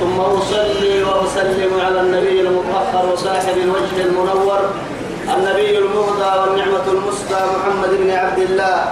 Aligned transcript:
ثم 0.00 0.20
أصلي 0.20 1.02
وأسلم 1.02 1.80
على 1.80 2.00
النبي 2.00 2.40
المطهر 2.40 3.12
وصاحب 3.12 3.56
الوجه 3.58 4.04
المنور 4.06 4.60
النبي 5.36 5.78
المهدى 5.78 6.40
والنعمة 6.40 6.86
المسدى 6.88 7.34
محمد 7.56 7.90
بن 8.00 8.10
عبد 8.10 8.38
الله 8.38 8.84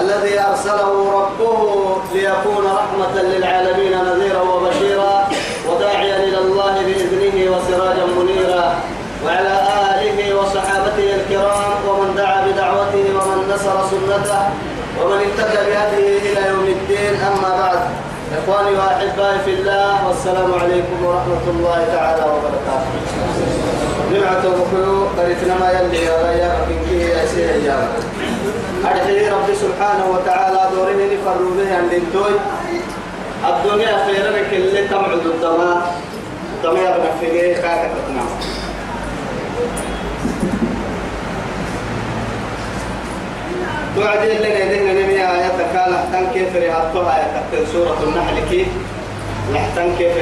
الذي 0.00 0.40
أرسله 0.40 1.12
ربه 1.12 1.96
ليكون 2.14 2.64
رحمة 2.66 3.22
للعالمين 3.22 3.92
نذيرا 4.04 4.40
وبشيرا 4.40 5.28
وداعيا 5.68 6.16
إلى 6.24 6.38
الله 6.38 6.74
بإذنه 6.86 7.56
وسراجا 7.56 8.04
منيرا 8.18 8.74
وعلى 9.24 9.54
آله 9.94 10.34
وصحابته 10.38 11.14
الكرام 11.14 11.72
ومن 11.88 12.14
دعا 12.16 12.46
بدعوته 12.46 13.04
ومن 13.16 13.52
نصر 13.54 13.76
سنته 13.90 14.40
ومن 15.02 15.18
اهتدى 15.18 15.70
بهديه 15.70 16.32
إلى 16.32 16.48
يوم 16.48 16.64
الدين 16.64 17.14
أما 17.20 17.48
بعد. 17.60 18.07
إخواني 18.36 18.76
وأحبائي 18.76 19.38
في 19.44 19.50
الله 19.54 20.06
والسلام 20.08 20.54
عليكم 20.54 21.04
ورحمة 21.04 21.44
الله 21.48 21.78
تعالى 21.94 22.22
وبركاته. 22.32 22.92
جمعة 24.12 24.42
بكيو 24.42 25.06
قريتنا 25.18 25.54
ما 25.60 25.70
يلي 25.70 26.04
يا 26.04 26.22
غيا 26.22 26.52
من 26.68 26.86
كيه 26.90 27.24
أسيه 27.24 27.68
يا 27.68 27.88
أرحي 28.84 29.28
ربي 29.28 29.54
سبحانه 29.54 30.06
وتعالى 30.14 30.60
دورين 30.76 31.20
نفروا 31.20 31.50
به 31.56 31.76
عند 31.76 31.92
الدوي 31.92 32.34
الدنيا 33.48 34.06
خيرا 34.06 34.30
كل 34.50 34.88
تمعد 34.90 35.26
الدماء. 35.26 36.00
الدماء 36.56 37.00
بنفقه 37.00 37.52
كاكا 37.52 37.90
تتنام 43.98 44.04
توعدي 44.04 44.36
اللي 44.36 44.52
قاعدين 44.54 44.82
نمي 44.94 45.20
كيف 46.34 46.54
سورة 47.72 47.98
النحل؟ 48.02 48.50
كيف؟ 48.50 48.68
لحتن 49.52 49.96
كيف 49.98 50.16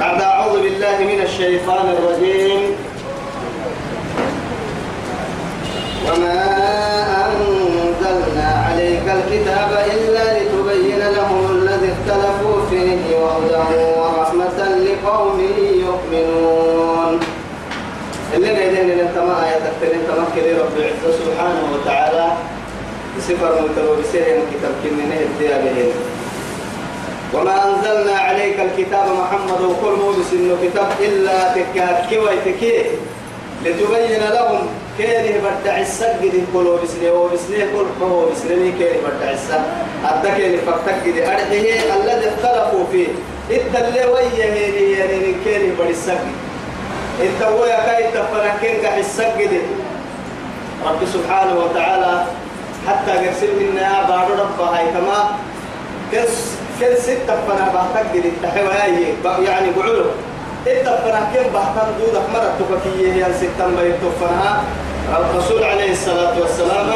بعد 0.00 0.22
أعوذ 0.22 0.62
بالله 0.62 0.98
من 0.98 1.20
الشيطان 1.22 1.86
الرجيم. 1.88 2.60
وما 6.08 6.42
أنزلنا 7.26 8.64
عليك 8.68 9.02
الكتاب 9.06 9.70
إلا 9.94 10.24
لتبين 10.38 10.98
لهم 10.98 11.50
الذي 11.50 11.92
اختلفوا 11.92 12.66
فيه 12.70 13.16
وهدى 13.16 13.84
ورحمة 13.98 14.58
لقوم 14.58 15.40
يؤمنون 15.86 17.20
اللي 18.34 18.48
قاعدين 18.48 18.90
ان 18.90 18.98
انت 19.00 19.18
ما 19.18 19.44
آية 19.44 19.60
كده 20.40 20.58
رب 20.62 20.76
العزة 20.76 21.18
سبحانه 21.24 21.62
وتعالى 21.74 22.32
بسفر 23.18 23.62
متلو 23.62 23.94
بسير 24.02 24.24
كتاب 24.24 24.72
كننه 24.84 25.20
الديابهين 25.20 25.92
وما 27.34 27.64
أنزلنا 27.68 28.18
عليك 28.18 28.56
الكتاب 28.60 29.06
محمد 29.08 29.60
وكل 29.60 29.98
موجس 30.00 30.32
إنه 30.32 30.56
كتاب 30.62 30.88
إلا 31.00 31.54
تكاد 31.54 32.10
كوي 32.10 32.36
تكي 32.44 32.82
لتبين 33.64 34.20
لهم 34.30 34.66
كيره 34.98 35.40
بدع 35.40 35.80
السجد 35.80 36.44
كلو 36.52 36.76
بسنه 36.76 37.12
وبسنه 37.12 37.66
كل 37.76 38.04
هو 38.04 38.26
بسنه 38.30 38.72
كيره 38.78 38.96
بدع 39.06 39.30
السجد 39.30 39.64
أدك 40.04 40.40
لفقتك 40.40 41.08
دي 41.08 41.26
أرحيه 41.26 41.80
الذي 41.96 42.28
اختلفوا 42.28 42.84
فيه. 42.92 43.08
إتلي 43.50 44.04
ويه 44.06 44.44
يعني 44.44 45.34
كيره 45.44 45.74
بدع 45.78 45.90
السجد 45.90 46.32
يا 47.70 47.86
كاي 47.86 48.04
تفركين 48.12 48.86
قاع 48.86 48.98
السجد 48.98 49.60
رب 50.86 51.00
سبحانه 51.14 51.54
وتعالى 51.64 52.24
حتى 52.88 53.12
قرسل 53.12 53.50
منا 53.60 54.08
بعد 54.08 54.28
رب 54.30 54.60
هاي 54.60 54.86
كما 54.86 55.18
كس 56.12 56.34
كل 56.80 56.96
ستة 56.96 57.34
فنا 57.46 57.72
بعتقد 57.74 58.24
التحوى 58.24 58.74
يعني 59.44 59.70
بعلو 59.76 60.04
التفنا 60.66 61.20
كم 61.34 61.52
بعتقد 61.54 61.92
دودك 62.00 62.26
مرة 62.34 62.52
تفكية 62.60 63.12
هي 63.12 63.24
ستة 63.34 63.66
ما 63.66 63.82
يتفنها 63.82 64.62
الرسول 65.18 65.64
عليه 65.64 65.92
الصلاة 65.92 66.40
والسلام 66.40 66.88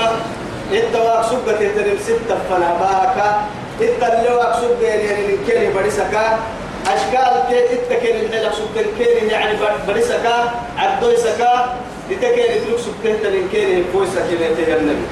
التواق 0.73 1.23
سبة 1.31 1.59
ترم 1.77 1.99
ستة 2.07 2.37
فنا 2.51 2.71
باكا 2.81 3.41
التلواق 3.81 4.61
سبة 4.61 4.87
يعني 4.89 5.27
من 5.27 5.39
كلمة 5.47 5.75
بريسكا 5.75 6.39
أشكال 6.87 7.35
كي 7.49 7.77
تتكين 7.77 8.17
الحلق 8.17 8.53
سبتين 8.53 8.87
كين 8.99 9.31
يعني 9.31 9.59
بريسكا 9.89 10.51
عبدوي 10.79 11.17
سكا 12.11 12.27
لتكين 12.27 12.67
تلوك 12.67 12.81
سبتين 12.81 13.17
تلين 13.23 13.49
كين 13.53 13.85
فويسا 13.93 14.21
كين 14.29 14.43
النبي. 14.77 15.07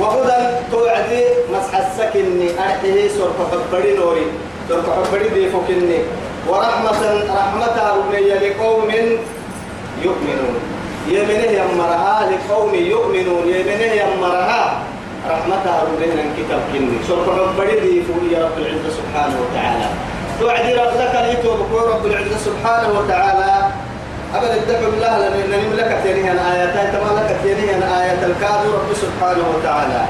وهدى 0.00 0.38
توعدي 0.72 1.24
مسح 1.52 1.76
السكن 1.76 2.40
أرحيه 2.58 3.08
سرق 3.08 3.38
حبري 3.52 3.96
نوري. 3.96 4.26
سرق 4.68 5.06
حبري 5.06 5.28
دي 5.28 5.48
فكني 5.48 5.98
ورحمة 6.48 7.00
رحمة 7.30 7.76
ربي 7.96 8.28
لقوم 8.34 8.90
يؤمنون. 10.02 10.54
يمنه 11.08 11.50
يمرها 11.60 12.30
لقوم 12.30 12.74
يؤمنون. 12.74 13.44
يمنه 13.48 13.92
يمرها 14.02 14.82
رحمتها 15.30 15.82
ربنا 15.82 16.24
كتاب 16.36 16.60
كني. 16.72 16.98
سرق 17.08 17.26
حبري 17.48 17.80
دي 17.80 18.02
فوق 18.02 18.22
يا 18.32 18.44
رب 18.44 18.58
العزة 18.58 18.90
سبحانه 18.98 19.36
وتعالى. 19.42 19.88
توعدي 20.40 20.74
رب 20.74 20.94
لك 21.00 21.14
ليتو 21.26 21.50
رب 21.92 22.06
العزة 22.06 22.38
سبحانه 22.38 22.88
وتعالى. 22.98 23.51
أبدا 24.34 24.54
اتقوا 24.54 24.90
بالله 24.90 25.18
لأن 25.18 25.50
نملك 25.50 25.90
تينيها 26.04 26.32
الآيات 26.32 26.74
تما 26.94 27.10
لك 27.18 27.30
تينيها 27.44 27.76
الآيات 27.78 28.20
الكاد 28.30 28.62
رب 28.76 28.90
سبحانه 29.04 29.44
وتعالى. 29.54 30.02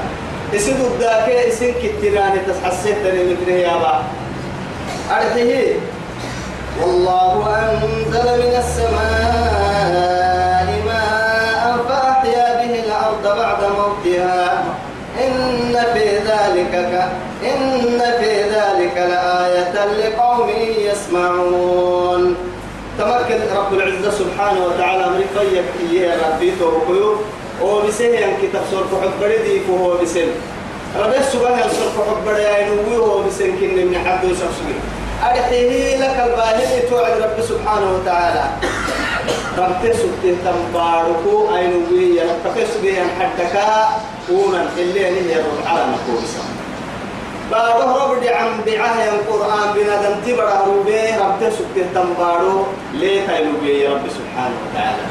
اسد 0.55 0.79
الداكي 0.91 1.35
اسن 1.47 1.71
كتيراني 1.83 2.39
تسحسيت 2.47 2.97
تني 3.03 3.21
مثله 3.33 3.53
يا 3.67 3.75
با. 3.83 3.95
أرحيه 5.11 5.67
والله 6.81 7.33
أنزل 7.59 8.27
من 8.43 8.53
السماء 8.63 10.67
ماء 10.87 11.63
فأحيا 11.89 12.47
به 12.59 12.73
الأرض 12.85 13.23
بعد 13.39 13.61
موتها. 13.77 14.43
إن 15.25 15.75
في 15.93 16.07
ذلك 16.29 16.73
ك... 16.91 16.93
إن 17.51 17.99
في 18.19 18.33
ذلك 18.55 18.95
لآية 18.97 19.75
لقوم 19.99 20.49
يسمعون. 20.89 22.22
تمكن 23.37 23.55
رب 23.55 23.73
العزة 23.73 24.11
سبحانه 24.11 24.65
وتعالى 24.65 25.09
من 25.09 25.25
فيك 25.33 25.91
إياه 25.91 26.17
ربي 26.29 26.53
توقيو. 26.59 27.15
وبسه 27.61 28.25
أن 28.25 28.33
كتاب 28.41 28.61
سورة 28.71 29.01
حبري 29.01 29.37
دي 29.37 29.59
فهو 29.59 29.97
بسن 29.97 30.27
ربي 30.99 31.23
سبحانه 31.31 31.67
سورة 31.67 32.05
حبري 32.09 32.43
ينوي 32.43 32.97
هو 32.97 33.23
بسن 33.23 33.51
كن 33.59 33.75
من 33.75 33.97
حد 34.05 34.23
يسخسوي 34.23 34.75
أرحيه 35.23 35.97
لك 35.97 36.15
الباهي 36.25 36.79
توعد 36.89 37.21
رب 37.21 37.45
سبحانه 37.49 37.87
وتعالى. 37.95 38.45
ربي 39.57 39.93
سبته 39.93 40.35
تنباركو 40.45 41.55
أينوي 41.55 42.19
ربي 42.19 42.65
سبحانه 42.73 43.09
حدك. 43.19 43.55
كونا 44.27 44.67
اللي 44.77 45.05
هي 45.05 45.39
رب 45.39 45.67
على 45.67 45.85
بارو 47.53 48.13
رب 48.13 48.23
عم 48.23 48.61
بعاه 48.65 49.09
القرآن 49.15 49.73
بنادم 49.75 50.15
تبرع 50.25 50.61
روبي 50.67 50.99
رب 51.21 51.41
سبته 51.57 51.85
تنبارو 51.95 52.65
ليه 52.93 53.27
تايلوبي 53.27 53.79
يا 53.83 53.89
رب 53.89 54.05
سبحانه 54.17 54.55
وتعالى 54.63 55.03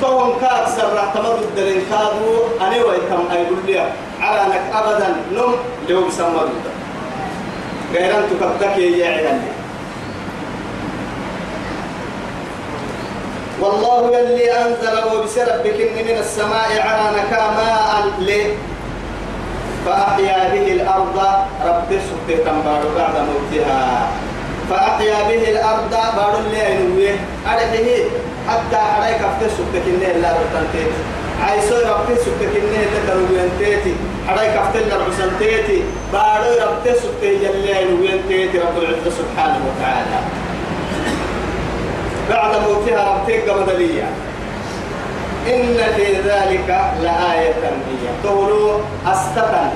كون 0.00 0.36
كاد 0.40 0.68
سرع 0.76 1.04
تمد 1.14 1.42
الدلين 1.42 1.82
كادو 1.90 2.32
أنا 2.60 2.84
ويكم 2.84 3.22
أيقول 3.32 3.58
لي 3.66 3.78
على 4.20 4.40
أنك 4.46 4.62
أبدا 4.74 5.08
نم 5.32 5.52
لو 5.88 6.06
بسمى 6.06 6.40
غير 7.94 8.18
أن 8.18 8.22
تكبتك 8.30 8.78
يا 8.78 9.06
عيالي 9.06 9.40
والله 13.60 14.18
يلي 14.18 14.52
أنزل 14.52 14.96
وبسربك 15.12 15.78
من 15.96 16.16
السماء 16.18 16.70
على 16.80 17.16
نكاما 17.20 18.12
ليه 18.18 18.54
فأحيا 19.88 20.38
به 20.52 20.72
الأرض 20.72 21.16
رب 21.64 21.90
سبحانه 22.08 22.44
تنبار 22.44 22.82
بعد 22.96 23.14
موتها. 23.28 24.08
فأحيا 24.70 25.18
به 25.28 25.42
الأرض 25.50 25.90
بار 25.90 26.38
اللي 26.38 26.74
ينويه 26.74 27.16
أرحيه 27.52 28.04
حتى 28.48 28.76
حريك 28.76 29.20
أفتر 29.28 29.48
سبحانه 29.48 29.84
كنه 29.84 30.12
لا 30.22 30.30
رتنتيت 30.40 30.92
عايزو 31.44 31.74
رب 31.74 32.08
سبحانه 32.24 32.52
كنه 32.54 32.82
تتروين 32.94 33.50
تيتي 33.58 33.94
حريك 34.28 34.54
أفتر 34.62 34.80
لرحسن 34.80 35.30
تيتي 35.38 35.82
بارو 36.12 36.50
رب 36.62 36.84
سبحانه 36.84 37.44
يلي 37.44 37.82
ينويه 37.82 38.20
تيتي 38.28 38.52
كيت 38.52 38.62
رب 38.62 38.76
العزة 38.78 39.10
سبحانه 39.20 39.60
وتعالى. 39.68 40.18
بعد 42.30 42.52
موتها 42.68 43.00
ربتك 43.14 43.48
مدلية 43.60 44.08
إن 45.48 45.76
في 45.96 46.06
ذلك 46.12 46.68
لآية 47.02 47.54
هي 47.88 48.08
تقولوا 48.24 48.78
أستطن 49.06 49.70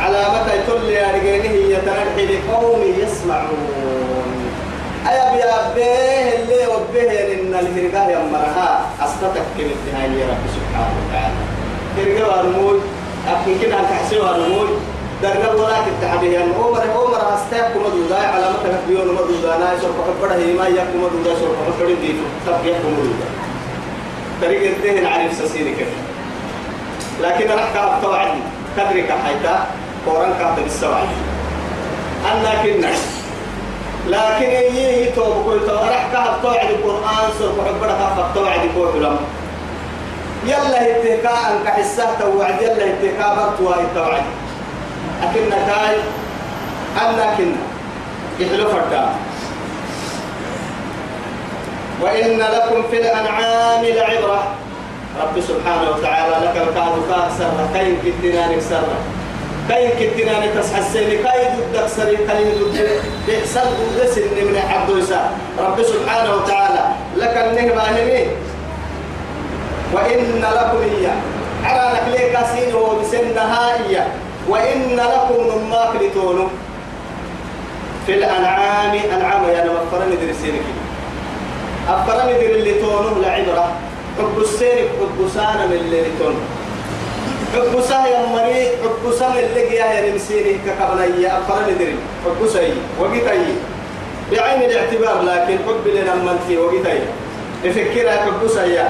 على 0.00 0.20
متى 0.34 0.58
تل 0.66 0.90
يا 0.90 1.06
رجينه 1.14 1.54
يتنحي 1.76 2.26
لقوم 2.26 2.82
يسمعون. 2.98 4.32
أيا 5.08 5.32
بيا 5.32 5.74
به 5.76 6.32
اللي 6.38 6.66
وبه 6.66 7.10
إن 7.34 7.54
الهرقة 7.54 8.10
يمرها. 8.10 8.70
أستطك 9.00 9.46
كلمة 9.56 9.84
هاي 9.94 10.20
يا 10.20 10.26
رب 10.30 10.44
سبحانه 10.56 10.94
وتعالى. 11.00 11.40
هرقة 11.96 12.24
ورموي 12.28 12.80
أكن 13.28 13.54
كنا 13.60 13.80
كحسي 13.90 14.18
ورموي 14.18 14.68
درنا 15.22 15.50
ولا 15.52 15.78
كتحدي 15.86 16.38
هم 16.38 16.52
عمر 16.58 16.82
عمر 16.96 17.34
أستاك 17.34 17.72
كم 17.72 17.82
دودا. 17.82 18.16
على 18.16 18.46
متى 18.50 18.78
بيون 18.88 19.06
ما 19.06 19.20
دودا. 19.20 19.58
ناي 19.58 19.80
سوف 19.80 19.96
كبر 20.06 20.32
هي 20.32 20.52
ما 20.52 20.66
يكم 20.68 21.00
دودا. 21.12 21.34
سوف 21.40 21.56
كبر 21.66 21.86
دي 21.86 22.12
تب 22.46 22.66
يكم 22.66 22.94
دودا. 22.96 23.41
طريق 24.42 24.70
الدهن 24.76 25.06
عارف 25.06 25.32
سسيري 25.34 25.74
كده 25.74 25.88
لكن 27.20 27.50
أنا 27.50 27.62
كاب 27.74 28.02
توعد 28.02 28.28
كدرك 28.76 29.14
حيتا 29.26 29.66
قرآن 30.06 30.32
كاب 30.38 30.56
بالسوعد 30.62 31.08
أنا 32.32 32.62
كنا 32.62 32.90
لكن 34.08 34.76
يي 34.76 35.10
توب 35.10 35.44
كل 35.44 35.66
توارح 35.66 36.08
كاب 36.12 36.42
توعد 36.42 36.70
القرآن 36.70 37.30
سوف 37.38 37.54
كبر 37.60 37.86
كاب 37.86 38.30
توعد 38.34 38.60
كل 38.76 39.02
لهم 39.02 39.18
يلا 40.46 40.90
اتكاء 40.90 41.52
أنك 41.52 41.68
حسه 41.68 42.18
توعد 42.20 42.62
يلا 42.62 42.84
اتكاء 42.84 43.34
برتوا 43.36 43.82
التوعد 43.82 44.22
أكن 45.22 45.50
كاي 45.50 45.96
أنا 47.00 47.34
كنا 47.38 47.56
يحلو 48.40 48.68
فردا. 48.68 49.08
وإن 52.02 52.38
لكم 52.38 52.82
في 52.90 52.96
الأنعام 52.96 53.84
لعبرة. 53.84 54.42
رب 55.20 55.40
سبحانه 55.40 55.90
وتعالى 55.90 56.46
لك 56.46 56.56
الكاد 56.56 56.94
كاكسر 57.10 57.50
كين 57.74 57.96
كتنا 58.04 58.48
نكسر 58.48 58.82
كين 59.68 59.90
كتنا 60.00 60.46
نكسح 60.46 60.76
السين 60.78 61.22
كاي 61.22 61.48
ضدك 61.56 61.86
سري 61.86 62.16
كاي 62.16 62.44
ضد 62.44 63.00
بإحسان 63.26 63.64
ضد 63.64 64.06
سن 64.06 64.20
من 64.20 64.56
عبد 64.70 64.90
رب 65.58 65.82
سبحانه 65.82 66.34
وتعالى 66.36 66.84
لك 67.16 67.36
النهبة 67.36 67.82
هني 67.82 68.26
وإن 69.92 70.44
لكم 70.56 70.78
إياه 70.96 71.16
على 71.64 71.84
نكليك 71.94 72.38
سين 72.54 72.74
وبسن 72.74 73.34
نهائية. 73.34 74.06
وإن 74.48 74.96
لكم 74.96 75.38
مما 75.56 75.92
كلتون 75.92 76.50
في 78.06 78.14
الأنعام. 78.14 78.98
أنعام 79.16 79.44
يا 79.44 79.64
نما 79.64 79.80
فرن 79.92 80.10
درسينك 80.10 80.81
أفرن 81.88 82.26
در 82.40 82.54
اللي 82.54 82.74
تونه 82.80 83.18
لعبرة. 83.22 83.72
حب 84.18 84.38
السير 84.40 84.88
حب 85.00 85.28
سانا 85.34 85.66
من 85.66 85.72
اللي 85.72 86.02
تونه 86.18 86.44
حب 87.54 87.80
ساه 87.88 88.06
يا 88.06 88.26
مري 88.26 88.68
حب 88.82 89.12
ساه 89.18 89.40
اللي 89.40 89.76
يا 89.76 90.10
نمسيني 90.10 90.58
كقبلية 90.66 91.38
أفرن 91.38 91.78
در 91.78 91.92
حب 92.24 92.48
سي 92.48 92.72
وقتي. 93.00 93.54
بعين 94.32 94.62
الاعتبار 94.62 95.22
لكن 95.22 95.56
حب 95.66 95.84
لنا 95.86 96.14
من 96.14 96.38
في 96.48 96.58
وقتي. 96.58 97.00
نفكرها 97.64 98.16
حب 98.24 98.48
سيا 98.48 98.88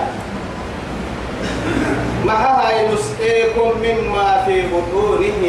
معها 2.25 2.93
نسقيكم 2.93 3.71
مما 3.83 4.43
في 4.47 4.63
بطونه. 4.73 5.43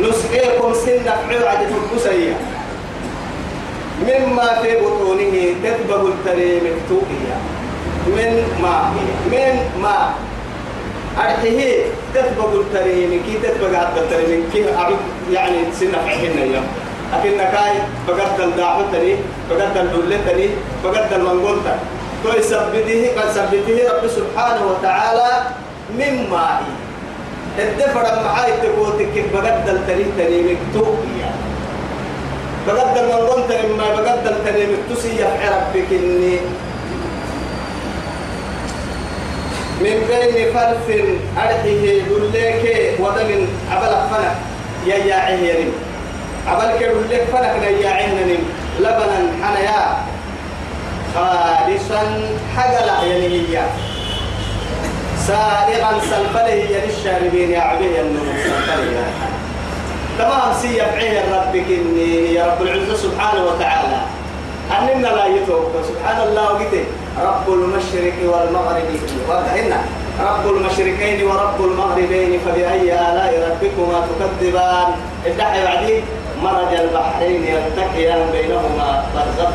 نسقيكم 0.00 0.74
سنة 0.74 1.16
عوعد 1.30 1.58
الكسية 1.62 2.36
مما 4.02 4.48
في 4.62 4.76
بطونه 4.76 5.34
تدبغ 5.64 6.08
التريم 6.08 6.64
التوئية 6.66 7.36
من 8.06 8.32
ماء 8.62 8.92
من 9.32 9.82
ماء 9.82 10.14
أرحيه 11.18 11.84
تدبغ 12.14 12.60
التريم 12.60 13.22
كي 13.26 13.34
تدبغ 13.42 13.76
عد 13.76 13.98
التريم 13.98 14.50
كي 14.52 14.74
أعود 14.76 14.96
يعني 15.32 15.56
سنة 15.80 15.98
عحنا 15.98 16.42
اليوم. 16.44 16.66
لكن 17.12 17.38
كاي 17.38 17.74
بقدر 18.08 18.44
الدعوة 18.44 18.84
تري 18.92 19.16
بقدر 19.50 19.80
الدولة 19.80 20.18
تري 20.26 20.50
بقدر 20.84 21.16
المنقول 21.16 21.56
تري 21.64 21.80
تو 22.24 22.38
يثبته 22.38 23.10
قد 23.16 23.28
ثبته 23.28 23.78
رب 23.92 24.04
سبحانه 24.08 24.62
وتعالى 24.66 25.30
من 25.98 26.30
ماء 26.30 26.62
الدفر 27.58 28.04
معاي 28.24 28.52
تقول 28.62 28.92
كيف 29.14 29.32
بقدر 29.34 29.76
تري 29.88 30.06
تري 30.18 30.38
مكتوبيا 30.42 31.30
بقدر 32.66 33.02
من 33.06 33.26
قلت 33.28 33.50
ما 33.78 33.84
بقدر 33.94 34.34
تري 34.44 34.66
مكتوسي 34.66 35.08
يفعل 35.16 35.52
ربك 35.52 35.92
إني. 35.92 36.38
من 39.80 39.96
بين 40.08 40.52
فرث 40.54 40.88
أرحيه 41.38 42.02
دلك 42.32 42.94
ودم 43.00 43.46
عبل 43.72 43.92
فنك 44.10 44.36
يا 44.86 44.96
يا 44.96 45.14
عهيرين 45.14 45.72
عبل 46.46 46.78
كدلك 46.80 47.24
فنك 47.32 47.62
يا 47.80 47.90
عهنن 47.90 48.38
لبنا 48.80 49.18
حنيا. 49.42 49.96
خالصا 51.14 52.02
حقلا 52.56 53.02
يعني 53.02 53.26
هي 53.28 53.62
سائغا 55.26 56.00
سلفله 56.00 56.52
هي 56.52 56.86
للشاربين 56.86 57.50
يا 57.50 57.60
عبيه 57.60 58.00
النمو 58.00 58.32
سلفله 58.44 59.04
تمام 60.18 60.52
سي 60.62 60.76
يفعيه 60.76 61.24
ربك 61.36 61.68
إني 61.68 62.34
يا 62.34 62.46
رب 62.46 62.62
العزة 62.62 62.96
سبحانه 62.96 63.44
وتعالى. 63.44 64.00
أننا 64.78 65.06
لا 65.06 65.26
يتوقع 65.26 65.80
سبحان 65.90 66.28
الله 66.28 66.44
وقته 66.52 66.84
رب 67.22 67.46
المشرق 67.48 68.18
والمغرب. 68.24 68.88
وقهنا 69.28 69.80
رب 70.20 70.44
المشرقين 70.56 71.26
ورب 71.26 71.60
المغربين 71.60 72.40
فبأي 72.46 72.92
آلاء 72.92 73.32
ربكما 73.46 74.06
تكذبان؟ 74.08 74.88
الدحي 75.26 75.64
بعدين 75.64 76.02
مرج 76.42 76.72
البحرين 76.80 77.44
يلتقيان 77.44 78.20
بينهما 78.32 79.04
برزخ 79.14 79.54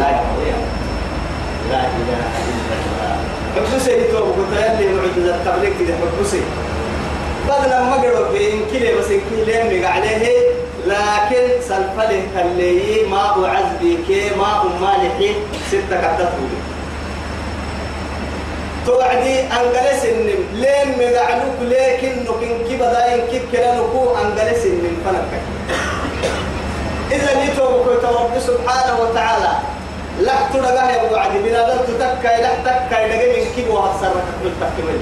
لا 0.00 0.08
يبغيان 0.16 0.62
لا 1.70 1.80
إله 1.80 2.24
إلا 2.50 2.74
الله. 2.84 3.16
حبسي 3.56 4.04
تو 4.12 4.18
قلت 4.18 4.52
لي 4.78 4.86
معجزة 4.94 5.34
التبليغ 5.34 5.72
كده 5.80 5.94
حبسي. 6.00 6.40
بدل 7.48 7.70
ما 7.70 7.94
قالوا 7.94 8.32
بين 8.32 8.66
كيلو 8.72 8.98
بس 8.98 9.06
كيلو 9.06 9.70
مي 9.70 9.86
عليه 9.86 10.26
لكن 10.86 11.60
سلفله 11.68 12.22
كلي 12.34 13.04
ماء 13.10 13.34
عذبي 13.44 13.98
كي 14.08 14.30
ماء 14.38 14.66
مالح 14.80 15.16
ستة 15.70 15.96
كتته 16.02 16.48
توعدي 18.86 19.40
أنجلس 19.40 20.04
النم 20.04 20.42
لين 20.54 20.88
مقعنوك 20.98 21.58
لكن 21.62 22.12
نكين 22.22 22.58
كي 22.68 22.76
بداين 22.76 23.20
كي 23.30 23.40
كلا 23.52 23.74
نكو 23.74 24.14
أنجلس 24.22 24.64
النم 24.66 24.96
فنك 25.04 25.32
إذا 27.12 27.40
نيتو 27.40 27.66
رب 28.02 28.38
سبحانه 28.38 29.00
وتعالى 29.00 29.52
لا 30.20 30.32
ترجع 30.52 30.90
يا 30.90 31.06
أبو 31.06 31.16
عدي 31.16 31.38
بنا 31.38 31.68
دل 31.68 31.78
تتكى 31.86 32.42
لا 32.42 32.52
تكى 32.64 33.00
لقي 33.08 33.28
من 33.40 33.46
كي 33.56 33.68
وهتصر 33.68 34.12
بالتكمل 34.42 35.00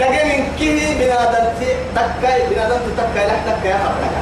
لقي 0.00 0.24
من 0.24 0.44
كي 0.58 0.94
بنا 0.98 1.20
دل 1.32 1.46
تكى 1.94 2.34
بنا 2.50 2.68
دل 2.68 2.80
تتكى 2.86 3.22
لا 3.28 3.36
تكى 3.46 3.68
يا 3.68 3.78
خبرك 3.84 4.14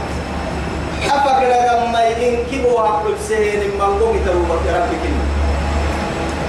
أفكر 1.11 1.49
لما 1.49 2.09
إن 2.09 2.37
كي 2.51 2.65
وهقول 2.65 3.15
سهين 3.29 3.61
من 3.61 3.81
قوم 3.81 4.21
تروح 4.27 4.51
ربك 4.51 4.67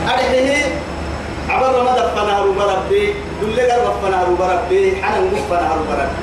أرحيه 0.09 0.65
عبر 1.49 1.83
ما 1.83 1.91
دفنا 1.91 2.39
هرو 2.39 2.53
بربي 2.53 3.13
دل 3.41 3.59
قرب 3.71 3.83
دفنا 3.97 4.21
هرو 4.23 4.35
بربي 4.35 5.03
حنا 5.03 5.19
نقفنا 5.19 5.73
هرو 5.73 5.83
بربي. 5.89 6.17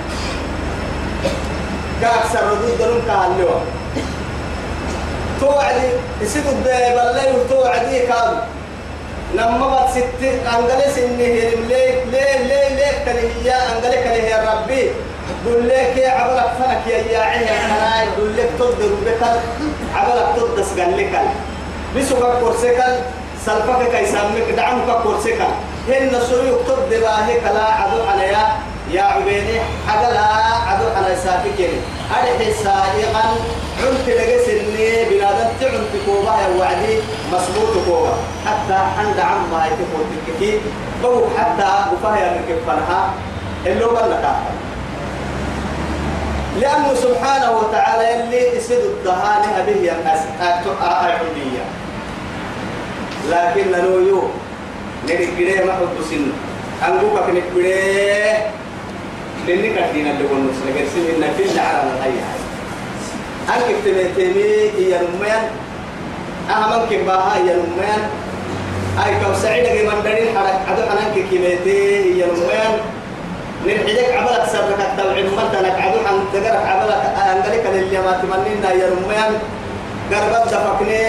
كأكثر 2.00 2.50
ردود 2.50 2.78
دلون 2.78 3.02
كهاللوا 3.06 3.60
توعدي 5.40 5.88
يسيد 6.20 6.46
الدائب 6.46 6.98
الليل 6.98 7.48
توعدي 7.48 7.98
كان 8.06 8.40
لما 9.34 9.66
بعد 9.68 9.90
ست 9.90 10.20
ليه 11.68 12.04
ليه 12.04 12.04
ليه 12.04 12.68
ليه؟ 12.68 13.04
كله 13.04 13.30
يا 13.44 13.56
أنجلك 13.76 14.04
كله 14.06 14.28
يا 14.30 14.52
ربي. 14.52 14.90
قل 15.46 15.68
لك 15.68 15.96
يا 15.96 16.10
عبلك 16.10 16.50
فنك 16.58 16.86
يا 16.92 16.98
يا 17.12 17.18
عيه 17.18 17.46
حناي 17.46 18.06
قل 18.16 18.36
لك 18.36 18.50
تقدر 18.58 18.88
بك 19.06 19.22
عبلك 19.94 20.26
تقدس 20.36 20.68
قال 20.80 20.96
لك 20.98 21.20
بسوق 21.96 22.40
كورسكال 22.40 23.00
سلفك 23.46 23.90
كي 23.92 24.06
سامك 24.06 24.48
دعمك 24.56 25.02
كورسكا 25.02 25.48
هن 25.88 26.20
سوي 26.30 26.50
تقدر 26.68 27.06
هيك 27.26 27.42
لا 27.44 27.64
عدو 27.64 28.02
عليا. 28.02 28.46
يا 28.92 29.02
عبيني 29.02 29.60
حاجة 29.88 30.12
لا 30.12 30.24
عدو 30.68 30.88
على 30.96 31.16
سافكين 31.16 31.82
أرحي 32.10 32.52
سائقا 32.52 33.24
عنت 33.80 34.08
لقس 34.08 34.48
اللي 34.48 35.04
بنادم 35.04 35.48
تعنت 35.60 35.92
كوبا 36.06 36.30
يا 36.30 36.58
وعدي 36.58 36.98
مسبوط 37.32 37.84
كوبا. 37.86 38.14
حتى 38.46 38.74
عند 38.98 39.20
عم 39.20 39.50
ما 39.52 39.66
يتفوت 39.66 40.06
الكثير 40.18 40.60
بو 41.02 41.22
حتى 41.38 41.70
وفايا 41.92 42.32
ركب 42.32 42.58
فنها 42.66 43.10
اللي 43.66 43.84
هو 43.84 43.96
لأنه 46.60 46.94
سبحانه 46.94 47.50
وتعالى 47.50 48.24
اللي 48.24 48.56
يسد 48.56 48.72
الدهان 48.72 49.42
هذه 49.42 49.92
الناس 49.98 50.20
أعلمية 50.82 51.64
لكن 53.28 53.84
نويو 53.84 54.22
ما 55.66 55.72
حب 55.72 56.04
سن. 56.10 56.32
أنقوك 56.88 57.28
نكبره 57.28 58.50
لأني 59.46 59.68
كدين 59.68 60.06
اللي 60.06 60.24
قلنا 60.28 60.50
نسلك 60.52 60.88
سن 60.94 61.04
إن 61.16 61.32
في 61.36 61.60
على 61.60 61.82
الهيئة 61.82 62.30
أنك 63.48 63.76
تمتمي 63.84 64.52
هي 64.78 65.00
نميان 65.00 65.44
أهمن 66.50 66.86
كباها 66.90 67.36
هي 67.36 67.42
نميان 67.42 68.02
أي 69.06 69.12
كم 69.20 69.34
سعيدة 69.34 69.90
من 69.90 70.02
دليل 70.04 70.28
حرك 70.36 70.60
عدو 70.68 70.82
حنانك 70.82 71.16
كميتي 71.30 72.14
هي 72.14 72.26
نميان 72.26 72.72
نرحجك 73.66 74.12
عبلك 74.16 74.44
سرك 74.52 74.78
التوعي 74.80 75.22
ممتنك 75.22 75.76
عدو 75.80 75.98
حن 76.06 76.18
تقرك 76.32 76.66
عبلك 76.66 77.02
أنقلك 77.16 77.64
للي 77.74 77.98
ما 77.98 78.12
تمنينا. 78.22 78.72
يا 78.72 78.90
نميان 78.90 79.32
قربت 80.12 80.48
دفقني. 80.48 81.00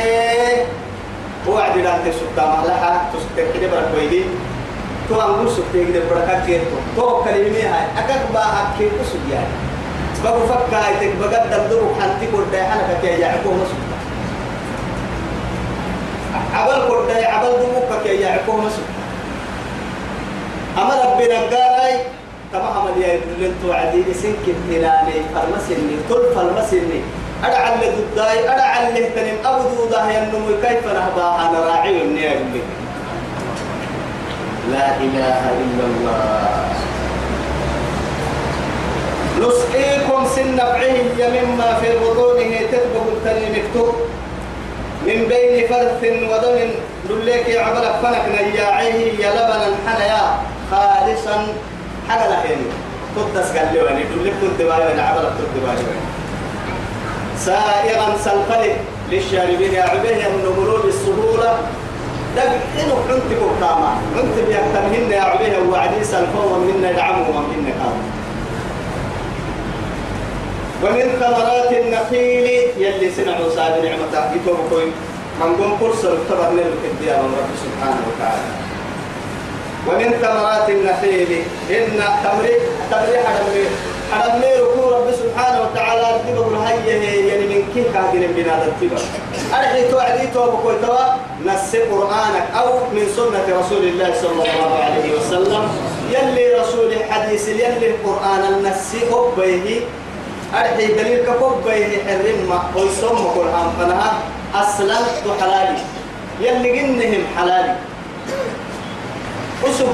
وعد 1.48 1.78
لا 1.78 1.98
تسكت 2.06 2.38
مهلها 2.38 3.10
تسكت 3.14 3.48
كده 3.54 3.68
برك 3.72 3.90
ويدي 3.98 4.24
تو 5.10 5.16
أنقول 5.22 5.50
سكت 5.52 5.74
كده 5.74 6.02
برك 6.10 6.44
كده 6.48 6.62
تو 6.96 7.24
كلمة 7.24 7.58
هاي 7.58 7.86
أكاد 7.98 8.34
بقى 8.34 8.68
كده 8.80 9.04
سجى 9.12 9.42
بقول 10.24 10.42
فكا 10.48 10.90
يتك 10.90 11.16
بقى 11.22 11.48
دلدرو 11.50 11.88
حنتي 12.02 12.26
كل 12.32 12.44
ده 12.52 12.62
أنا 12.74 13.00
كده 13.04 13.12
يعقوب 13.12 13.54
مسكت 13.54 13.92
عبل 16.54 16.88
كل 16.88 17.08
ده 17.14 17.28
عبل 17.28 17.48
دموك 17.48 18.04
كده 18.06 18.14
يعقوب 18.14 18.60
مسكت 18.60 18.92
أما 20.78 20.94
ربنا 21.06 21.36
قال 21.40 22.00
تمام 22.54 23.02
يا 23.02 23.14
ابن 23.16 23.54
توعدي 23.64 24.04
سنك 24.14 24.46
التلاني 24.48 25.14
فرمسني 25.36 25.96
طول 26.10 26.22
فرمسني 26.36 27.02
أدعى 27.44 27.74
اللي 27.76 27.88
ضداي 28.14 28.40
أدعى 28.54 28.88
اللي 28.88 29.04
تنم 29.10 29.38
أبدو 29.46 29.86
ده 29.92 30.12
ينمو 30.12 30.48
كيف 30.62 30.86
نهبا 30.86 31.36
أنا 31.50 31.60
راعي 31.68 32.02
النير 32.02 32.40
لا 34.70 34.98
إله 34.98 35.42
إلا 35.64 35.84
الله. 35.90 36.66
نسقيكم 39.42 40.26
سن 40.36 40.56
نفعه 40.56 40.98
مما 41.18 41.70
في 41.82 41.90
بطونه 41.98 42.54
تطبق 42.72 43.06
التنمكتب 43.18 43.94
من 45.08 45.20
بين 45.30 45.68
فرث 45.68 46.02
ودم 46.04 46.70
دليك 47.10 47.58
عبلك 47.58 47.96
فنك 48.04 48.26
نياعيه 48.54 49.20
يا 49.20 49.30
لبنا 49.32 49.68
حنيا 49.88 50.24
خالصا. 50.72 51.48
حاجة 52.10 52.30
لحين 52.30 52.58
تدس 53.16 53.58
قال 53.58 53.74
لي 53.74 53.80
واني 53.82 54.04
دليك 54.04 54.34
تدبالي 54.42 55.02
عبلك 55.02 55.34
تدبالي 55.40 55.86
سائغا 57.38 58.18
سلفلك 58.26 58.78
للشاربين 59.12 59.74
يا 59.74 59.84
عبيه 59.84 60.28
من 60.28 60.46
مرور 60.58 60.84
السهولة 60.88 61.58
دق 62.36 62.52
إنه 62.80 62.96
كنت 63.10 63.30
كوكاما 63.40 63.92
كنت 64.16 64.36
بيكتمهن 64.48 65.12
يا 65.12 65.22
عبيه 65.22 65.58
وعدي 65.70 66.04
سلفوا 66.04 66.58
منا 66.58 66.90
يدعموا 66.92 67.28
ومنا 67.28 67.70
كام 67.70 67.98
ومن 70.84 71.08
ثمرات 71.20 71.72
النخيل 71.72 72.48
يلي 72.78 73.12
سنعوا 73.12 73.50
ساد 73.56 73.86
نعمة 73.86 74.36
يتوبكوي 74.36 74.86
من 75.40 75.56
قم 75.56 75.78
فرصة 75.78 76.18
تبرنا 76.30 76.62
الكبير 76.62 77.18
من 77.18 77.36
رب 77.40 77.52
سبحانه 77.64 78.02
وتعالى. 78.08 78.48
ومن 79.88 80.10
ثمرات 80.22 80.70
النخيل 80.70 81.44
إن 81.70 82.04
تمري 82.24 82.54
تمري 82.92 83.18
حرمي 84.12 84.52
ركوع 84.62 84.98
رب 84.98 85.12
سبحانه 85.12 85.62
وتعالى 85.62 86.02
ارتبه 86.14 86.48
الهي 86.48 87.28
يعني 87.28 87.46
من 87.48 87.64
كيف 87.74 87.98
قاعدين 87.98 88.32
بنا 88.32 88.66
التبر 88.66 89.02
أرحي 89.54 89.92
توعدي 89.92 90.28
توبكوي 90.34 90.74
توا 90.82 91.06
نس 91.46 91.76
قرآنك 91.76 92.46
أو 92.56 92.68
من 92.94 93.06
سنة 93.16 93.60
رسول 93.60 93.84
الله 93.84 94.14
صلى 94.22 94.32
الله 94.32 94.72
عليه 94.84 95.08
وسلم. 95.18 95.64
يلي 96.12 96.54
رسول 96.60 96.92
حديث 97.10 97.50
يلي 97.50 97.88
القرآن 97.88 98.42
النسي 98.54 99.02
أبيه. 99.12 99.80
أرحي 100.54 100.88
دليل 100.88 101.26
كفوبيه 101.26 102.04
حرم 102.08 102.52
ويسمى 102.76 103.26
قرآن 103.36 103.68
فنها. 103.80 104.12
أصلا 104.56 104.98
حلالي. 105.42 105.78
يلي 106.42 106.70
جنهم 106.78 107.24
حلالي. 107.38 107.76
أسب 109.70 109.88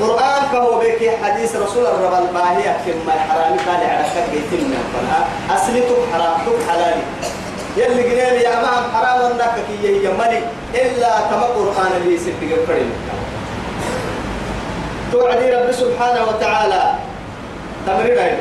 قرآن 0.00 0.42
كهو 0.52 0.78
بك 0.78 1.10
حديث 1.22 1.56
رسول 1.56 1.86
الرب 1.86 2.14
الباهي 2.22 2.64
كما 2.86 3.12
حرام 3.28 3.56
قال 3.66 3.82
على 3.90 4.04
كيف 4.32 4.52
من 4.52 4.82
فنها 4.94 5.20
أصلتك 5.56 5.98
حرامتك 6.12 6.58
حلالي. 6.70 7.02
يلي 7.76 8.02
قليل 8.02 8.42
يا 8.42 8.60
أمام 8.60 8.82
حرام 8.94 9.32
عندك 9.32 9.54
كي 9.68 10.04
يملي 10.04 10.40
إلا 10.74 11.20
كما 11.30 11.42
قرآن 11.42 11.92
اللي 11.96 12.18
سبق 12.18 12.50
الفريم 12.60 12.92
توعدي 15.12 15.50
رب 15.54 15.72
سبحانه 15.72 16.22
وتعالى. 16.28 16.82
تمرين 17.86 18.38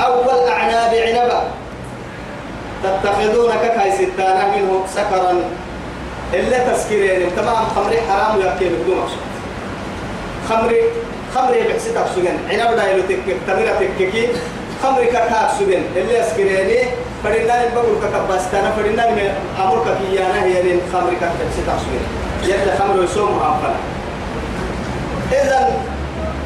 أول 0.00 0.48
أعناب 0.48 0.94
عنبا 0.94 1.42
تتخذون 2.82 3.52
ككاي 3.62 3.92
ستانا 3.92 4.56
منه 4.56 4.84
سكرا. 4.94 5.34
إلا 6.34 6.72
تسكيرين 6.72 7.36
تمام 7.36 7.64
خمري 7.76 7.98
حرام 8.08 8.40
يأكل 8.40 8.68
بدون 8.82 8.98
مقصود. 8.98 9.18
خمري 10.48 10.80
خمري 11.34 11.60
بحسيتك 11.68 12.06
سجن 12.16 12.36
عنب 12.50 12.76
دايلو 12.76 13.02
تكك 13.08 13.36
تميرة 13.46 13.72
تككي 13.80 14.28
خمري 14.82 15.06
كتاك 15.06 15.50
سجن 15.58 15.82
إلا 15.96 16.28
سكيريني 16.28 16.78
فدينا 17.24 17.74
بقول 17.74 17.96
ككباستانا 18.02 18.70
فدينا 18.70 19.10
من 19.10 19.34
أمرك 19.62 19.86
كيانا 19.98 20.44
هي 20.44 20.62
لين 20.62 20.80
خمري 20.92 21.16
كتاك 21.16 21.48
سجن 21.56 22.02
يلا 22.42 22.76
خمر 22.78 23.04
يسوم 23.04 23.38
أفلا 23.38 23.74
إذا 25.32 25.60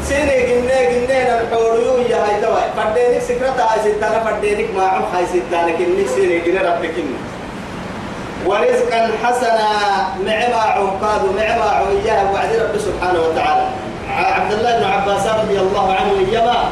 سيني 0.08 0.38
جنة 0.46 0.78
جنة 0.92 1.40
الحوريو 1.40 1.98
يا 2.10 2.16
هاي 2.16 2.40
توا 2.42 2.60
فدينك 2.76 3.22
سكرة 3.22 3.62
هاي 3.70 3.78
ستانا 3.80 4.24
فدينك 4.24 4.68
ما 4.76 4.82
عم 4.82 5.02
هاي 5.14 5.24
ستانا 5.26 5.72
كني 5.78 6.04
سيني 6.14 6.38
جنة 6.38 6.60
ربك 6.60 6.94
ورزقا 8.46 9.00
حسنا. 9.24 9.70
معما 10.26 10.56
عقاد 10.56 11.22
معما 11.36 11.64
عوياه 11.70 12.32
وعد 12.32 12.50
رب 12.56 12.74
سبحانه 12.78 13.20
وتعالى. 13.20 13.66
عبد 14.10 14.52
الله 14.52 14.78
بن 14.78 14.84
عباس 14.84 15.26
رضي 15.26 15.58
الله 15.60 15.86
عنه 15.94 16.12
إيما 16.18 16.70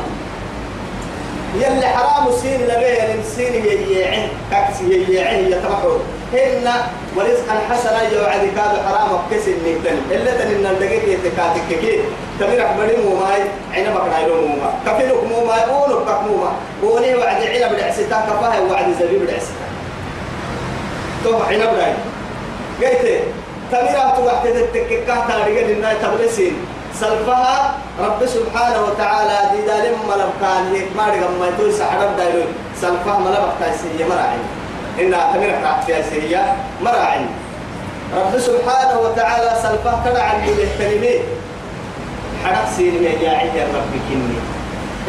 يلي 1.54 1.86
حرام 1.86 2.28
السين 2.28 2.60
لبيه 2.60 3.14
السين 3.20 3.54
يجيعه 3.54 4.28
كاكس 4.50 4.80
يجيعه 4.80 5.32
يترحوا 5.32 5.98
هن 6.32 6.66
ورزقا 7.16 7.54
حسنا 7.70 8.02
يوعد 8.12 8.40
كاد 8.56 8.74
حرام 8.86 9.10
كسر 9.30 9.54
نكتن 9.66 9.98
إلا 10.10 10.30
تنين 10.38 10.66
الدقيق 10.66 11.02
يتكاتك 11.08 11.68
كي 11.80 12.00
تمرك 12.40 12.70
بدي 12.78 12.96
مو 12.96 13.14
ماي 13.16 13.42
عنا 13.74 13.90
بكرايلو 13.94 14.34
مو 14.46 14.56
ما 14.56 14.70
كفيلك 14.86 15.24
مو 15.24 15.44
ماي 15.44 15.60
أولك 15.64 16.02
بك 16.06 16.20
مو 16.22 16.36
ما 16.36 16.52
وني 16.82 17.14
وعد 17.14 17.42
عنا 17.42 17.72
بدعستا 17.72 18.18
كفاه 18.28 18.62
وعد 18.70 18.86
زبيب 19.00 19.22
بدعستا 19.22 19.67
تو 21.24 21.42
عنا 21.42 21.66
براي 21.72 21.92
قلت 22.80 23.04
تمرك 23.72 24.16
توحد 24.16 24.54
تتككه 24.72 25.16
تاريخ 25.28 25.58
لنا 25.68 25.92
تبلسين 26.02 26.54
سلفها 27.00 27.74
رب 28.00 28.26
سبحانه 28.26 28.80
وتعالى 28.86 29.38
دي 29.52 29.60
دالم 29.66 29.96
ملب 30.08 30.30
كان 30.40 30.64
هيك 30.74 30.88
ما 30.96 31.06
رقم 31.06 31.32
ما 31.40 31.46
يتوي 31.48 31.72
سحرب 31.72 32.16
دايرو 32.16 32.42
سلفها 32.80 33.18
ملب 33.18 33.44
كايسية 33.60 34.04
مراعي 34.10 34.40
إنها 35.00 35.32
تمرك 35.32 35.60
عطفيا 35.64 36.02
سيئة 36.10 36.56
مراعي 36.82 37.24
رب 38.16 38.38
سبحانه 38.38 38.98
وتعالى 39.00 39.50
سلفها 39.62 40.02
كدع 40.04 40.22
عن 40.22 40.36
الكلمات 40.48 41.20
حرق 42.44 42.68
سين 42.76 43.04
يا 43.04 43.32
يا 43.58 43.64
رب 43.74 43.92
كني 44.08 44.38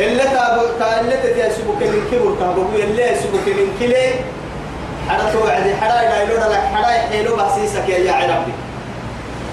إلا 0.06 0.24
تابو 0.26 0.62
تا 0.80 1.02
إلا 1.02 1.16
تتيا 1.16 1.50
سبوك 1.50 1.82
من 1.82 2.02
كبر 2.12 2.32
تابو 2.40 2.62
إلا 2.76 3.16
سبوك 3.22 3.46
من 3.48 3.68
كلي 3.80 4.06
حرق 5.10 5.34
توعدي 5.34 5.76
حرق 5.76 6.10
دايلو 6.10 6.36
لك 6.36 6.64
حرق 6.74 7.10
حيلو 7.10 7.36
بحسيسك 7.36 7.90
يا 7.90 8.14
ربي 8.32 8.54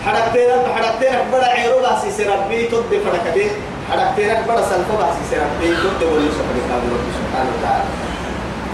حركتين 0.06 0.50
حركتين 0.74 1.18
بڑا 1.32 1.48
عيرو 1.56 1.78
باسي 1.82 2.10
سي 2.16 2.24
ربي 2.24 2.66
تد 2.70 2.92
فركتين 3.04 3.50
حركتين 3.90 4.46
بڑا 4.48 4.62
سلفو 4.70 4.94
باسي 5.00 5.22
سي 5.30 5.36
ربي 5.36 5.68
تد 5.82 6.02
ولي 6.12 6.28
سبحانه 6.38 6.62
وتعالى 6.62 6.86
رب 6.94 7.06
سبحانه 7.18 7.50
وتعالى. 7.54 7.88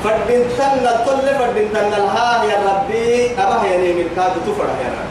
فردين 0.05 0.43
تن 0.59 0.87
الطل 0.87 1.27
فردين 1.39 1.73
تن 1.73 1.93
الها 2.01 2.45
يا 2.45 2.59
ربي. 2.69 3.33
أبا 3.39 3.67
يا 3.67 3.77
نيم 3.79 3.99
الكاد 4.07 4.35
تفرح 4.47 4.77
يا 4.85 4.93
رب 4.99 5.11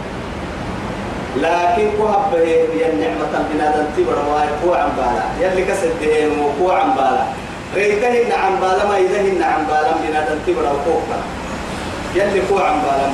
لكن 1.38 1.88
كوهب 1.98 2.34
هي 2.75 2.90
النعمة 2.94 3.34
بنادم 3.54 3.86
تبر 3.98 4.18
واي 4.30 4.48
كو 4.63 4.74
عم 4.74 4.90
بالا 4.98 5.25
يلي 5.42 5.63
كسد 5.66 6.01
هين 6.01 6.32
وكو 6.40 6.72
عم 6.72 6.92
بالا 6.96 7.25
ريته 7.75 8.36
عم 8.44 8.56
بالا 8.62 8.84
ما 8.90 8.98
إذا 8.98 9.46
عم 9.46 9.63
بالا 9.70 9.92
بنادم 10.04 10.40
تبر 10.48 10.66
وكوك 10.75 11.10
يلي 12.15 12.41
كو 12.50 12.60
عم 12.60 12.82
بالا 12.82 13.10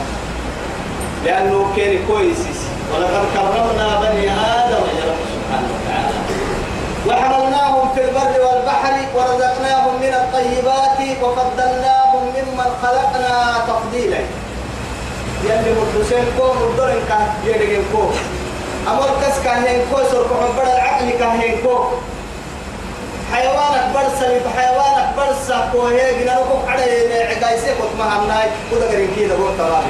لأنه 1.25 1.73
كان 1.75 1.99
كويس 2.07 2.37
ولقد 2.93 3.25
كرمنا 3.33 3.87
بني 4.01 4.25
آدم 4.31 4.83
يا 4.97 5.05
رب 5.09 5.21
سبحانه 5.33 5.69
وتعالى. 5.75 6.17
وحملناهم 7.07 7.89
في 7.95 8.01
البر 8.01 8.35
والبحر 8.45 8.95
ورزقناهم 9.15 9.95
من 10.01 10.13
الطيب 10.13 10.37
الطيبات 10.37 11.23
وفضلناهم 11.23 12.23
ممن 12.35 12.69
خلقنا 12.81 13.53
تفضيلا. 13.67 14.21
يلي 15.43 15.71
مدرسين 15.79 16.25
كو 16.37 16.53
مدرن 16.53 16.99
كا 17.09 17.17
يدين 17.45 17.83
كو. 17.93 18.03
أمر 18.87 19.09
كس 19.21 19.39
كاهين 19.43 19.81
كو 19.91 19.97
سر 20.11 20.23
كحبر 20.23 20.63
العقل 20.63 21.09
كاهين 21.19 21.55
كو. 21.63 21.77
حيوانك 23.33 23.85
برسا 23.93 24.49
حيوانك 24.57 25.07
برسا 25.17 25.69
كو 25.71 25.87
هي 25.87 26.23
جنركو 26.23 26.57
على 26.67 26.83
عقايسي 27.23 27.71
كنت 27.75 27.93
مهمناي 27.99 28.49
كده 28.71 28.87
قرين 28.91 29.09
كده 29.19 29.35
قول 29.35 29.57
تمام 29.57 29.83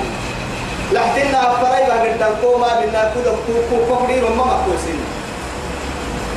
لحتنا 0.94 1.51
أفراي 1.51 1.84
بقدر 1.86 2.36
كو 2.41 2.58
ما 2.58 2.79
بينا 2.79 3.12
كده 3.15 3.32
كو 3.32 3.53
كو 3.70 3.96
كفري 3.96 4.24
وما 4.24 4.46
ما 4.46 4.58
كوسين 4.65 5.00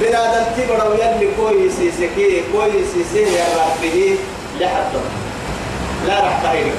بنادم 0.01 0.45
تبرو 0.57 0.93
يلي 0.93 1.29
كويس 1.37 1.73
سكي 1.99 2.43
كويس 2.53 2.93
سي 3.13 3.23
يا 3.23 3.45
ربي. 3.61 4.17
لحد 4.61 4.93
لا 6.07 6.21
راح 6.21 6.43
تغير. 6.43 6.73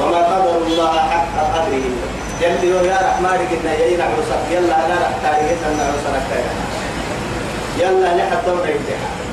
وما 0.00 0.18
قدر 0.18 0.56
الله 0.66 0.92
حق 0.98 1.54
قدره. 1.54 1.84
يلي 2.40 2.88
يا 2.88 2.98
رحمن 3.02 3.28
قلنا 3.50 3.72
يا 3.74 3.86
يلعب 3.86 4.10
يلا 4.50 4.66
لا 4.66 4.94
راح 5.02 5.12
تغير 5.22 5.56
لنا 5.64 5.84
عسرك 5.84 6.44
يلا 7.78 8.14
دور 8.46 8.64
الامتحان 8.64 9.29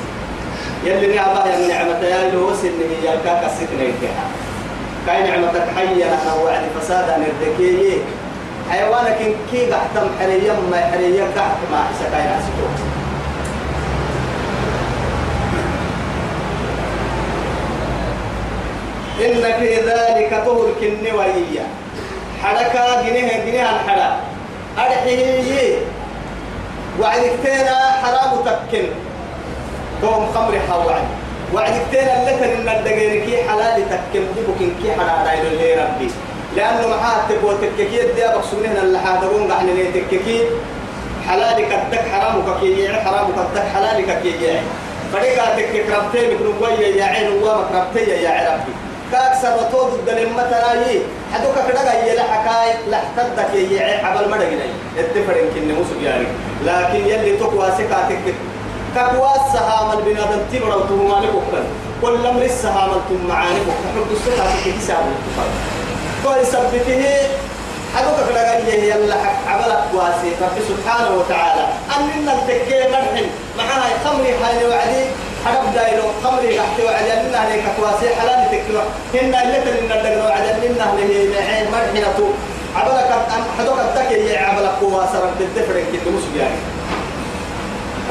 يلي 0.84 1.16
نعمة 1.16 1.46
يا 1.46 1.68
نعمة 1.68 2.00
يا 2.06 2.30
لو 2.30 2.50
وسن 2.50 2.72
هي 3.02 3.14
الكاكا 3.14 3.46
السكنة 3.46 3.80
الامتحان 3.82 4.30
كاي 5.06 5.22
نعمتك 5.30 5.64
حيا 5.76 6.06
أنا 6.06 6.34
وعد 6.34 6.62
فسادا 6.80 7.16
نردكي 7.18 7.98
حيوانك 8.70 9.18
إن 9.20 9.34
كي 9.50 9.72
قحتم 9.72 10.08
حريا 10.20 10.52
ما 10.70 10.76
حريا 10.92 11.24
قحت 11.36 11.58
ما 11.72 11.84
سكاي 12.00 12.22
ناسكو 12.24 12.66
إن 19.20 19.52
في 19.60 19.74
ذلك 19.74 20.42
طهر 20.46 20.70
كنوائية 20.80 21.66
حركة 22.42 23.02
جنيه 23.08 23.44
جنيه 23.44 23.70
الحرا 23.70 24.16
أرحيه 24.78 25.76
وعدك 27.00 27.32
تينا 27.44 27.78
حرام 28.02 28.38
تكن. 28.44 28.88
توم 30.02 30.26
خمر 30.34 30.58
حوالي 30.68 31.06
وعدك 31.54 31.82
تينا 31.90 32.30
لتن 32.30 32.44
إن 32.44 32.68
الدقير 32.78 33.24
كي 33.24 33.36
حلال 33.48 33.82
تكن 33.90 34.24
دبك 34.36 34.60
كي 34.82 34.92
حلال 34.92 35.28
عيد 35.28 35.44
اللي 35.44 35.74
ربي. 35.74 36.10
لأنه 36.56 36.86
معاه 36.88 37.28
تبو 37.28 37.52
تككي 37.52 38.04
الديابك 38.10 38.44
سنهنا 38.50 38.82
اللي 38.82 38.98
حادرون 38.98 39.52
قحن 39.52 39.66
لي 39.66 39.84
تككي 40.00 40.40
حلالك 41.28 41.72
الدك 41.72 42.04
حرامك 42.12 42.60
كي 42.60 42.80
يعي 42.80 43.00
حرامك 43.00 43.38
الدك 43.38 43.64
حلالك 43.74 44.22
كي 44.22 44.44
يعي. 44.44 44.60
فريقا 45.12 45.56
تكك 45.56 45.86
ربتي 45.96 46.34
بكرم 46.34 46.80
يا 46.80 47.04
عين 47.04 47.42
وامك 47.42 47.66
ربتي 47.74 48.10
يا 48.10 48.30
ربي. 48.52 48.72
كاك 49.12 49.34
سبتود 49.42 49.92
الدلم 49.94 50.32
مثلا 50.36 50.72
حدوك 51.32 51.54
كده 51.68 51.92
يلا 52.04 52.22
حكاي 52.22 52.74
لا 52.90 53.00
تدك 53.16 53.54
يعي 53.54 54.04
عبل 54.04 54.30
مدغني 54.30 54.68
الدفرن 54.98 55.46
كن 55.54 55.68
مسو 55.74 56.04
يعني 56.04 56.26
لكن 56.64 57.08
يلي 57.08 57.36
تقوى 57.36 57.70
سكاتك 57.78 58.34
كقوى 58.98 59.30
السهام 59.46 59.98
البنادم 59.98 60.40
تبرا 60.52 60.74
وتهما 60.74 61.26
لكم 61.26 61.42
كل 62.02 62.26
أمر 62.26 62.42
السهام 62.42 62.90
تم 63.08 63.26
معاني 63.28 63.60
وحب 63.60 64.06
السكاتك 64.12 64.78
حساب 64.78 65.04
كل 66.24 66.46
سبته 66.46 67.02
حدوك 67.96 68.18
كده 68.28 68.82
يلا 68.82 69.14
عبلك 69.46 69.84
واسي. 69.94 70.30
رب 70.42 70.56
سبحانه 70.68 71.10
وتعالى 71.18 71.66
أننا 71.96 72.32
التكي 72.32 72.88
مرحن 72.92 73.26
معها 73.58 73.88
خمري 74.04 74.34
حالي 74.44 74.64
وعدي 74.66 75.04
حرب 75.44 75.74
دايلو 75.74 76.02
خمري 76.24 76.58
قحتي 76.58 76.82
وعدلنا 76.84 77.38
عليك 77.38 77.64
كواسي 77.80 78.14
حلال 78.14 78.50
تكلو 78.50 78.80
هن 79.14 79.34
اللي 79.42 79.58
تلنا 79.64 79.94
الدقنا 79.94 80.24
وعدلنا 80.28 80.84
عليه 80.84 81.30
معين 81.30 81.66
مرحنة 81.72 82.30
عبلك 82.76 83.10
حدوك 83.58 83.78
التكي 83.78 84.36
عبلك 84.36 84.72
كواس 84.80 85.14
رب 85.14 85.40
الدفرن 85.40 85.84
كده 85.92 86.10
مسو 86.16 86.38
يعني 86.38 86.77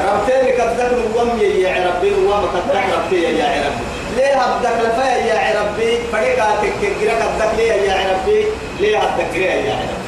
ربتين 0.06 0.44
كدك 0.58 0.92
نوم 1.16 1.38
يا 1.40 1.72
ربي 1.86 2.10
نوم 2.10 2.44
كدك 2.54 2.84
ربي 2.96 3.22
يا 3.22 3.48
ربي 3.66 3.84
ليه 4.16 4.34
هبدك 4.42 4.76
لفايا 4.84 5.34
يا 5.34 5.60
ربي 5.60 5.98
فريقاتك 6.12 6.72
كجرا 6.82 7.14
كدك 7.14 7.50
ليه 7.56 7.72
يا 7.72 7.96
ربي 8.12 8.44
ليه 8.80 8.98
هبدك 8.98 9.36
يا 9.36 9.74
ربي 9.74 9.98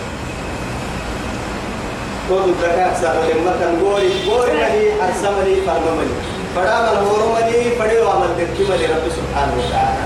كود 2.29 2.49
الدكاك 2.49 2.97
سر 3.01 3.15
لما 3.31 3.53
كان 3.61 3.83
غوري 3.83 4.11
غوري 4.29 4.53
ملي 4.53 4.93
أرسمني 5.03 5.55
فرممني 5.67 6.15
فدام 6.57 6.85
الهورمني 6.85 7.71
فديو 7.79 8.11
عمل 8.11 8.29
دكتمني 8.39 8.87
رب 8.87 9.05
سبحانه 9.19 9.55
وتعالى. 9.59 10.05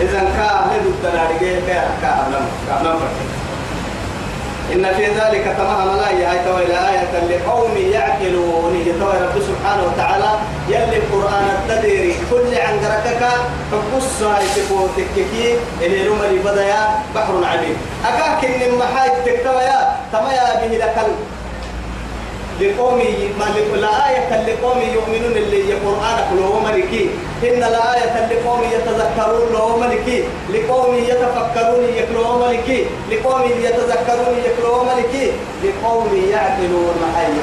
إذا 0.00 0.18
كان 0.18 0.56
هدو 0.70 0.88
التنارجين 0.90 1.62
كان 1.66 1.88
كأمام 2.02 2.46
كأمام 2.68 2.98
إن 4.72 4.94
في 4.96 5.06
ذلك 5.06 5.44
تمام 5.58 5.96
لا 5.96 6.08
آية 6.08 6.54
وإلى 6.54 6.78
آية 6.90 7.12
لقوم 7.30 7.76
يعقلون. 7.76 8.84
يتوى 8.86 9.12
رب 9.12 9.42
سبحانه 9.42 9.82
وتعالى 9.86 10.30
يلي 10.68 10.96
القرآن 10.96 11.44
التديري 11.56 12.14
كل 12.30 12.58
عن 12.58 12.74
قركك 12.84 13.22
فقص 13.70 14.22
هاي 14.22 14.44
تفوتك 14.56 15.14
كي 15.14 15.56
اللي 15.82 16.08
رمري 16.08 16.38
بدايا 16.38 16.88
بحر 17.14 17.34
عميق 17.44 17.76
أكاك 18.04 18.44
إن 18.44 18.62
المحايد 18.72 19.12
تكتوى 19.26 19.62
يا 19.62 19.96
تمايا 20.12 20.66
به 20.66 20.76
لك 20.76 20.96
لقوم 22.60 22.98
لا 23.74 24.08
آية 24.08 24.30
لقوم 24.46 24.80
يؤمنون 24.94 25.36
اللي 25.36 25.72
القرآن 25.72 26.18
كله 26.30 26.60
ملكي. 26.64 27.10
إن 27.42 27.60
لا 27.60 27.94
آية 27.94 28.26
لقوم 28.30 28.62
يتذكرون 28.74 29.52
له 29.52 29.76
ملكي. 29.76 30.24
لقوم 30.54 30.94
يتفكرون 30.94 31.84
يكلوا 31.96 32.46
ملكي. 32.46 32.86
لقوم 33.10 33.42
يتذكرون 33.42 34.34
يكلوا 34.46 34.84
ملكي. 34.84 35.32
لقوم 35.64 36.28
يعقلون 36.30 36.94
معي 37.02 37.34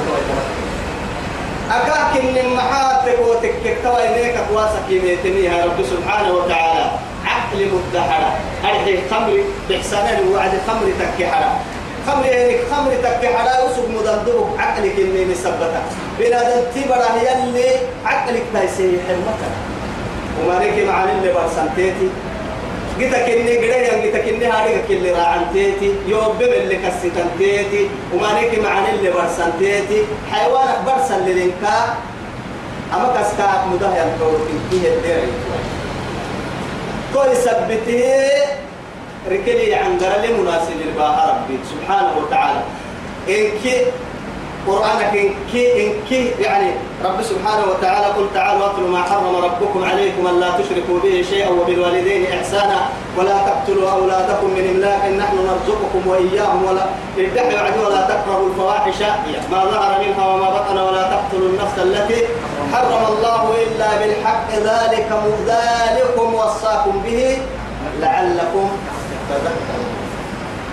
أكاك 1.70 2.12
إن 2.24 2.56
محاتك 2.56 3.18
وتكتوى 3.28 4.08
إليك 4.08 4.36
قواسك 4.36 4.86
يميتنيها 4.88 5.64
رب 5.64 5.84
سبحانه 5.84 6.32
وتعالى. 6.32 6.90
عقل 7.26 7.68
مدحرة 7.74 8.30
أرحي 8.64 8.98
خمر؟ 9.10 9.44
بإحسان 9.68 10.28
وعد 10.34 10.50
خمر 10.66 10.86
تكحرة 11.00 11.60
خمر 12.06 12.26
يعني 12.26 12.56
خمر 12.70 12.90
تكي 13.02 13.28
حلا 13.28 13.62
وسوق 13.64 13.88
مدندوك 13.88 14.48
عقلك 14.58 14.94
إني 14.98 15.24
مثبتة 15.24 15.82
بلا 16.18 16.40
تبرا 16.74 17.08
يلي 17.22 17.70
عقلك 18.04 18.42
تايسي 18.54 18.98
حرمتك 19.08 19.52
وما 20.40 20.58
نيكي 20.58 20.84
معاني 20.84 21.12
اللي 21.12 21.32
برسنتيتي 21.32 22.08
جيتك 22.98 23.14
إني 23.30 23.56
قرية 23.56 24.02
جيتك 24.02 24.28
إني 24.28 24.46
هاريك 24.46 24.84
اللي 24.90 25.10
راعنتيتي 25.12 25.92
يوم 26.06 26.28
بم 26.40 26.52
اللي 26.52 26.76
كسيتنتيتي 26.76 27.88
وما 28.14 28.40
نيكي 28.40 28.60
معاني 28.60 28.90
اللي 28.90 29.10
برسنتيتي 29.10 30.04
حيوانك 30.32 30.78
برسن 30.86 31.18
للإنكا. 31.26 31.94
أما 32.94 33.08
كسكاك 33.20 33.66
مدهيا 33.72 34.16
كورتين 34.20 34.60
كيه 34.70 34.88
الدير 34.88 35.22
كل 37.14 37.36
سبته 37.36 38.04
ركلي 39.30 39.74
عن 39.74 39.98
قرل 39.98 40.40
مناسب 40.40 40.78
الباها 40.88 41.22
ربي 41.30 41.58
سبحانه 41.70 42.12
وتعالى. 42.18 42.62
إنك 43.28 43.86
قرآنك 44.66 45.14
إنك 45.14 45.54
إنك 45.54 46.12
يعني 46.40 46.70
رب 47.04 47.22
سبحانه 47.22 47.64
وتعالى 47.70 48.06
قل 48.06 48.26
تعالوا 48.34 48.66
أتلوا 48.66 48.88
ما 48.88 49.02
حرم 49.02 49.36
ربكم 49.36 49.84
عليكم 49.84 50.26
ألا 50.26 50.50
تشركوا 50.50 50.98
به 51.02 51.24
شيئا 51.30 51.48
وبالوالدين 51.48 52.26
إحسانا 52.32 52.78
ولا 53.18 53.38
تقتلوا 53.46 53.90
أولادكم 53.90 54.46
من 54.46 54.64
إملاق 54.74 55.02
نحن 55.22 55.36
نرزقكم 55.36 56.02
وإياهم 56.06 56.64
ولا 56.64 56.86
يعني 57.18 57.78
ولا 57.86 58.00
تقربوا 58.10 58.48
الفواحش. 58.50 59.02
ما 59.50 59.64
ظهر 59.64 60.00
منها 60.04 60.24
وما 60.26 60.50
بطن 60.50 60.78
ولا 60.78 61.02
تقتلوا 61.02 61.48
النفس 61.48 61.78
التي 61.78 62.26
حرم 62.72 63.02
الله 63.12 63.54
إلا 63.62 63.88
بالحق. 63.98 64.48
ذلك 64.50 65.10
ذلكم 65.46 66.34
وصاكم 66.34 67.02
به 67.04 67.38
لعلكم 68.00 68.68
تذكرون 69.38 69.94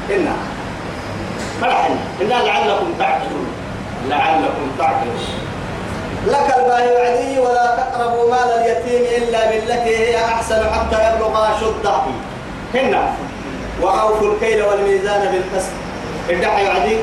إنا. 0.09 0.35
فرحنا. 1.61 1.95
إنا 2.21 2.33
لعلكم 2.33 2.93
تعقلون. 2.99 3.47
لعلكم 4.09 4.71
تعقلون. 4.77 5.19
لك 6.27 6.55
الباهي 6.57 6.91
وعدي 6.95 7.39
ولا 7.39 7.75
تقربوا 7.75 8.29
مال 8.31 8.49
اليتيم 8.49 9.23
إلا 9.23 9.49
بالتي 9.49 9.97
هي 9.97 10.25
أحسن 10.25 10.61
حتى 10.73 10.95
يبلغ 10.95 11.47
أشده 11.55 12.01
هنا 12.73 13.13
وأوفوا 13.81 14.33
الكيل 14.33 14.63
والميزان 14.63 15.31
بالقسط. 15.31 15.71
الدحي 16.29 16.67
وعدي 16.67 16.97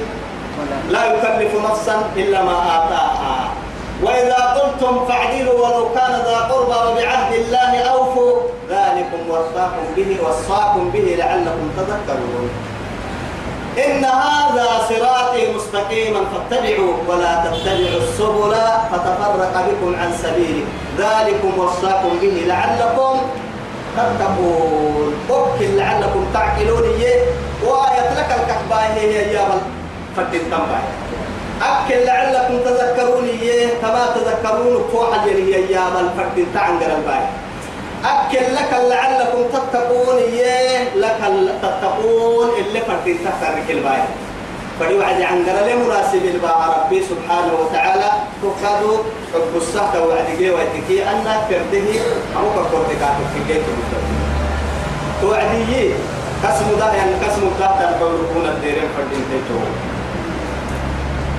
لا 0.90 1.05
يكلف 1.05 1.64
نفسا 1.71 2.03
إلا 2.16 2.42
ما 2.42 2.53
آتاها. 2.53 3.49
وإذا 4.03 4.35
قلتم 4.35 5.07
فاعدلوا 5.09 5.55
ولو 5.55 5.89
كان 5.95 6.13
ذا 6.25 6.39
قربى 6.51 6.79
وبعهد 6.91 7.33
الله 7.35 7.79
أوفوا 7.79 8.33
ذلكم 8.71 9.21
وصاكم 9.31 9.85
به 9.97 10.17
وصاكم 10.25 10.91
به 10.91 11.17
لعلكم 11.19 11.71
تذكرون. 11.77 12.51
إن 13.87 14.05
هذا 14.05 14.69
صراطي 14.89 15.53
مستقيما 15.57 16.21
فاتبعوا 16.33 16.93
ولا 17.09 17.45
تتبعوا 17.45 18.01
السبل 18.03 18.55
فتفرق 18.93 19.55
بكم 19.69 19.97
عن 20.01 20.13
سبيله. 20.23 20.65
ذلكم 20.99 21.59
وصاكم 21.59 22.19
به 22.23 22.45
لعلكم 22.47 23.15
تتقون. 23.97 25.15
وكل 25.31 25.77
لعلكم 25.77 26.25
تعقلون. 26.35 26.83
إيه؟ 26.83 27.21
وآية 27.65 28.11
لك 28.19 28.31
الكحباء 28.41 28.93
هي 28.97 29.33
يا 29.33 29.45
فتن 30.17 30.51
تنبع 30.51 30.81
أكل 31.62 32.05
لعلكم 32.07 32.59
تذكرون 32.64 33.25
إيه؟ 33.42 33.69
كما 33.83 34.07
تذكرون 34.14 34.88
فوحا 34.92 35.27
يا 35.27 35.85
فتن 36.16 36.47
تعنقر 36.55 36.97
الباي. 36.97 37.25
أكل 38.05 38.55
لك 38.55 38.73
لعلكم 38.90 39.42
تتقون 39.53 40.16
إيه؟ 40.16 40.95
لك 40.95 41.19
تتقون 41.62 42.49
اللي 42.59 42.81
فتن 42.81 43.16
تحترك 43.25 43.71
الباي. 43.71 44.03
فدي 44.81 44.95
وعد 44.95 45.23
عن 45.23 45.45
قرل 45.49 45.77
مناسب 45.87 46.25
الباء 46.25 46.59
ربي 46.77 47.03
سبحانه 47.03 47.53
وتعالى 47.61 48.11
تقادو 48.42 48.97
حب 49.35 49.57
السهت 49.57 49.97
وعد 49.97 50.27
جي 50.38 50.51
وعدكي 50.51 51.03
أن 51.11 51.25
كرده 51.49 51.88
أو 52.37 52.45
كرده 52.55 52.95
كاتو 53.01 53.25
في 53.35 53.53
جيت 53.53 53.62
توعدي 55.21 55.90
قسم 56.45 56.79
ده 56.81 56.92
يعني 56.95 57.12
قسم 57.25 57.42
ده 57.61 57.66
تنقل 57.66 58.19
كون 58.35 58.47
الديرين 58.47 58.88
فردين 58.97 59.25
تيتو 59.31 59.59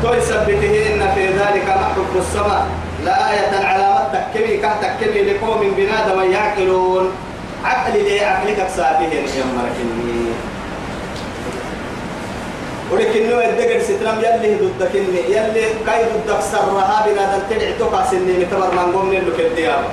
تو 0.04 0.14
يثبته 0.14 0.94
إن 0.94 1.02
في 1.16 1.28
ذلك 1.28 1.68
محب 1.68 2.14
السماء؟ 2.16 2.68
لآية 3.06 3.66
على 3.66 4.08
تكبي 4.14 4.58
كهتكبي 4.58 5.22
لقوم 5.22 5.62
بنادم 5.78 6.32
يعقلون 6.32 7.12
عقل 7.64 8.04
لي 8.04 8.26
عقلك 8.26 8.68
سابه 8.76 9.14
يا 9.14 9.46
مركني. 9.58 10.32
ولكن 12.92 13.30
نوع 13.30 13.44
الدقر 13.44 13.80
سترام 13.82 14.18
يلي 14.20 14.56
ضدك 14.56 14.96
إني 14.96 15.22
يلي 15.36 15.64
كاي 15.86 16.04
ضدك 16.14 16.42
سرها 16.52 17.06
بنا 17.06 17.40
تلع 17.50 17.70
توقع 17.80 18.06
سنين 18.06 18.50
تبر 18.52 18.72
من 18.72 18.92
قوم 18.96 19.14
لك 19.14 19.40
الديار 19.40 19.84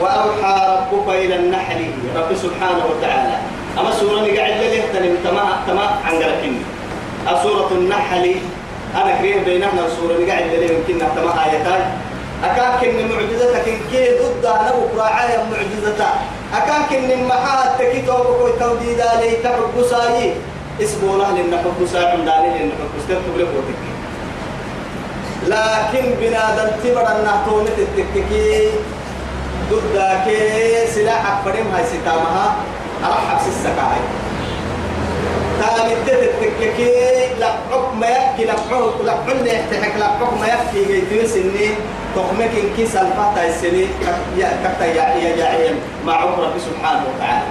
وأوحى 0.00 0.54
ربك 0.74 1.08
إلى 1.08 1.36
النحل 1.36 1.80
رب 2.16 2.30
سبحانه 2.36 2.84
وتعالى. 2.90 3.36
أما 3.78 3.90
سورة 4.00 4.26
قاعد 4.36 4.60
لي 4.60 4.82
تنم 4.92 5.16
تما 5.66 5.86
عن 6.04 6.14
قلكني 6.22 6.62
سورة 7.42 7.70
النحل 7.72 8.34
أنا 8.94 9.16
كريم 9.18 9.44
بيننا 9.44 9.88
سورة 10.00 10.26
قاعد 10.28 10.42
لي 10.42 10.74
يمكن 10.74 10.98
تما 11.16 11.44
آيتان 11.44 11.82
أكاكن 12.44 13.08
معجزتك 13.08 13.68
إن 13.68 13.80
كي 13.92 14.18
ضد 14.18 14.44
أنا 14.44 14.72
بكرة 14.72 15.02
عاية 15.02 15.38
معجزتك 15.52 16.06
أكاكن 16.54 17.24
محاها 17.24 17.76
تكيتو 17.78 18.12
بكوي 18.12 18.52
توديد 18.60 19.00
علي 19.00 19.30
تحب 19.44 19.74
سايي 19.90 20.34
اسمه 20.82 21.16
له 21.16 21.30
لأن 21.32 21.58
حب 21.58 21.86
ساعة 21.92 22.16
داني 22.16 22.48
لأن 22.58 22.70
حب 22.70 22.94
ساعة 23.08 23.20
تبلغ 23.26 23.48
وتكي 23.48 23.92
لكن 25.46 26.14
بنادم 26.20 26.70
تبر 26.84 27.06
النهتون 27.16 27.64
تتككي. 27.64 28.70
ضدك 29.70 30.26
سلاحك 30.94 31.44
فريم 31.44 31.66
هاي 31.74 31.84
ستامها. 31.86 32.56
أرحب 33.04 33.38
سسكاي. 33.40 34.00
تاني 35.60 35.94
تتككي 36.06 36.90
لحق 37.40 37.94
ما 37.94 38.06
يكي 38.06 38.44
لحق 38.44 39.28
اللي 39.28 39.54
يحتحك 39.54 39.96
لحق 39.98 40.32
ما 40.40 40.46
سبحانه 46.58 47.02
وتعالى 47.08 47.42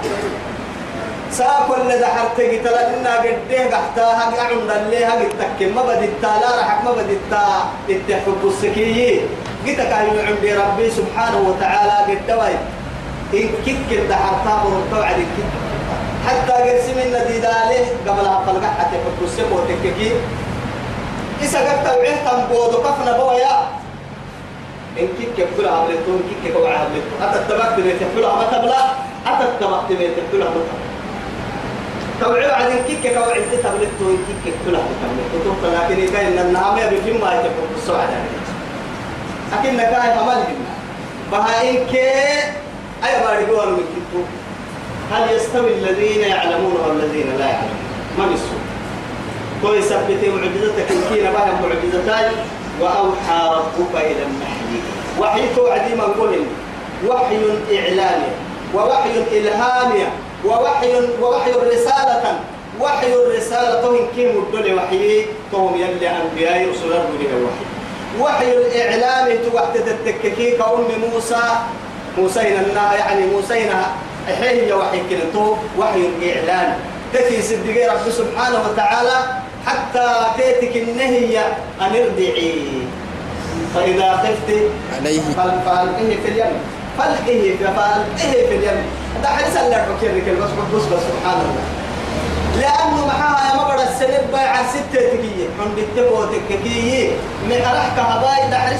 ساكو 1.30 1.74
اللي 1.74 1.98
دحرت 1.98 2.40
قتل 2.40 2.74
إنا 2.74 3.16
قديه 3.16 3.64
قحتا 3.72 4.06
هق 4.18 4.40
عمد 4.40 4.70
اللي 4.70 5.04
هق 5.04 5.20
التكم 5.20 5.76
ما 5.76 5.82
بديتا 5.82 6.32
لا 6.40 6.60
رحك 6.60 6.84
ما 6.84 6.92
بديتا 6.92 7.44
التحب 7.88 8.42
السكيي 8.44 9.20
قتك 9.66 9.92
عمدي 9.92 10.54
ربي 10.54 10.90
سبحانه 10.90 11.38
وتعالى 11.48 11.96
قد 12.08 12.26
دواي 12.28 12.56
إن 13.34 13.48
كيك 13.64 14.00
دحرتا 14.08 14.54
ورطو 14.64 15.02
عدي 15.02 15.26
كيك 15.36 15.67
حتى 16.26 16.52
قرسي 16.52 16.92
من 16.94 17.06
نديد 17.16 17.44
عليه 17.44 17.86
قبل 18.06 18.26
أفل 18.26 18.56
قحة 18.64 18.90
السكو 19.24 19.54
وتككي 19.54 20.12
إسا 21.44 21.58
قد 21.58 21.84
توعيه 21.84 22.16
تنبودو 22.26 22.82
كفنا 22.82 23.12
بويا. 23.18 23.78
إن 25.00 25.08
كيك 25.18 25.46
كلها 25.56 25.70
عملتون 25.70 26.22
كيك 26.28 26.52
كوعا 26.52 26.78
عملتون 26.78 27.18
أتتبقى 27.22 27.76
بنيت 27.76 28.00
كلها 28.16 28.34
ما 28.34 28.44
تبلا 28.52 28.82
أتتبقى 29.26 29.80
بنيت 29.88 30.16
كلها 30.32 30.48
ما 30.48 30.60
تبلا 30.66 30.88
توعي 32.20 32.46
عدين 32.46 32.82
كيك 32.88 33.14
كوعي 33.14 33.38
انت 33.38 33.54
تبلت 33.64 33.90
تو 33.98 34.06
كيك 34.44 34.54
كلها 34.66 34.82
تبلت 35.02 35.44
تو 35.44 35.66
لكن 35.66 36.02
إذا 36.02 36.20
إن 36.28 36.38
النعمة 36.46 36.86
بكم 36.86 37.20
ما 37.20 37.34
يتفق 37.34 37.68
السعادة 37.76 38.18
لكن 39.52 39.76
نكاي 39.76 40.10
حمل 40.18 40.38
هنا 40.48 40.68
بها 41.32 41.70
إنك 41.70 41.94
أي 43.04 43.20
باري 43.24 43.44
قوانو 43.46 43.70
من 43.70 43.86
كتو 43.94 44.20
هل 45.12 45.36
يستوي 45.36 45.72
الذين 45.72 46.20
يعلمون 46.20 46.76
والذين 46.88 47.26
لا 47.38 47.46
يعلمون؟ 47.46 47.78
ما 48.18 48.26
بيسوا 48.26 48.58
تو 49.62 49.74
يثبت 49.74 50.24
معجزتك 50.24 50.90
إن 50.90 51.02
كينا 51.14 51.30
بها 51.30 51.60
معجزتان 51.62 52.32
وأوحى 52.80 53.40
ربك 53.56 53.94
إلى 53.94 54.22
النحل. 54.22 54.70
وحي 55.20 55.54
توعدي 55.56 55.94
من 55.94 56.00
قول 56.00 56.38
وحي 57.08 57.36
إعلامي 57.78 58.30
ووحي 58.74 59.10
إلهامي. 59.32 60.04
ووحي 60.44 60.92
ووحي 61.22 61.50
الرسالة. 61.50 62.40
وحي 62.80 63.12
الرسالة. 63.12 63.82
توهم 63.82 64.06
كيم 64.16 64.28
الدول 64.28 64.74
وحي 64.74 65.26
توهم 65.52 65.74
يلي 65.74 66.08
أنبياء 66.10 66.68
رسول 66.70 66.92
الله 66.92 67.04
وحي. 67.44 67.64
وحي 68.20 68.52
الإعلام. 68.56 69.38
توحت 69.52 69.76
التككي 69.76 70.50
كأم 70.50 70.86
موسى. 71.12 71.42
موسى 72.18 72.40
يعني 72.40 73.26
موسى 73.26 73.54
هي 74.28 74.72
وحي 74.72 75.00
كنتو 75.10 75.54
وحي 75.78 76.00
الإعلان 76.18 76.74
تكي 77.14 77.42
صدقي 77.42 77.86
رب 77.88 78.10
سبحانه 78.10 78.58
وتعالى 78.70 79.16
حتى 79.66 80.06
تيتك 80.36 80.76
النهي 80.76 81.38
أن 81.80 81.92
ارضعي 81.96 82.62
فإذا 83.74 84.12
خفت 84.16 84.50
عليه. 84.96 85.20
فألقيه 85.36 86.16
في 86.24 86.28
اليم. 86.28 86.52
فألقيه 86.98 87.56
فألقيه 87.56 88.46
في 88.48 88.54
اليم. 88.56 88.82
ده 89.22 89.28
حديث 89.28 89.56
اللي 89.56 89.76
حكي 89.76 90.30
بس 90.30 90.50
بس 90.92 91.02
سبحان 91.02 91.40
الله 91.40 91.64
لأنه 92.60 93.06
معها 93.06 93.48
يا 93.50 93.54
مبرد 93.62 93.80
السنب 93.88 94.32
بايع 94.32 94.54
ستة 94.68 95.00
تكية. 95.00 95.48
عند 95.60 95.78
التبو 95.78 96.24
تككية 96.24 97.10
معرح 97.50 97.67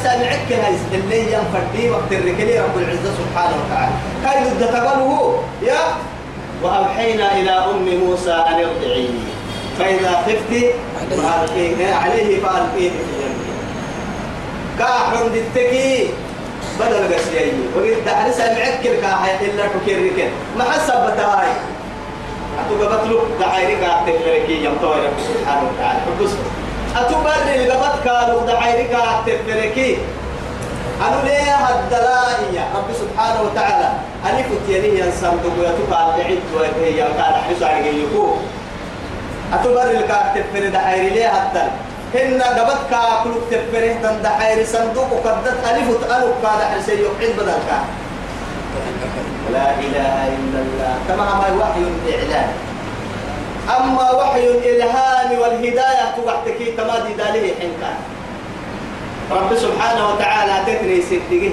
معك 0.07 0.53
هاي 0.53 0.75
اللي 0.93 1.21
ينفردي 1.21 1.91
وقت 1.91 2.13
الركلي 2.13 2.61
رب 2.61 2.79
العزة 2.79 3.11
سبحانه 3.19 3.57
وتعالى. 3.67 3.95
كاي 4.25 4.45
ضد 4.45 4.73
تقبله 4.73 5.43
يا؟ 5.63 5.81
وأوحينا 6.63 7.37
إلى 7.37 7.51
أم 7.51 7.89
موسى 8.05 8.33
أن 8.33 8.55
ارضعيه 8.55 9.09
فإذا 9.79 10.23
خفت 10.27 10.75
عليه 11.95 12.43
فألقيه 12.43 12.91
في 12.91 13.05
اليم 13.15 13.35
التكي 15.35 16.11
بدل 16.81 17.15
قسيي. 17.15 17.53
وقلت 17.77 17.99
تعرس 18.07 18.41
المعكر 18.41 19.01
كاحي 19.01 19.47
إلا 19.47 19.65
ركن 19.65 20.29
ما 20.59 20.65
حسب 20.65 21.13
بتاعي. 21.13 21.53
أتوقع 22.59 22.97
قاعد 23.41 24.07
تفركي 24.07 24.65
يوم 24.65 24.75
طوي 24.83 24.97
رب 24.97 25.19
سبحانه 25.29 25.71
وتعالى. 25.71 26.01
كانوا 28.05 28.47
دعايري 28.47 28.95
قاعد 28.95 29.25
تفركي 29.27 29.99
أنا 31.09 31.23
ليه 31.25 31.55
هالدلائية 31.55 32.65
رب 32.75 32.95
سبحانه 33.01 33.43
وتعالى؟ 33.43 33.91
أنا 34.25 34.41
كنت 34.41 34.69
يعني 34.69 34.89
ينسان 34.89 35.39
دقوا 35.45 35.69
يتوقع 35.69 36.17
بعيد 36.17 36.41
وهي 36.55 36.97
كان 36.97 37.21
على 37.21 37.99
يقول 38.03 38.37
أتوقع 39.53 39.83
اللي 39.83 40.05
قاعد 40.05 40.35
تفركي 40.35 40.69
دعايري 40.69 41.11
ليه 41.11 41.29
هالدلائية 41.29 41.89
هن 42.15 42.43
قبت 42.43 42.79
كاكل 42.91 43.35
تفره 43.51 43.93
تند 44.03 44.27
حير 44.27 44.67
صندوق 44.67 45.13
وقدت 45.13 45.57
ألف 45.71 45.89
تألف 46.05 46.35
كاد 46.43 46.61
حرسي 46.73 46.93
يقعد 46.93 47.33
بدلك. 47.39 47.69
لا 49.53 49.71
إله 49.75 50.29
إلا 50.29 50.61
الله. 50.61 50.95
كما 51.09 51.25
ما 51.25 51.49
وحي 51.61 51.81
الإعلان 51.81 52.49
أما 53.77 54.11
وحي 54.11 54.47
الإلهام 54.49 55.39
والهداية 55.39 56.15
توحتكي 56.17 56.73
تمادي 56.77 57.13
داله 57.19 57.53
حنكا 57.61 57.91
رب 59.31 59.57
سبحانه 59.57 60.09
وتعالى 60.09 60.55
تتري 60.67 61.03
ستقه 61.03 61.53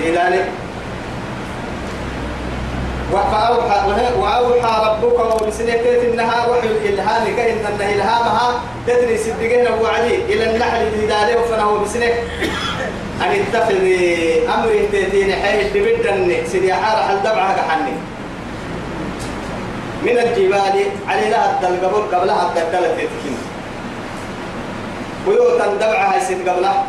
لذلك 0.00 0.48
فأوحى 3.12 3.78
وأوحى 4.18 4.72
ربك 4.86 5.18
وبسنة 5.42 5.82
إنها 6.12 6.46
وحي 6.46 6.66
الإلهام 6.66 7.24
كأن 7.36 7.56
أن 7.66 7.80
إلهامها 7.94 8.60
تدري 8.86 9.18
صدقين 9.18 9.66
وعدي 9.82 10.14
إلى 10.14 10.50
النحل 10.50 10.80
الهدالة 10.82 11.42
فنه 11.42 11.78
بسنة 11.84 12.10
أن 13.22 13.30
اتخذ 13.40 13.82
أمر 14.54 14.70
تيتين 14.92 15.32
حي 15.32 15.64
تبدن 15.70 16.36
سيدي 16.46 16.74
حار 16.74 17.02
حل 17.02 17.18
دبعها 17.20 17.56
كحني. 17.56 17.92
من 20.02 20.18
الجبال 20.18 20.76
على 21.08 21.30
لها 21.30 21.46
الدلقبول 21.54 22.02
قبلها 22.12 22.42
الدلقلة 22.48 22.88
تتكين 22.88 23.38
بيوتا 25.26 25.66
دبعها 25.66 26.16
يسد 26.16 26.48
قبلها 26.48 26.84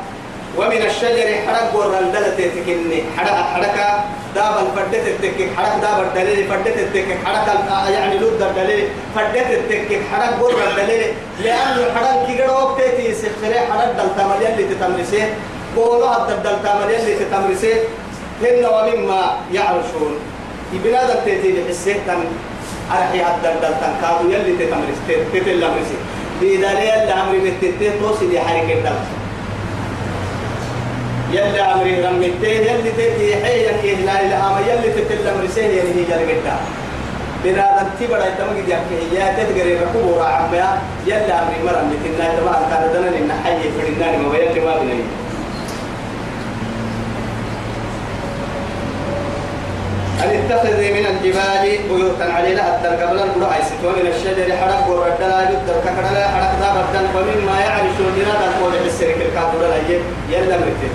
ومن 0.58 0.82
الشجر 0.82 1.28
حرق 1.48 1.76
والرندلة 1.76 2.30
تتكني 2.30 3.04
حرق 3.18 3.38
حركة 3.54 4.04
داب 4.36 4.54
الفردت 4.66 5.08
التكك. 5.08 5.50
حرق 5.58 5.82
داب 5.82 6.04
الدليل 6.04 6.48
فردت 6.48 6.78
التكك. 6.78 7.18
حرق 7.26 7.48
يعني 7.90 8.18
لود 8.18 8.42
الدليل 8.42 8.88
فردت 9.16 9.50
التكك. 9.52 10.02
حرق 10.12 10.50
الدليل. 10.68 11.14
لأنه 11.44 11.94
حرق 11.96 12.28
كي 12.28 12.42
قد 12.42 12.50
وقت 12.50 12.82
تيسخري 12.82 13.60
حرق 13.72 13.92
دل 13.98 14.10
تمر 14.18 14.38
يلي 14.42 14.64
تتمرسي 14.74 15.24
قولوا 15.76 16.10
هذا 16.10 16.36
دل 16.44 16.58
تمر 16.64 16.90
يلي 16.90 17.14
تتمرسي 17.16 17.74
هن 18.42 18.66
ومما 18.66 19.38
يعرشون. 19.54 20.14
يبنادم 20.74 21.20
تيتي 21.26 21.50
بحسيه 21.58 22.00
تن 22.08 22.26
أرحي 22.92 23.20
هذا 23.22 23.50
دل 23.62 23.74
تنكادو 23.82 24.30
يلي 24.34 24.54
تتمرسي 24.60 25.16
تتلمرسي. 25.34 25.98
بيدالي 26.42 26.84
يلي 26.90 27.14
أمري 27.14 27.40
بتتين 27.40 27.92
توصي 28.02 28.28
دي 28.28 28.40
حركة 28.40 28.80
دل 28.86 28.98
يلي 31.34 31.62
أمري 31.62 32.02
رمتين 32.06 32.62
يلي 32.70 32.92
تيتي 32.98 33.46
حيا 33.46 33.72
كيه 33.82 33.96
لا 34.06 34.16
إله 34.22 34.40
أما 34.48 34.60
يلي 34.70 34.90
تتلم 34.96 35.42
رسيه 35.44 35.62
يعني 35.78 35.90
هي 35.96 36.04
جل 36.10 36.26
بيتا 36.26 36.56
بنا 37.44 37.66
تبرا 38.00 38.26
يتم 38.26 38.50
قد 38.58 38.68
يحكي 38.68 38.96
هي 39.12 39.20
تدقري 39.38 39.74
ركوب 39.74 40.06
ورا 40.12 40.24
عميا 40.26 40.70
يلي 41.06 41.34
أمري 41.42 41.60
مرم 41.66 41.88
لتنا 41.94 42.26
تبع 42.36 42.54
كان 42.70 42.84
دنا 42.94 43.10
إن 43.20 43.32
حي 43.44 43.64
فرناني 43.76 44.18
ما 44.18 44.38
يلي 44.38 44.60
ما 44.66 44.78
بني 44.78 45.04
أن 50.24 50.30
اتخذ 50.30 50.78
من 50.98 51.06
الجبال 51.12 51.64
بيوتا 51.90 52.24
علينا 52.24 52.76
الدر 52.76 53.04
قبل 53.04 53.20
القرى 53.20 53.54
عيسيتون 53.54 53.94
من 54.00 54.08
الشجر 54.14 54.58
حرق 54.58 54.88
وردنا 54.90 55.50
يدر 55.50 55.78
ككرنا 55.86 56.28
حرق 56.28 56.52
ذا 56.60 56.70
بدن 56.78 57.06
ومما 57.16 57.60
يعرشون 57.60 58.12
لنا 58.18 58.34
ذا 58.42 58.48
قول 58.62 58.74
السرك 58.86 59.18
الكافر 59.28 59.62
يلا 60.30 60.58
مرتين 60.58 60.94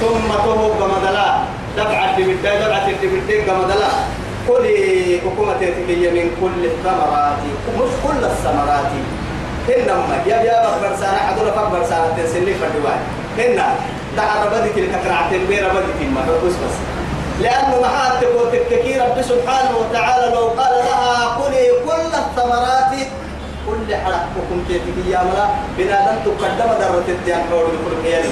ثم 0.00 0.28
تهو 0.44 0.72
قمدلا 0.72 1.28
دبعة 1.76 2.16
بمدى 2.16 2.50
دبعة 2.64 2.88
بمدى 3.02 3.40
قمدلا 3.40 3.90
كل 4.48 4.64
حكومة 5.24 5.52
تتكي 5.52 6.10
من 6.10 6.26
كل 6.40 6.64
الثمرات. 6.64 7.40
مش 7.78 7.92
كل 8.04 8.24
الثمرات. 8.24 8.92
إنما 9.76 10.16
يا 10.26 10.36
يا 10.36 10.62
بكر 10.62 10.96
سنة 11.00 11.18
حضور 11.28 11.50
فكر 11.50 11.84
سنة 11.84 12.08
تنسلي 12.16 12.54
فدواي 12.54 12.98
هنا 13.38 13.66
دعا 14.16 14.44
ربدي 14.44 14.68
تلك 14.76 15.00
كرعتين 15.04 15.46
بير 15.48 15.64
ربدي 15.68 16.06
ما 16.14 16.20
بس 16.44 16.52
بس. 16.52 16.97
لأنه 17.40 17.80
محات 17.80 18.24
تككي 18.52 18.98
رب 19.00 19.22
سبحانه 19.22 19.76
وتعالى 19.78 20.34
لو 20.34 20.48
قال 20.48 20.72
لها 20.84 21.38
كلي 21.38 21.70
كل 21.86 22.14
الثمرات 22.14 22.92
كل 23.66 23.96
حرقكم 23.96 24.64
تتكي 24.68 25.10
يا 25.10 25.22
ملا 25.22 25.46
بنادم 25.78 26.16
تقدم 26.24 26.70
درة 26.80 27.04
الديان 27.08 27.40
حول 27.50 27.66
كيالي 28.04 28.28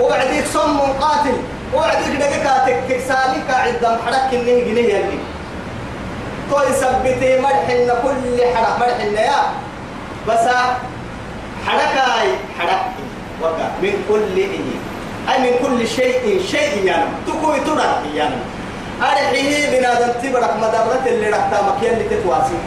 وعديك 0.00 0.46
صم 0.54 0.78
قاتل 0.78 1.36
وعديك 1.74 2.16
دقيقة 2.20 2.66
تكسالي 2.66 3.38
قاعد 3.50 3.74
دم 3.82 3.96
حرك 4.06 4.34
إنه 4.34 4.44
جنيه 4.66 4.94
يلي. 4.94 5.18
كل 6.50 6.74
سبتي 6.74 7.40
مرحنا 7.40 7.94
كل 8.02 8.38
حرك 8.54 8.78
مرحنا 8.80 9.20
يا. 9.20 9.40
بس 10.28 10.46
حركاي 11.66 12.28
حرك 12.58 12.82
وقع. 13.40 13.68
من 13.82 14.04
كل 14.08 14.36
إيه 14.36 14.91
أي 15.28 15.38
من 15.38 15.54
كل 15.62 15.88
شيء 15.88 16.42
شيء 16.50 16.84
يعني. 16.84 17.10
تكوي 17.26 17.60
ترك 17.60 18.02
يعني. 18.14 18.34
أرحيه 19.02 19.78
بنادم 19.78 20.12
تبرك 20.22 20.56
مدرة 20.56 21.02
اللي 21.06 21.30
رحتا 21.30 21.58
مكيان 21.62 21.94
اللي 21.94 22.08
تتواسي 22.16 22.58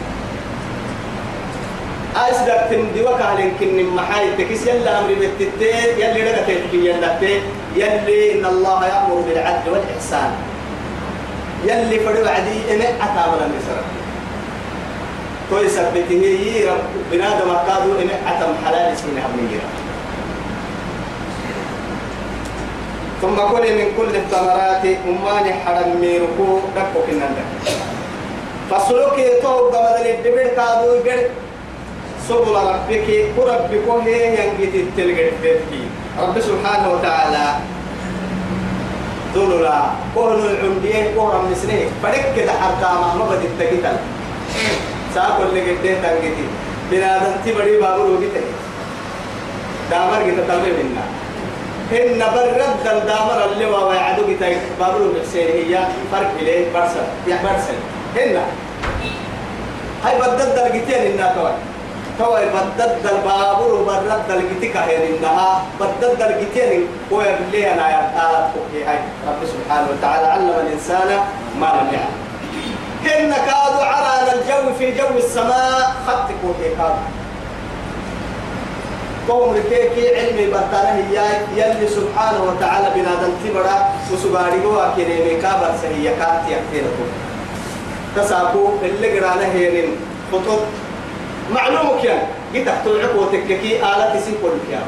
أسدك 2.16 2.66
تندي 2.70 3.02
وكالين 3.04 3.52
كن 3.60 3.96
محاي 3.96 4.32
تكس 4.38 4.66
يلا 4.66 4.98
أمر 4.98 5.14
بالتتين 5.20 5.98
يلي 5.98 6.22
لك 6.22 6.44
تتكي 6.48 7.36
يلي 7.76 8.32
إن 8.32 8.44
الله 8.46 8.86
يأمر 8.86 9.20
بالعدل 9.26 9.70
والإحسان. 9.70 10.30
يلي 11.64 12.00
فرد 12.00 12.26
عدي 12.26 12.74
إنك 12.74 12.94
أتابل 13.00 13.40
النسر 13.46 13.80
توي 15.50 15.68
سبته 15.68 16.14
يي 16.14 16.68
رب. 16.68 16.84
بنادم 17.12 17.50
أكادو 17.50 18.00
إنك 18.00 18.20
أتم 18.26 18.52
حلال 18.66 18.96
سين 18.96 19.18
أبنيرا 19.24 19.85
ثم 23.22 23.36
كل 23.36 23.64
من 23.78 23.88
كل 23.96 24.16
الثمرات 24.16 24.84
أماني 25.08 25.52
حرم 25.64 26.00
ميركو 26.00 26.48
دكو 26.76 26.98
كنن 27.06 27.34
فسلوك 28.70 29.18
يتوب 29.18 29.74
قمدل 29.74 30.06
الدبر 30.06 30.46
كادو 30.56 30.94
يبر 30.94 31.20
سبل 32.28 32.54
ربك 32.70 33.08
وربك 33.38 33.86
هي 34.06 34.22
ينجد 34.36 34.74
التلقى 34.74 35.30
بيتك 35.42 35.72
رب 36.20 36.40
سبحانه 36.40 36.86
وتعالى 36.92 37.46
دولنا 39.34 39.90
كون 40.14 40.32
العمدية 40.32 41.14
كون 41.16 41.32
مسنه 41.50 41.80
فلك 42.02 42.32
كده 42.36 42.52
حتى 42.52 42.88
ما 43.18 43.24
بدي 43.30 43.46
التقيتل. 43.46 43.96
ساقول 45.14 45.54
لك 45.54 45.68
الدين 45.68 45.96
تنجدي 46.02 46.46
بنادم 46.90 47.32
تبري 47.46 47.76
بابور 47.80 48.10
وقتك 48.10 48.46
دامر 49.90 50.20
كده 50.26 50.42
تلقي 50.48 50.70
منا 50.70 51.04
إن 51.92 52.18
برد 52.18 52.86
الدامر 52.86 53.44
اللي 53.44 53.66
هو 53.66 53.92
يعدو 53.92 54.22
كده 54.26 54.56
بابور 54.80 55.12
بحسين 55.14 55.46
هي 55.46 55.78
فرق 56.12 56.30
إليه 56.40 56.72
برسل 56.74 57.06
يا 57.26 57.38
برسل. 57.42 57.78
هنا 58.16 58.44
هاي 60.04 60.18
بدد 60.20 60.54
درجتين 60.54 61.12
إنها 61.12 61.34
كمان 61.34 61.54
توي. 62.18 62.44
بدد 62.46 63.06
البابور 63.06 63.74
وبرد 63.74 64.30
الجتك 64.30 64.76
هي 64.76 65.18
إنها 65.18 65.62
بدد 65.80 66.22
الجتين 66.22 66.86
هو 67.12 67.20
يبلي 67.20 67.72
أنا 67.72 67.88
يا 67.90 68.12
هاي. 68.74 68.98
رب 69.28 69.40
سبحانه 69.46 69.88
وتعالى 69.90 70.26
علم 70.26 70.50
الإنسان 70.66 71.08
ما 71.60 71.66
لم 71.66 71.88
يعلم. 71.92 72.16
إن 73.06 73.32
كادوا 73.32 73.84
على 73.84 74.32
الجو 74.32 74.74
في 74.78 74.92
جو 74.92 75.18
السماء 75.18 75.94
خط 76.06 76.28
كوكي 76.42 76.70
كادوا. 76.78 77.25
قوم 79.28 79.54
ركيكي 79.54 80.16
علمي 80.16 80.46
بطانه 80.46 81.04
هي 81.10 81.18
يلي 81.56 81.88
سبحانه 81.88 82.42
وتعالى 82.44 82.90
بنادم 82.94 83.32
تبرا 83.44 83.92
وسباري 84.12 84.64
هو 84.64 84.92
كريمي 84.96 85.40
كابر 85.42 85.70
سهية 85.82 86.10
كاتي 86.10 86.56
أكتيركم 86.60 87.08
تساقو 88.16 88.68
اللي 88.82 89.18
قرانا 89.20 89.52
هيرين 89.52 89.96
خطوط. 90.32 90.60
معلوم 91.54 92.00
كان 92.02 92.18
جيت 92.52 92.68
تلعب 92.84 93.16
وتككي 93.16 93.78
آلة 93.80 94.20
سين 94.24 94.34
كل 94.42 94.56
كيان 94.68 94.86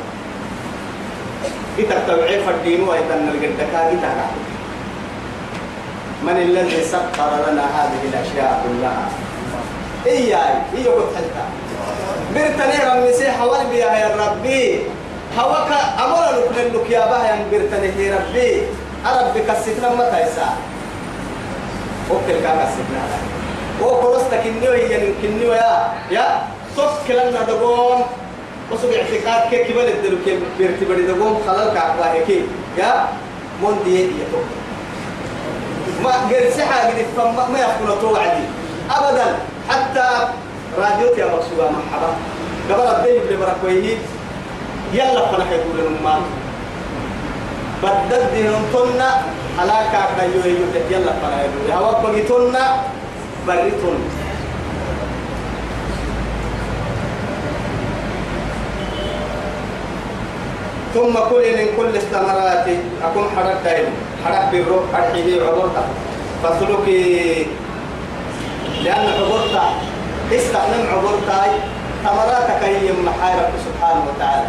جيت 1.77 1.88
تلعب 1.88 2.40
فردين 2.46 2.88
ويتن 2.88 3.29
الجدكا 3.35 3.90
جيت 3.90 4.05
من 6.22 6.37
الذي 6.37 6.83
سخر 6.85 7.31
لنا 7.51 7.64
هذه 7.77 8.03
الأشياء 8.09 8.64
كلها؟ 8.64 9.09
إياي 10.07 10.55
هي 10.74 10.87
قلت 10.88 11.16
حتى 11.16 11.44
برتني 12.35 12.77
رمسي 12.87 13.31
حوال 13.33 13.67
بيها 13.71 13.99
يا 13.99 14.17
ربي 14.17 14.81
هواك 15.38 15.71
أمر 16.05 16.23
لك 16.38 16.75
لك 16.75 16.91
يا 16.91 17.07
بها 17.07 17.27
يا 17.27 17.47
برتني 17.53 18.07
يا 18.07 18.17
ربي 18.17 18.62
أربي 19.07 19.41
كسفنا 19.41 19.95
متى 19.95 20.21
يسا 20.23 20.49
أوكل 22.11 22.41
كان 22.43 22.59
كسفنا 22.59 23.03
وكرستك 23.83 24.47
النيو 24.47 24.73
هي 24.73 25.12
النيو 25.25 25.53
يا 25.53 25.93
يا 26.11 26.43
توك 26.77 27.11
لنا 27.11 27.43
دقوم 27.43 28.03
وسوق 28.73 28.91
اعتقاد 28.95 29.51
كي 29.51 29.64
كبل 29.64 29.88
الدلو 29.88 30.17
كي 30.25 30.38
بيرتبري 30.59 31.03
دقوم 31.07 31.43
خلال 31.47 31.75
كعبا 31.75 32.12
هيك 32.12 32.29
يا 32.79 33.09
من 33.62 33.79
دي 33.85 34.07
توك 34.33 34.49
ما 36.05 36.12
سحا 36.57 36.88
قد 36.88 37.07
فما 37.17 37.49
ما 37.53 37.59
يكون 37.59 38.01
توعدي 38.01 38.45
ابدا 38.91 39.27
حتى 39.71 40.29
راديو 40.79 41.09
يا 41.19 41.27
مقصوده 41.27 41.71
مرحبا 41.71 42.11
قبل 42.71 42.87
الدين 42.97 43.23
اللي 43.23 43.37
بركويه 43.37 43.97
يلا 44.93 45.27
فانا 45.31 45.45
حيقول 45.45 45.77
لهم 45.79 46.23
بدل 47.83 48.23
دينهم 48.35 48.62
تنا 48.73 49.11
على 49.59 49.73
كعبا 49.93 50.23
يو 50.23 50.41
يلا 50.91 51.12
فانا 51.23 51.43
يقول 51.45 51.71
هوا 51.73 52.03
بقي 52.03 52.23
تنا 52.23 52.64
بريتون 53.47 53.99
ثم 60.95 61.14
كل 61.31 61.57
من 61.59 61.69
كل 61.77 61.97
الثمرات 61.97 62.67
أكون 63.05 63.25
حرك 63.37 63.57
دائم 63.64 63.87
حرك 64.25 64.49
بالروح 64.53 64.83
حرحه 64.93 65.49
عبرتا 65.49 65.85
فسلوكي 66.43 67.47
لأن 68.85 69.07
عبرتا 69.19 69.64
استخدم 70.33 70.83
عبرتا 70.93 71.41
ثمراتك 72.05 72.62
هي 72.64 72.93
محارب 72.93 73.51
سبحانه 73.67 74.03
وتعالى. 74.09 74.49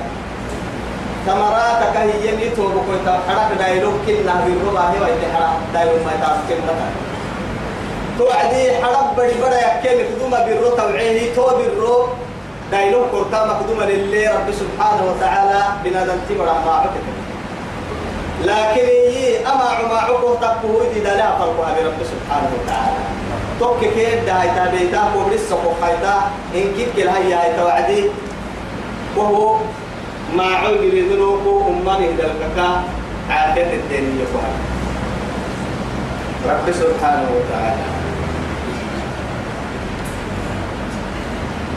ثمراتك 1.26 1.98
هي 1.98 2.36
ميتو 2.36 2.68
بكويتا 2.68 3.20
حرك 3.28 3.58
دايلوك 3.60 3.94
كنا 4.08 4.34
بالربا 4.46 4.84
هي 4.92 5.00
ويتي 5.02 5.28
حرك 5.34 5.60
دايلوك 5.74 6.02
ما 6.06 6.12
يتعرف 6.16 6.42
كلمة 6.50 6.74
توعدي 8.20 8.64
حرب 8.82 9.16
بدي 9.18 9.34
بدا 9.42 9.60
يحكي 9.60 9.90
مخدومة 10.00 10.46
بالرو 10.46 10.70
توعيه 10.70 11.36
تو 11.36 11.48
بالرو. 11.58 12.08
دايلو 12.72 13.02
كورتا 13.12 13.46
مخدومة 13.46 13.86
لله 13.86 14.30
رب 14.36 14.50
سبحانه 14.62 15.04
وتعالى 15.10 15.62
بنادم 15.84 16.20
تبرع 16.30 16.54
ما 16.66 16.72
عبتك 16.72 17.06
لكن 18.46 18.88
يي 18.88 19.48
أما 19.48 19.68
عما 19.78 19.98
عقو 20.00 20.36
تقوه 20.36 20.84
دي 20.94 21.00
دلها 21.00 21.36
فرقها 21.40 21.74
برب 21.76 22.00
سبحانه 22.14 22.50
وتعالى. 22.56 23.02
توك 23.60 23.80
كيد 23.80 24.26
ده 24.26 24.34
هاي 24.34 24.50
تابيتا 24.56 25.02
وبرس 25.16 25.52
وخايتا 25.52 26.32
إن 26.56 26.72
كيف 26.78 26.96
كل 26.96 27.08
هاي 27.08 27.34
هاي 27.34 27.54
توعدي 27.58 28.04
وهو 29.18 29.56
ما 30.36 30.44
عود 30.44 30.82
لذنوب 30.82 31.66
أمان 31.68 32.18
دلكك 32.18 32.58
عادة 33.30 33.74
الدنيا 33.74 34.26
فهد 34.34 34.58
رب 36.50 36.72
سبحانه 36.72 37.30
وتعالى. 37.36 37.86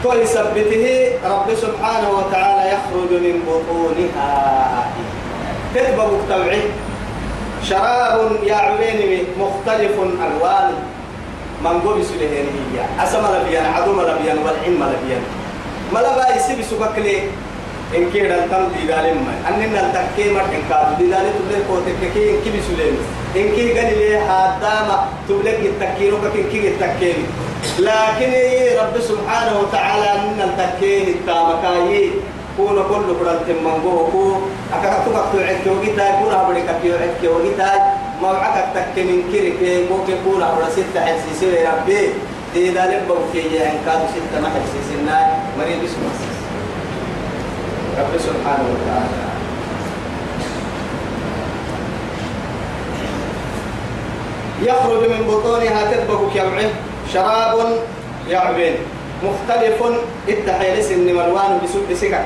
فلثبته 0.04 0.86
رب 1.24 1.48
سبحانه 1.54 2.10
وتعالى 2.10 2.62
يخرج 2.72 3.10
من 3.10 3.36
بطونها. 3.46 4.86
تتبع 5.74 6.06
متوعي 6.06 6.62
شراب 7.64 8.30
يا 8.42 8.54
عبين 8.54 9.24
مختلف 9.40 9.92
ألوان 10.00 10.74
من 11.64 11.80
قوم 11.84 12.02
سلهين 12.02 12.46
هي 12.74 13.04
أسمى 13.04 13.28
لبيان 13.34 13.66
عدو 13.74 13.92
لبيان 13.92 14.38
والعلم 14.44 14.82
لبيان 14.92 15.22
ملبا 15.94 16.36
يسيب 16.36 16.62
سبك 16.70 16.98
لي 16.98 17.16
إن 17.96 18.10
كيدا 18.10 18.46
تم 18.50 18.64
دي 18.74 18.86
دالم 18.86 19.18
ما 19.26 19.34
أننا 19.48 19.80
التكي 19.86 20.32
ما 20.34 20.40
إنكار 20.40 20.96
دي 20.98 21.06
دالم 21.06 21.32
تبلي 21.38 21.62
كوتك 21.68 22.00
كي 22.14 22.30
إن 22.30 22.36
كي 22.44 22.50
بسلين 22.50 22.96
إن 23.36 23.46
كي 23.56 23.78
قال 23.78 23.98
لي 23.98 24.16
هذا 24.16 24.74
ما 24.88 24.96
تبلي 25.28 25.68
التكيرو 25.70 26.18
كي 26.34 26.42
كي 26.52 26.68
التكيري 26.68 27.24
لكن 27.78 28.32
رب 28.80 28.94
سبحانه 29.00 29.60
وتعالى 29.60 30.08
أن 30.12 30.38
التكيه 30.48 31.14
التامكاي 31.14 32.10
كون 32.56 32.76
كل 32.88 33.06
قرن 33.18 33.38
تمنغو 33.48 34.06
كو 34.12 34.24
أكاكتو 34.74 35.10
كتو 35.10 35.38
عكي 35.48 35.70
وقتا 35.70 36.06
كون 36.18 36.32
هبري 36.34 36.62
كتو 36.62 37.30
وقتا 37.32 37.70
موعك 38.22 38.56
التكي 38.56 39.02
من 39.04 39.32
كيري 39.32 39.86
كو 39.88 39.96
كون 40.24 40.42
هبري 40.42 40.70
ستة 40.70 41.00
حسيسي 41.00 41.66
ربي. 41.66 42.08
دي 42.54 42.70
دالب 42.70 43.08
بوكي 43.08 43.54
يعني 43.54 43.78
كادو 43.86 44.04
ستة 44.14 44.40
ما 44.40 44.48
حسيسي 44.48 44.94
الناي 45.00 45.24
مريد 45.58 45.84
اسمه 45.84 46.10
رب 47.98 48.18
سبحانه 48.18 48.66
وتعالى. 48.72 49.22
يخرج 54.62 55.10
من 55.10 55.26
بطونها 55.28 55.92
تدبك 55.92 56.36
يمعه 56.36 56.70
شراب 57.12 57.56
يعبين. 58.28 58.74
مختلف 59.24 59.82
التحيل 60.28 60.84
سن 60.84 61.06
ملوان 61.06 61.60
بسوء 61.64 61.94
سكر. 61.94 62.24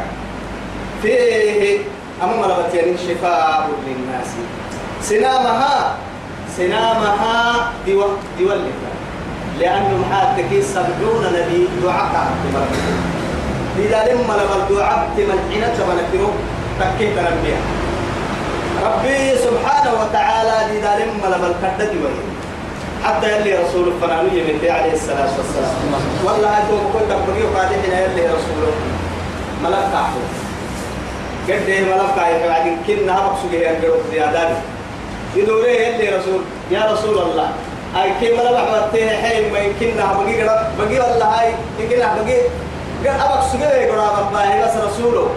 فيه 1.03 1.79
أمام 2.23 2.51
لبتين 2.51 2.97
شفاء 3.09 3.69
للناس. 3.87 4.27
سنامها 5.03 5.95
سنامها 6.57 7.71
ديوال 7.87 8.11
ديوال 8.39 8.61
لأنه 9.61 9.99
محاتك 10.09 10.63
سبعون 10.63 11.25
نبي 11.33 11.69
دعاء 11.83 12.29
إذا 13.79 14.05
لما 14.13 14.33
لما 14.33 14.57
الدعاء 14.57 15.09
تمنحنا 15.17 15.69
تمنكرو 15.79 16.31
تكيت 16.81 17.19
نبيها 17.19 17.63
ربي 18.85 19.39
سبحانه 19.39 19.93
وتعالى 20.01 20.79
إذا 20.79 21.05
لما 21.05 21.27
لما 21.37 21.47
الكدد 21.47 21.95
حتى 23.05 23.41
يلي 23.41 23.55
رسول 23.55 23.89
الفنانية 23.89 24.43
من 24.43 24.59
عليه 24.71 24.93
الصلاة 24.93 25.31
والسلام. 25.39 25.75
والله 26.25 26.49
أنتم 26.49 26.79
كنت 26.93 27.11
تقولي 27.11 27.43
قادحنا 27.57 28.01
يلي 28.05 28.27
رسول 28.27 28.63
ملك 29.65 29.85
كعفو 29.93 30.21
قد 31.49 31.69
إيه 31.69 31.85
ملك 31.85 32.49
بعدين 32.49 32.77
كنا 32.87 33.13
مقصود 33.13 33.51
هي 33.53 33.77
الجروب 33.77 34.01
زيادات 34.13 34.57
يدوري 35.35 35.75
يلي 35.77 36.09
رسول. 36.17 36.41
يا 36.71 36.93
رسول 36.93 37.19
الله. 37.19 37.51
أي 37.97 38.11
كي 38.21 38.37
ملك 38.37 38.53
أحمد 38.53 38.99
حين 39.23 39.53
ما 39.53 39.59
يمكننا 39.59 40.05
بقي 40.12 40.67
بقي 40.79 40.99
والله 41.01 41.27
هاي 41.27 41.53
يمكننا 41.81 42.15
بقي. 42.15 42.41
قال 43.07 43.21
أبك 43.21 43.43
سجى 43.53 43.91
قرابة 43.91 44.31
باهي 44.33 44.65
بس 44.65 44.77
رسوله. 44.77 45.31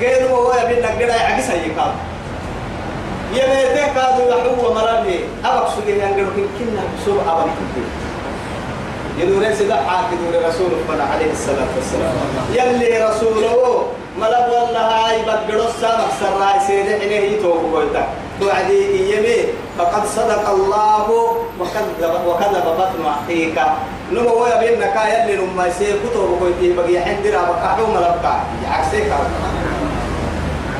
غير 0.00 0.28
هو 0.30 0.52
يبين 0.52 0.82
نقدر 0.82 1.08
يعكس 1.08 1.50
هي 1.50 1.68
كاب 1.76 1.94
يميتك 3.32 3.94
كادو 3.94 4.28
يحو 4.28 4.74
مرامي 4.74 5.20
أبك 5.44 5.68
سجى 5.76 5.92
ينقل 5.92 6.46
كنا 6.58 6.82
بسوء 6.92 7.20
أبك 7.28 7.50
يدور 9.18 9.54
سيدا 9.54 9.76
حاكي 9.76 10.16
دور 10.20 10.48
رسول 10.48 10.66
الله 10.66 11.04
عليه 11.14 11.32
الصلاة 11.32 11.70
والسلام. 11.76 12.14
يلي 12.52 13.04
رسوله. 13.08 13.86
ملك 14.18 14.46
والله 14.52 14.80
هاي 14.80 15.22
بدقرص 15.22 15.72
سامك 15.80 16.10
سراي 16.20 16.60
سيدي 16.66 17.00
حينه 17.00 17.14
يتوب 17.14 17.74
قويتا 17.74 18.06
توعدي 18.40 18.80
إيمي 19.14 19.44
فقد 19.78 20.06
صدق 20.06 20.48
الله 20.50 21.10
وكذب 21.60 22.26
وكذب 22.26 22.64
بطن 22.78 23.02
أخيك. 23.06 23.58
نمو 24.12 24.28
هو 24.28 24.46
يبينك 24.46 24.96
يلي 25.12 25.36
نما 25.36 25.66
يسير 25.66 25.96
كتب 26.04 26.38
قويتي 26.40 26.72
بقي 26.72 27.00
حندرا 27.04 27.42
بقى 27.42 27.76
ملبكا 27.78 28.40
عكسيك 28.70 29.12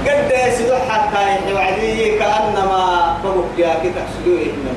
قد 0.07 0.31
يسدو 0.49 0.75
حتى 0.89 1.51
يوعدي 1.51 2.19
كأنما 2.19 3.17
فبك 3.23 3.59
يا 3.59 3.75
كتاب 3.83 4.07
سدوه 4.19 4.39
من 4.39 4.77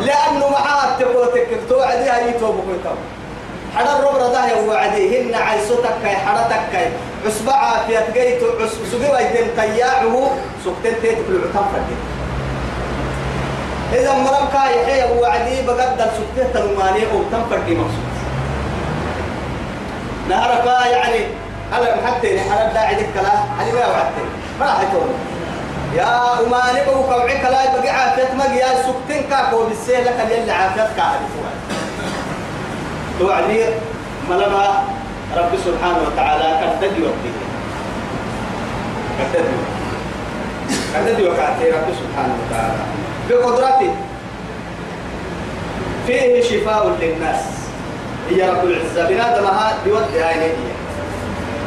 لأنه 0.00 0.48
معاه 0.48 0.98
تقول 0.98 1.26
تكتو 1.34 1.80
عدي 1.80 2.10
هاي 2.10 2.32
توبك 2.32 2.64
ويتوب 2.68 2.98
حدا 3.76 3.98
الربر 3.98 4.18
ده 4.18 4.40
هو 4.40 4.72
عدي 4.72 5.20
هن 5.20 5.34
عيسوتك 5.34 5.94
كي 6.02 6.16
حرتك 6.16 6.60
كي 6.72 6.88
عصبة 7.26 7.52
عافية 7.52 8.06
جيت 8.14 8.42
عصب 8.60 8.86
سجوا 8.92 9.18
يتم 9.18 9.46
طياعه 9.56 10.30
سكتين 10.64 11.02
تيت 11.02 11.18
كل 11.26 11.40
فدي. 11.52 11.96
إذا 13.92 14.12
مرم 14.12 14.48
كاي 14.52 15.02
هو 15.02 15.24
عدي 15.24 15.62
بقدر 15.66 16.06
سكتين 16.18 16.52
تنماني 16.52 17.02
أو 17.12 17.22
تم 17.32 17.44
فدي 17.50 17.74
مقصود. 17.74 18.06
نهارك 20.28 20.66
يعني 20.90 21.20
أنا 21.72 22.06
حتى 22.06 22.40
أنا 22.40 22.72
داعي 22.72 22.94
كلا 22.94 23.32
أنا 23.60 23.72
ما 23.74 23.86
وعدت 23.86 24.14
ما 24.60 24.72
حيكون 24.72 25.14
يا 25.94 26.40
أماني 26.40 26.84
بو 26.86 27.02
كوعك 27.02 27.44
لا 27.44 27.80
بقي 27.80 27.88
عافيت 27.88 28.34
ما 28.34 28.44
يا 28.44 28.66
سكتين 28.66 29.30
كاكو 29.30 29.64
بالسهل 29.64 30.04
لك 30.04 30.38
اللي 30.38 30.52
عافيت 30.52 30.96
كاعرف 30.96 31.20
توعدي 33.18 33.64
ملما 34.30 34.84
رب 35.36 35.52
سبحانه 35.64 35.98
وتعالى 36.06 36.48
كتدي 36.60 37.02
وقتي 37.02 37.30
كتدي 39.18 39.56
كتدي 40.94 41.22
وقتي 41.28 41.70
رب 41.70 41.88
سبحانه 42.00 42.34
وتعالى. 42.40 42.80
بقدرته. 43.30 43.94
فيه 46.06 46.42
شفاء 46.42 46.96
للناس. 47.00 47.42
هي 48.30 48.50
رب 48.50 48.64
العزة. 48.64 49.08
بنادم 49.08 49.46
هذا 49.46 49.76
بودي 49.86 50.20
هاي 50.20 50.50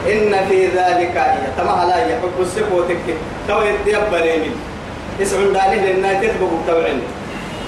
إن 0.07 0.45
في 0.49 0.67
ذلك 0.67 1.17
هي. 1.17 1.47
تما 1.57 1.85
لا 1.89 1.97
يحب 2.07 2.35
السكوتك 2.39 3.05
تو 3.47 3.61
يتيبريني 3.61 4.51
اسعون 5.21 5.53
دانيه 5.53 5.93
لنا 5.93 6.13
تثبت 6.13 6.51
توعين 6.67 7.01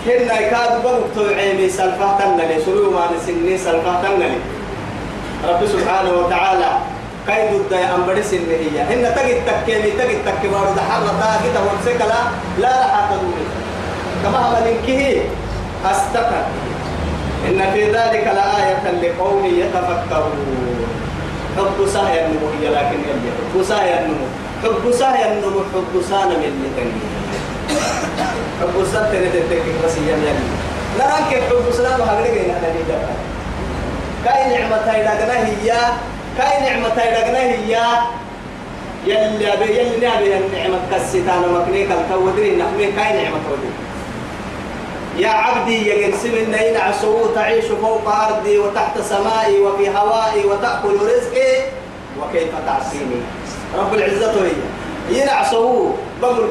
هن 0.07 0.21
يكاد 0.43 0.83
بقوا 0.83 1.13
توعيني 1.15 1.69
سلفة 1.69 2.17
تنلي 2.19 2.61
سلو 2.65 2.91
ما 2.91 3.09
نسني 3.13 3.57
سلفة 3.57 4.01
تنلي 4.03 4.31
رب 5.49 5.65
سبحانه 5.65 6.11
وتعالى 6.19 6.71
كيد 7.27 7.51
الدي 7.61 7.75
أمبري 7.75 8.23
سنهية 8.23 8.81
هن 8.89 9.03
تجد 9.15 9.45
تكيمي 9.45 9.91
تجد 9.91 10.19
تكبار 10.25 10.73
دحر 10.77 11.03
تاجي 11.21 11.49
تقول 11.53 11.77
سكلا 11.85 12.21
لا 12.59 12.73
راح 12.81 13.09
تدوري 13.11 13.45
كما 14.23 14.39
هو 14.39 14.57
لنكه 14.65 15.21
أستقر. 15.91 16.45
إن 17.47 17.71
في 17.73 17.81
ذلك 17.85 18.25
لآية 18.37 18.83
لقوم 19.01 19.45
يتفكرون. 19.45 20.61
حب 21.57 21.87
سهي 21.87 22.25
النمو 22.25 22.47
هي 22.61 22.67
لكن 22.69 22.99
يلي 23.09 23.31
حب 23.37 23.63
سهي 23.63 23.99
النمو 23.99 24.25
حب 24.63 24.91
سهي 24.91 25.33
النمو 25.33 25.59
حب 25.73 26.01
سانا 26.09 26.37
من 26.37 26.43
اللي 26.43 26.91
حب 28.61 28.85
سهي 28.93 29.29
تنتك 29.29 29.63
بس 29.85 29.97
يلي 29.97 30.33
لا 30.97 31.05
رانك 31.05 31.43
حب 31.49 31.71
سلام 31.71 32.01
هغرق 32.01 32.31
إن 32.31 32.49
أنا 32.49 32.67
لي 32.73 32.83
دفع 32.89 33.13
كاي 34.25 34.57
نعمة 34.57 34.91
هيدا 34.91 35.45
هي 35.45 35.73
كاي 36.37 36.61
نعمة 36.69 36.93
هيدا 36.97 37.37
هي 37.39 37.77
يلي 39.05 39.53
أبي 39.53 39.65
يلي 39.79 40.07
أبي 40.07 40.37
النعمة 40.37 40.79
كسيتانا 40.91 41.47
مكنيك 41.47 41.87
الكودرين 41.91 42.59
نحمي 42.59 42.85
كاي 42.85 43.23
نعمة 43.23 43.39
ودي 43.51 43.71
يا 45.23 45.29
عبدي 45.29 45.87
يقسم 45.87 46.33
النين 46.33 46.77
عسو 46.77 47.25
تعيش 47.35 47.65
فوق 47.65 48.07
أرضي 48.15 48.57
وتحت 48.59 49.01
سمائي 49.01 49.59
وفي 49.59 49.89
هوائي 49.89 50.45
وتأكل 50.45 50.93
رزقي 50.93 51.53
وكيف 52.19 52.49
تعصيني 52.65 53.21
رب 53.77 53.93
العزة 53.93 54.33
هي 54.45 54.51
ينعسو 55.21 55.91
بقول 56.21 56.49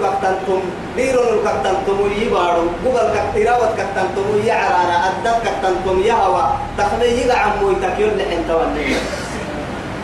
كتنتم 1.00 1.12
ديرون 1.12 1.40
كتنتم 1.44 1.98
يبارو 2.22 2.64
بقول 2.84 3.00
كتيراوت 3.16 3.72
كتنتم 3.78 4.46
يعرانا 4.46 4.96
تنتم 5.62 6.00
يهوى 6.00 6.44
تخلي 6.78 7.32
عمو 7.32 7.70
يتكيون 7.70 8.10
لحن 8.18 8.44
تولي 8.48 8.96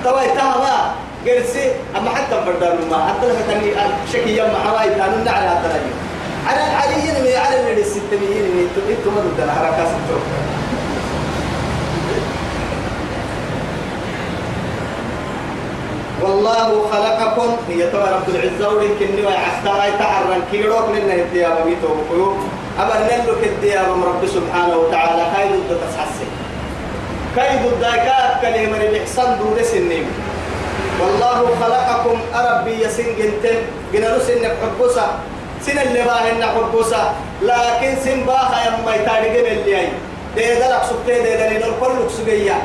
توي 0.05 0.27
تهوى 0.37 0.77
قرسي 1.27 1.73
أما 1.97 2.11
حتى 2.11 2.37
بردان 2.47 2.79
ما 2.91 2.99
حتى 3.09 3.27
لما 3.29 3.43
تني 3.49 3.71
شكي 4.13 4.37
يوم 4.37 4.51
حواي 4.65 4.89
كانوا 4.89 5.25
نعلى 5.25 5.47
هذا 5.47 5.81
على 6.47 6.61
العليين 6.71 7.15
من 7.25 7.33
على 7.45 7.73
الستميين 7.81 8.45
من 8.57 8.69
ما 9.07 9.21
ضد 9.21 9.41
الحركات 9.41 9.89
والله 16.23 16.69
خلقكم. 16.93 17.57
هي 17.69 17.91
تبع 17.91 18.11
رب 18.11 18.29
العزة 18.29 18.69
ولكن 18.75 19.27
ويحتاج 19.27 19.99
تعرن 19.99 20.41
كيروك 20.51 20.89
لنا 20.95 21.14
الديابة. 21.14 21.64
ميتو 21.64 21.89
بقيو 21.89 22.33
أمر 22.81 22.97
نلوك 23.11 23.43
الديابة 23.43 23.93
رب 23.93 24.27
سبحانه 24.27 24.77
وتعالى. 24.77 25.23
كاي 25.37 25.49
ضد 25.49 25.81
تسحسي 25.81 26.29
كاي 27.37 27.57
ضد 27.57 27.81
دايكات 27.81 28.41
كلمة 28.43 28.77
الإحسان 28.77 29.39
دود 29.39 29.62
سنين. 29.62 30.07
والله 31.01 31.49
خلقكم. 31.61 32.19
أربي 32.35 32.85
يسن 32.85 33.09
جنتم 33.19 33.59
جنالو 33.93 34.21
سنك 34.21 34.57
حبوسا 34.62 35.07
سن 35.61 35.79
اللي 35.79 36.03
باهن 36.03 36.45
حبوسا 36.45 37.14
لكن 37.43 37.97
سن 38.05 38.21
باها 38.27 38.59
يما 38.67 38.95
يتاري 38.95 39.29
جمل 39.35 39.59
لي 39.67 39.89
ده 40.37 40.55
دلق 40.61 40.83
سبتين 40.91 41.25
ده 41.25 41.47
دلين 41.47 41.62
الكل 41.62 42.11
سبيا. 42.19 42.57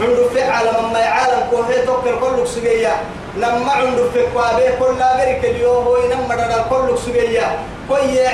عنده 0.00 0.28
في 0.34 0.42
عالم 0.42 0.92
ما 0.92 0.98
يعالم 0.98 1.46
كوهي 1.50 1.86
توكل 1.86 2.14
كل 2.20 2.48
سجيا 2.48 2.92
نما 3.36 3.72
عنده 3.72 4.10
في 4.14 4.20
قابه 4.22 4.70
كل 4.78 5.02
أمريكا 5.02 5.50
اليوم 5.50 5.84
هو 5.84 5.96
ينمر 5.96 6.40
على 6.40 6.64
كل 6.70 6.98
سجيا 6.98 7.58
كوي 7.88 8.26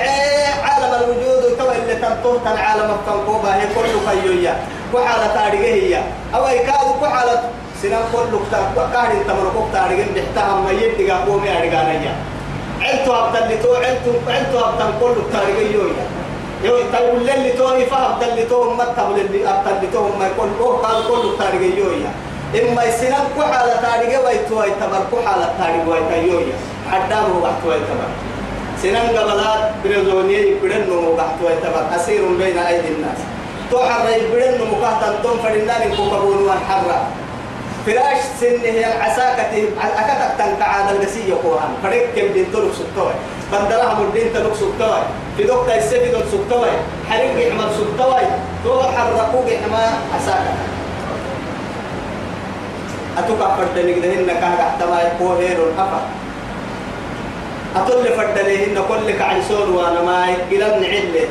عالم 0.64 0.94
الوجود 0.94 1.56
تو 1.58 1.70
اللي 1.72 1.94
تنطوه 1.94 2.38
تن 2.44 2.56
عالم 2.58 2.90
التنقوبة 2.90 3.54
هي 3.54 3.62
كل 3.74 4.06
خيوية 4.08 4.56
وحالة 4.94 5.34
تاريخية 5.34 5.98
هي. 5.98 6.02
أو 6.34 6.46
يكاد 6.48 6.86
وحالة 7.02 7.42
سنان 7.82 8.02
كل 8.12 8.38
كتاب 8.48 8.90
كان 8.92 9.26
تمرقوك 9.28 9.68
تاريخ 9.72 10.06
بحتها 10.16 10.54
ما 10.56 10.70
يدقى 10.70 11.22
قومي 11.26 11.50
أرقانيا 11.50 12.14
علتو 12.80 13.12
أبدلتو 13.14 13.74
علتو 13.74 14.10
علتو 14.28 14.58
أبدل 14.58 14.90
كل 15.00 15.14
تاريخية 15.32 15.78
يو 16.64 16.76
تقول 16.92 17.20
للي 17.20 17.52
توي 17.52 17.86
فهم 17.86 18.20
دلي 18.20 18.44
تو 18.44 18.70
ما 18.76 18.84
تقول 18.84 19.20
اللي 19.20 19.48
أبتل 19.48 19.92
تو 19.92 20.08
ما 20.18 20.26
يقول 20.26 20.48
أوه 20.60 20.76
قال 20.76 20.98
كل 21.08 21.38
تاريخ 21.38 21.62
يويا. 21.78 22.12
إما 22.50 22.82
يسنن 22.84 23.24
كحالة 23.36 23.76
تاريخ 23.86 24.20
ويتو 24.26 24.62
يتبر 24.62 25.02
كحالة 25.12 25.48
تاريخ 25.58 25.84
ويتيويا 25.88 26.56
حدام 26.90 27.24
هو 27.32 27.40
بحث 27.40 27.62
ويتبر 27.66 28.10
سنن 28.82 29.06
قبلات 29.16 29.62
بريزونية 29.84 30.38
يبرن 30.38 30.82
نمو 30.90 31.14
بحث 31.14 31.36
ويتبر 31.44 31.84
أسير 31.96 32.22
بين 32.40 32.58
أيدي 32.58 32.88
الناس. 32.88 33.20
تو 33.70 33.78
حرى 33.78 34.12
يبرن 34.20 34.54
نمو 34.60 34.76
كهتن 34.82 35.22
توم 35.22 35.38
فرنان 35.42 35.82
كوكبون 35.96 36.38
وحرى 36.46 36.98
فراش 37.86 38.18
سن 38.40 38.60
هي 38.64 38.96
العساكة 38.96 39.42
أكتك 39.82 40.38
تنكعاد 40.38 40.94
القسية 40.96 41.34
قرآن 41.34 41.70
فريق 41.82 42.14
كم 42.16 42.32
دين 42.32 42.46
تلوك 42.52 42.72
سكتوي 42.72 43.12
بندرها 43.52 43.94
مدين 44.00 44.32
تلوك 44.34 44.54
سكتوي 44.54 45.02
في 45.36 45.42
دوكتا 45.44 45.78
السفي 45.78 46.10
دوك 46.10 46.24
سكتوي 46.32 46.70
حريق 47.10 47.48
يحمل 47.48 47.70
سكتوي 47.74 48.22
تو 48.64 48.82
حرقوك 48.82 49.46
يحمى 49.48 49.84
عساكة 50.14 50.52
أتوقع 53.18 53.56
فردنك 53.56 53.98
دهن 53.98 54.26
كهك 54.26 54.60
احتمى 54.60 54.96
يقوهين 54.96 55.56
الحفا 55.56 56.00
أتول 57.76 58.04
فردنهن 58.04 58.82
كلك 58.88 59.20
عيسون 59.20 59.70
وأنا 59.70 60.02
ماي 60.02 60.34
قلن 60.50 60.82
نعلي 60.82 61.24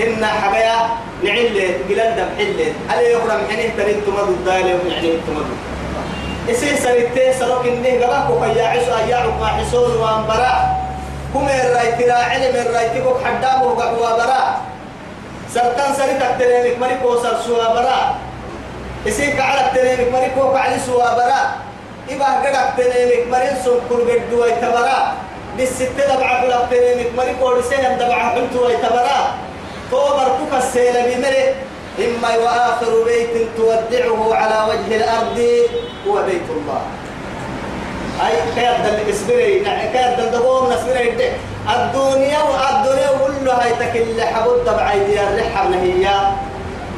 هن 0.00 0.24
حقيا 0.24 0.76
نعلي 1.24 1.66
قلن 1.88 2.16
دم 2.16 2.28
حلي 2.38 2.72
ألي 2.92 3.04
يقرم 3.04 3.40
حنيه 3.50 3.68
تنين 3.78 4.00
تمدو 4.06 4.32
الدالي 4.32 4.68
يعني 4.68 5.10
تمدو 5.26 5.54
إسي 6.50 6.76
سريتي 6.76 7.32
سروك 7.32 7.66
إنه 7.66 8.04
قباك 8.04 8.30
وكيا 8.30 8.66
عسو 8.68 8.92
أيا 8.92 9.16
عقا 9.16 9.46
حسون 9.46 9.96
وانبرا 9.96 10.54
كم 11.34 11.48
الراي 11.48 11.92
ترا 11.98 12.14
علم 12.14 12.56
الراي 12.56 12.88
تبوك 12.88 13.18
حدام 13.24 13.62
وقعوا 13.62 14.10
برا 14.18 14.42
سرطان 15.54 15.90
سريتك 15.96 16.36
تنينك 16.38 16.78
مريكو 16.78 17.16
سر 17.22 17.36
سوا 17.46 17.68
برا 17.74 18.00
إسي 19.08 19.32
كعلك 19.32 19.72
تنينك 19.74 20.12
مريكو 20.12 20.52
كعلي 20.52 20.78
سوا 20.86 21.14
برا 21.16 21.42
إبا 22.12 22.28
قدك 22.44 22.68
تنينك 22.76 23.22
مرين 23.32 23.56
سن 23.64 23.80
كل 23.88 24.04
قدوا 24.04 24.46
يتبرا 24.46 24.98
بالستة 25.56 26.04
دبعة 26.10 26.42
قلب 26.42 26.62
تنينك 26.70 27.10
مريكو 27.16 27.48
رسيهم 27.50 27.92
دبعة 28.00 28.30
حلتوا 28.30 28.70
يتبرا 28.70 29.20
توبر 29.90 30.28
كوكا 30.38 30.58
السيلة 30.58 31.00
بمري. 31.08 31.44
إما 31.98 32.36
وآخر 32.36 33.04
بيت 33.04 33.48
تودعه 33.56 34.34
على 34.34 34.58
وجه 34.70 34.96
الأرض 34.96 35.38
هو 36.08 36.22
بيت 36.22 36.48
الله. 36.50 36.82
أي 38.26 38.36
كيف 38.54 38.86
دل 38.86 39.10
إسبري 39.10 39.64
كيف 39.92 40.20
دل 40.20 40.30
دقوم 40.30 40.72
نسبري 40.72 41.14
الدنيا 41.70 42.38
والدنيا 42.42 43.10
كلها 43.26 43.66
يتكل 43.66 44.22
حبود 44.22 44.64
تبع 44.66 44.92
أيدي 44.92 45.20
الرحم 45.20 45.72
هي 45.72 46.08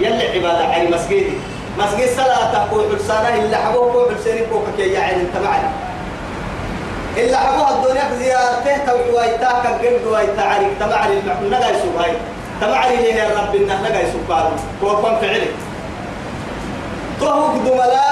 يلي 0.01 0.29
عبادة 0.35 0.65
عن 0.65 0.91
مسجدي. 0.91 1.33
مسجد 1.79 2.09
صلاة 2.17 2.67
تقول 2.67 2.85
حسانة 2.99 3.45
إلا 3.45 3.57
حبوه 3.57 3.93
كو 3.93 4.15
حسيني 4.15 4.41
كو 4.47 4.61
كي 4.77 4.93
يعني 4.93 5.23
أنت 5.23 5.37
معنا 5.45 5.71
إلا 7.17 7.37
حبوه 7.37 7.71
الدنيا 7.71 8.05
زيارته 8.19 8.87
توي 8.87 9.11
ويتاك 9.11 9.67
قد 9.67 10.07
ويتا 10.07 10.41
عريك 10.41 10.69
تبع 10.81 11.07
المحمد 11.07 11.51
نغاي 11.51 11.75
سبهاي 11.83 12.13
تبع 12.61 12.87
لي 12.87 13.09
يا 13.09 13.29
رب؟ 13.39 13.55
إن 13.55 13.67
نغاي 13.67 14.07
سبهاي 14.13 14.51
كو 14.81 14.97
كون 14.97 15.17
فعلي. 15.21 15.49
تهوك 17.21 17.55
دملا 17.67 18.09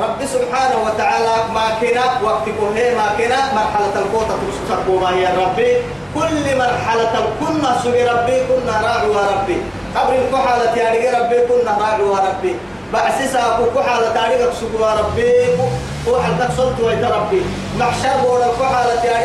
رب 0.00 0.20
سبحانه 0.34 0.76
وتعالى 0.86 1.34
ما 1.54 1.66
كنا 1.80 2.04
وقت 2.22 2.46
كهي 2.58 2.94
ما 2.94 3.06
كنا. 3.18 3.40
مرحلة 3.54 3.94
القوة 4.02 4.30
تسكبوا 4.50 5.00
ما 5.00 5.10
هي 5.10 5.26
ربي. 5.42 5.70
كل 6.14 6.58
مرحلة 6.58 7.14
كنا 7.40 7.70
سبي 7.84 8.02
ربي 8.04 8.36
كنا 8.48 8.74
راعوا 8.84 9.20
ربي. 9.32 9.56
قبل 9.96 10.14
الكحالة 10.14 10.76
يا 10.76 11.18
ربي 11.18 11.38
كنا 11.48 11.72
راعوا 11.80 12.18
ربي. 12.28 12.56
بعسسا 12.92 13.42
كحالة 13.74 14.08
تاريخ 14.14 14.52
سبوا 14.60 14.92
ربي. 15.00 15.32
كحالة 16.06 16.36
تكسلت 16.40 16.80
ويت 16.80 17.04
ربي. 17.04 17.42
محشر 17.78 18.16
بولا 18.22 18.48
كحالة 18.60 19.04
يا 19.04 19.18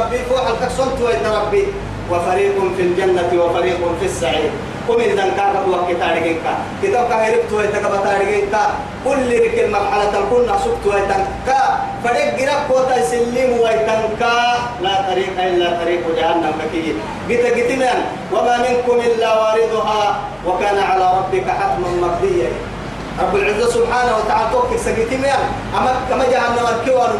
ربي. 0.00 0.18
كحالة 0.30 0.56
تكسلت 0.60 0.98
ويت 1.00 1.26
ربي. 1.26 1.64
وفريق 2.10 2.56
في 2.76 2.82
الجنة 2.82 3.30
وفريق 3.42 3.80
في 4.00 4.06
السعير. 4.06 4.50
قم 4.88 5.00
إذا 5.00 5.26
كان 5.36 5.54
وقت 5.68 5.88
تاريخك 6.00 6.46
كتاب 6.82 7.08
كهربت 7.08 7.52
ويتك 7.52 7.84
بتاريخك 7.92 8.54
كل 9.04 9.28
رك 9.44 9.56
المرحلة 9.64 10.14
كنا 10.30 10.54
سكت 10.64 10.84
ويتك. 10.86 11.24
فريق 12.04 12.28
جرب 12.38 12.60
كوتا 12.68 12.96
يسلم 12.96 13.50
ويتك. 13.60 14.22
لا 14.80 14.94
طريق 15.10 15.32
إلا 15.36 15.68
طريق 15.84 16.02
جهنم 16.16 16.56
كي 16.72 16.96
جت 17.28 17.44
جت 17.56 17.70
من 17.80 17.98
وما 18.32 18.56
منكم 18.64 18.96
إلا 19.08 19.28
واردها. 19.40 20.02
وكان 20.46 20.78
على 20.78 21.06
ربك 21.18 21.46
حتما 21.58 21.88
مقضيا. 22.02 22.50
رب 23.20 23.36
العزة 23.36 23.70
سبحانه 23.70 24.16
وتعالى 24.16 24.48
توكل 24.52 24.78
سجيتي 24.78 25.16
ميا 25.16 25.34
أما 25.74 25.94
كما 26.10 26.24
جهنم 26.30 26.66
الكوان 26.74 27.10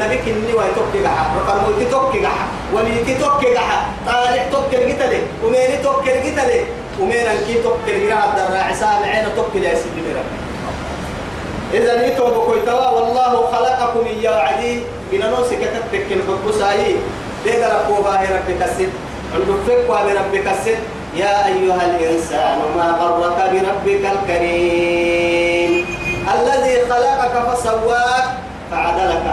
نبيك 0.00 0.28
إني 0.28 0.52
ويتوكل 0.54 1.02
جحا. 1.02 1.24
رقم 1.38 1.58
موتي 1.66 1.84
توكل 1.90 2.22
جحا. 2.22 2.46
وليتي 2.74 3.14
توكل 3.14 3.54
جحا. 3.54 3.78
طالع 4.06 4.44
توكل 4.52 4.88
جتلي. 4.88 5.20
وميني 5.44 5.76
توكل 5.82 6.14
جتلي. 6.24 6.60
ومين 7.00 7.26
أنكي 7.26 7.54
توكل 7.62 8.06
جرا 8.06 8.24
الدراع 8.24 8.74
سامع 8.74 9.06
عين 9.06 9.26
توكل 9.36 9.62
يا 9.64 9.74
سيدي 9.74 10.00
ميرا. 10.06 10.24
إذا 11.74 11.92
نيتو 12.02 12.24
بكويتوا. 12.24 12.88
والله 12.88 13.32
خلقكم 13.52 14.06
يا 14.22 14.30
عدي. 14.30 14.82
من 15.12 15.20
نوسك 15.20 15.58
تتك 15.58 16.08
الحب 16.12 16.44
ساي 16.58 16.96
ديك 17.44 17.62
ربو 17.74 18.02
باهرك 18.02 18.46
كسد 18.60 18.90
عندك 19.34 19.58
فك 19.66 19.88
بربك 19.88 20.46
السد. 20.46 21.01
يا 21.16 21.46
أيها 21.46 21.82
الإنسان 21.90 22.58
ما 22.76 22.96
غرك 23.00 23.38
بربك 23.52 24.04
الكريم 24.16 25.86
الذي 26.34 26.76
خلقك 26.90 27.34
فسواك 27.54 28.24
فعدلك. 28.70 29.26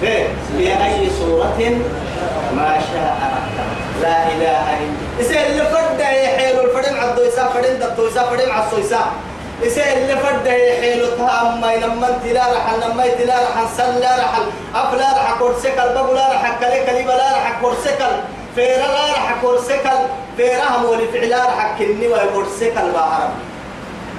في 0.00 0.66
أي 0.84 1.10
صورة؟ 1.20 1.58
ما 2.56 2.78
شاء 2.92 3.16
ركبك 3.34 4.02
لا 4.02 4.16
إله 4.32 4.64
إلا 4.78 5.20
إسا 5.20 5.46
اللي 5.46 5.64
فرد 5.64 6.00
يحيل 6.00 6.60
الفرد 6.60 6.94
عبدو 6.94 7.28
إسا 7.28 7.44
فرد 7.54 7.78
دبتو 7.80 8.08
إسا 8.08 8.22
فرد 8.22 8.40
عصو 8.48 8.80
إسا 8.80 9.00
إسا 9.66 9.92
اللي 9.92 10.16
فرد 10.16 10.46
يحيل 10.46 11.02
تها 11.18 11.42
أما 11.42 11.72
ينمن 11.72 12.12
تلا 12.24 12.42
رحل 12.52 12.90
نمي 12.90 13.10
تلا 13.10 13.34
رحل 13.34 13.66
سل 13.76 14.00
لا 14.00 14.12
رحل 14.16 14.42
أفلا 14.74 15.08
رح 15.18 15.34
كورسكال 15.38 15.88
بابو 15.94 16.12
لا 16.12 16.28
رح 16.32 16.58
كلي 16.60 16.86
كليبا 16.86 17.12
لا 17.12 17.32
رح 17.32 17.58
كورسكال 17.60 18.14
فيرا 18.58 18.86
لا 18.86 19.12
رح 19.12 19.36
كورسكال 19.42 19.98
فيرا 20.36 20.64
هم 20.76 20.84
ولي 20.84 21.08
فعلا 21.08 21.44
رح 21.44 21.78
كني 21.78 22.08
ويكورسكال 22.08 22.92
بعرب 22.94 23.30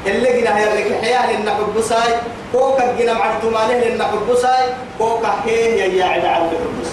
اللي 0.06 0.42
جنا 0.42 0.58
هي 0.58 0.82
اللي 0.82 0.96
حياه 1.02 1.40
لنا 1.42 1.52
حبساي 1.56 2.14
كوكا 2.54 2.96
جنا 3.00 3.14
معتمانه 3.14 3.86
لنا 3.86 4.04
حبساي 4.04 4.66
كوكا 4.98 5.36
هي 5.46 5.98
يا 5.98 6.06
عند 6.06 6.26
عند 6.26 6.50
حبس 6.50 6.90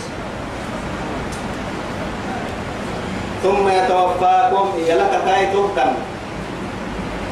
ثم 3.42 3.68
يتوفاكم 3.68 4.70
هي 4.76 4.94
لك 4.94 5.20
كاي 5.26 5.47
تهتم. 5.47 5.92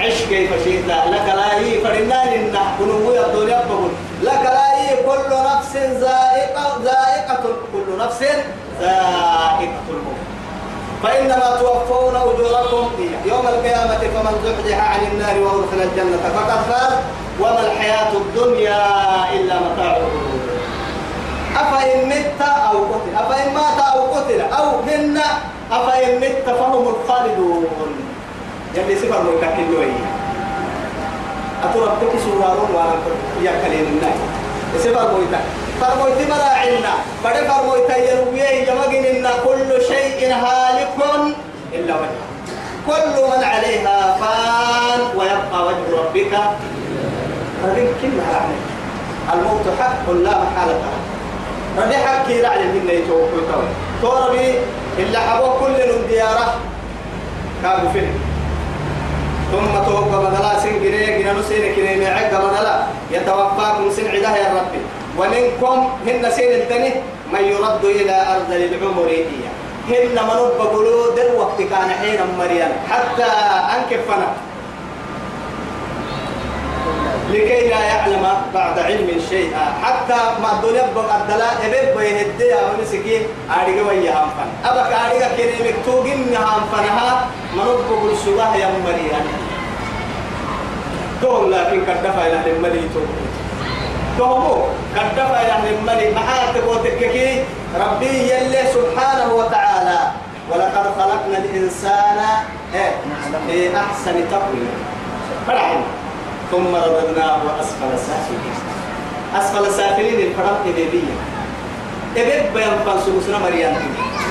عش 0.00 0.22
كيف 0.28 0.50
شئت 0.64 0.84
لك 0.86 1.26
لا 1.36 1.58
هي 1.58 1.80
فرنان 1.80 2.28
إن 2.28 2.58
كنوا 2.78 3.00
بقول. 3.00 3.90
لك 4.22 4.40
لا 4.44 4.80
هي 4.80 4.96
كل 4.96 5.30
نفس 5.30 5.76
ذائقة 5.76 6.80
ذائقة 6.84 7.42
كل 7.72 7.98
نفس 7.98 8.24
ذائقة 8.80 9.86
الموت. 9.90 10.22
فإنما 11.02 11.48
توفون 11.60 12.16
أجوركم 12.16 12.90
يوم 13.24 13.46
القيامة 13.46 13.98
فمن 13.98 14.34
زحزح 14.44 14.78
عن 14.92 15.00
النار 15.12 15.36
وأدخل 15.38 15.80
الجنة 15.88 16.16
فقد 16.36 16.60
فاز 16.70 16.92
وما 17.40 17.60
الحياة 17.66 18.12
الدنيا 18.12 18.82
إلا 19.32 19.54
متاع 19.60 19.98
أفإن 21.56 22.08
مت 22.08 22.40
أو 22.70 22.78
قتل 22.84 23.12
أفإن 23.16 23.54
مات 23.54 23.78
أو 23.94 24.00
قتل 24.14 24.40
أو 24.40 24.82
منا 24.82 25.28
أفإن 25.72 26.20
مت 26.20 26.46
فهم 26.58 26.88
الخالدون. 26.88 27.66
يلي 28.76 28.96
سفر 28.96 29.22
مكاكل 29.22 29.66
له 29.72 29.92
أتربك 31.64 32.12
سوارون 32.24 32.70
ويا 32.74 33.52
كلين 33.62 33.86
الناي 33.86 34.16
سفر 34.78 35.12
مويتا 35.12 35.40
فرمويت 35.80 36.30
مراعينا 36.30 36.94
بدي 37.24 37.48
فرمويت 37.48 37.90
يرويه 37.90 38.48
يمجن 38.68 39.04
إن 39.04 39.28
كل 39.44 39.82
شيء 39.88 40.32
هالك 40.34 40.94
إلا 41.72 41.94
وجهه. 41.94 42.24
كل 42.86 43.14
من 43.22 43.44
عليها 43.44 44.16
فان 44.20 45.00
ويبقى 45.16 45.66
وجه 45.66 45.86
ربك. 45.98 46.32
ربك 47.64 47.88
كلها 48.02 48.34
عليك 48.42 48.64
الموت 49.32 49.66
حق 49.80 50.10
لا 50.10 50.30
محالة 50.30 50.80
ردي 51.78 51.96
حكي 51.96 52.40
رعي 52.40 52.64
من 52.64 52.88
يتوقع 52.88 53.42
توي 53.52 53.68
توربي 54.02 54.54
إلا 54.98 55.20
حبو 55.20 55.50
كل 55.60 56.08
ديارة. 56.08 56.54
كابو 57.62 57.88
فين 57.92 58.12
ثم 59.52 59.74
توقع 59.86 60.20
مدلا 60.20 60.58
سن 60.58 60.82
جنيه 60.82 61.18
جنا 61.18 61.32
نسين 61.32 61.74
كنيه 61.74 62.10
معك 62.10 62.32
مدلا 62.32 62.82
يتوفاكم 63.10 63.90
سن 63.96 64.06
عده 64.08 64.36
يا 64.36 64.48
ربي. 64.54 64.80
ومنكم 65.18 65.88
هن 66.06 66.30
سين 66.30 66.52
التاني 66.60 66.90
من 67.32 67.44
يرد 67.44 67.84
إلى 67.84 68.14
أرض 68.34 68.50
العمر 68.52 69.08
هن 69.88 70.16
من 70.28 70.40
بقولوا 70.58 71.14
دل 71.16 71.34
وقت 71.36 71.58
كان 71.58 71.90
حين 72.00 72.20
مريم. 72.38 72.72
حتى 72.90 73.30
أنكفنا. 73.76 74.28
لكي 77.30 77.68
لا 77.68 77.80
يعلم 77.80 78.26
بعد 78.54 78.78
علم 78.78 79.08
شيئا. 79.30 79.64
حتى 79.82 80.18
ما 80.42 80.52
الدنيا 80.52 80.88
بقى 80.96 81.16
الدلاء 81.20 81.52
إبب 81.66 81.98
بيهدي 81.98 82.54
أو 82.54 82.82
نسكي 82.82 83.26
أريد 83.50 83.78
ويا 83.86 84.12
هامفن 84.12 84.48
أبك 84.64 84.92
أريد 84.92 85.22
كني 85.36 85.70
مكتوبين 85.70 86.36
هامفنها 86.36 87.26
منوب 87.56 87.80
بقول 87.90 88.12
يا 88.56 88.68
مريم. 88.84 89.26
تقول 91.22 91.52
لكن 91.52 91.80
كدفع 91.86 92.26
إلى 92.26 92.52
الملي 92.56 92.88
تقول 92.94 93.33
تهمو. 94.18 94.56
كدفع 94.96 95.40
إلى 95.40 95.70
الملي 95.78 96.14
محاتك 96.14 96.64
وتككي 96.68 97.44
ربي 97.80 98.14
يلي 98.32 98.62
سبحانه 98.74 99.34
وتعالى. 99.34 99.98
ولقد 100.50 100.86
خلقنا 100.98 101.38
الإنسان 101.38 102.18
إيه 102.74 102.92
في 103.46 103.76
أحسن 103.76 104.16
تقويم. 104.30 104.68
فرحنا. 105.46 105.80
ثم 106.50 106.74
رددناه 106.76 107.40
أسفل 107.60 107.90
السافلين. 107.94 108.54
أسفل 109.36 109.66
السافلين 109.66 110.18
الفرق 110.26 110.60
إبيبية. 110.68 111.16
إبيب 112.16 112.54
بيان 112.54 112.78
فانسوسنا 112.86 113.38
مريان. 113.38 113.74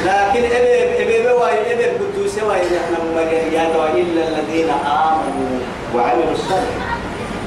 لكن 0.05 0.43
إبيب 0.57 0.89
إبيب 1.01 1.25
واي 1.41 1.73
إبيب 1.73 1.91
قدوس 2.01 2.43
واي. 2.43 2.61
نحن 2.61 2.93
مريان 3.15 3.71
إلا 3.95 4.27
الذين 4.27 4.69
آمنوا 4.69 5.59
وعملوا 5.95 6.31
الصالحات. 6.31 6.92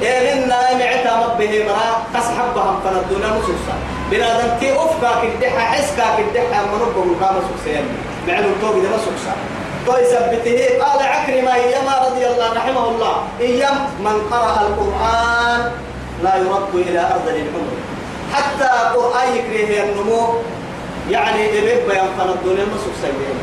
إذن 0.02 0.48
نايم 0.48 0.80
عتا 0.82 1.16
مبه 1.16 1.64
مرا 1.64 1.90
تسحبهم 2.14 2.80
فندونا 2.84 3.28
نصوصا 3.38 3.76
بنادم 4.10 4.58
تي 4.60 4.72
أفكا 4.72 5.10
كدحا 5.22 5.60
حسكا 5.60 6.04
كدحا 6.18 6.62
منوبه 6.62 7.04
مقام 7.04 7.36
سوسيان 7.48 7.84
معلوم 8.28 8.54
توبي 8.60 8.80
ده 8.80 8.96
سوسا 8.96 9.34
ويثبته 9.86 10.84
قال 10.84 11.06
عكرمة 11.06 11.54
إيما 11.54 11.94
رضي 12.06 12.26
الله 12.26 12.52
رحمه 12.52 12.88
الله. 12.88 13.14
إيام 13.40 13.76
من 14.00 14.16
قرأ 14.30 14.60
القرآن 14.66 15.72
لا 16.22 16.36
يرد 16.36 16.74
إلى 16.74 17.00
أرض 17.00 17.28
العمر. 17.28 17.68
حتى 18.34 18.70
قرآن 18.96 19.36
يكره 19.36 19.84
النمو 19.84 20.34
يعني 21.10 21.58
إبب 21.58 21.90
ينفن 21.90 22.28
الدنيا 22.28 22.64
مسوك 22.64 22.94
سيئين 23.02 23.38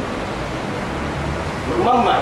مما 1.79 2.15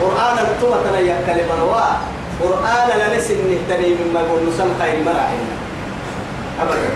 قرآن 0.00 0.38
التوة 0.38 0.98
يكلم 0.98 1.48
رواء 1.60 1.98
قرآن 2.40 2.88
لنسل 2.98 3.36
نهتني 3.36 3.94
مما 3.94 4.20
يقول 4.20 4.48
نسم 4.48 4.68
خير 4.80 4.96
مراحلنا 5.04 5.56
أبدا. 6.62 6.90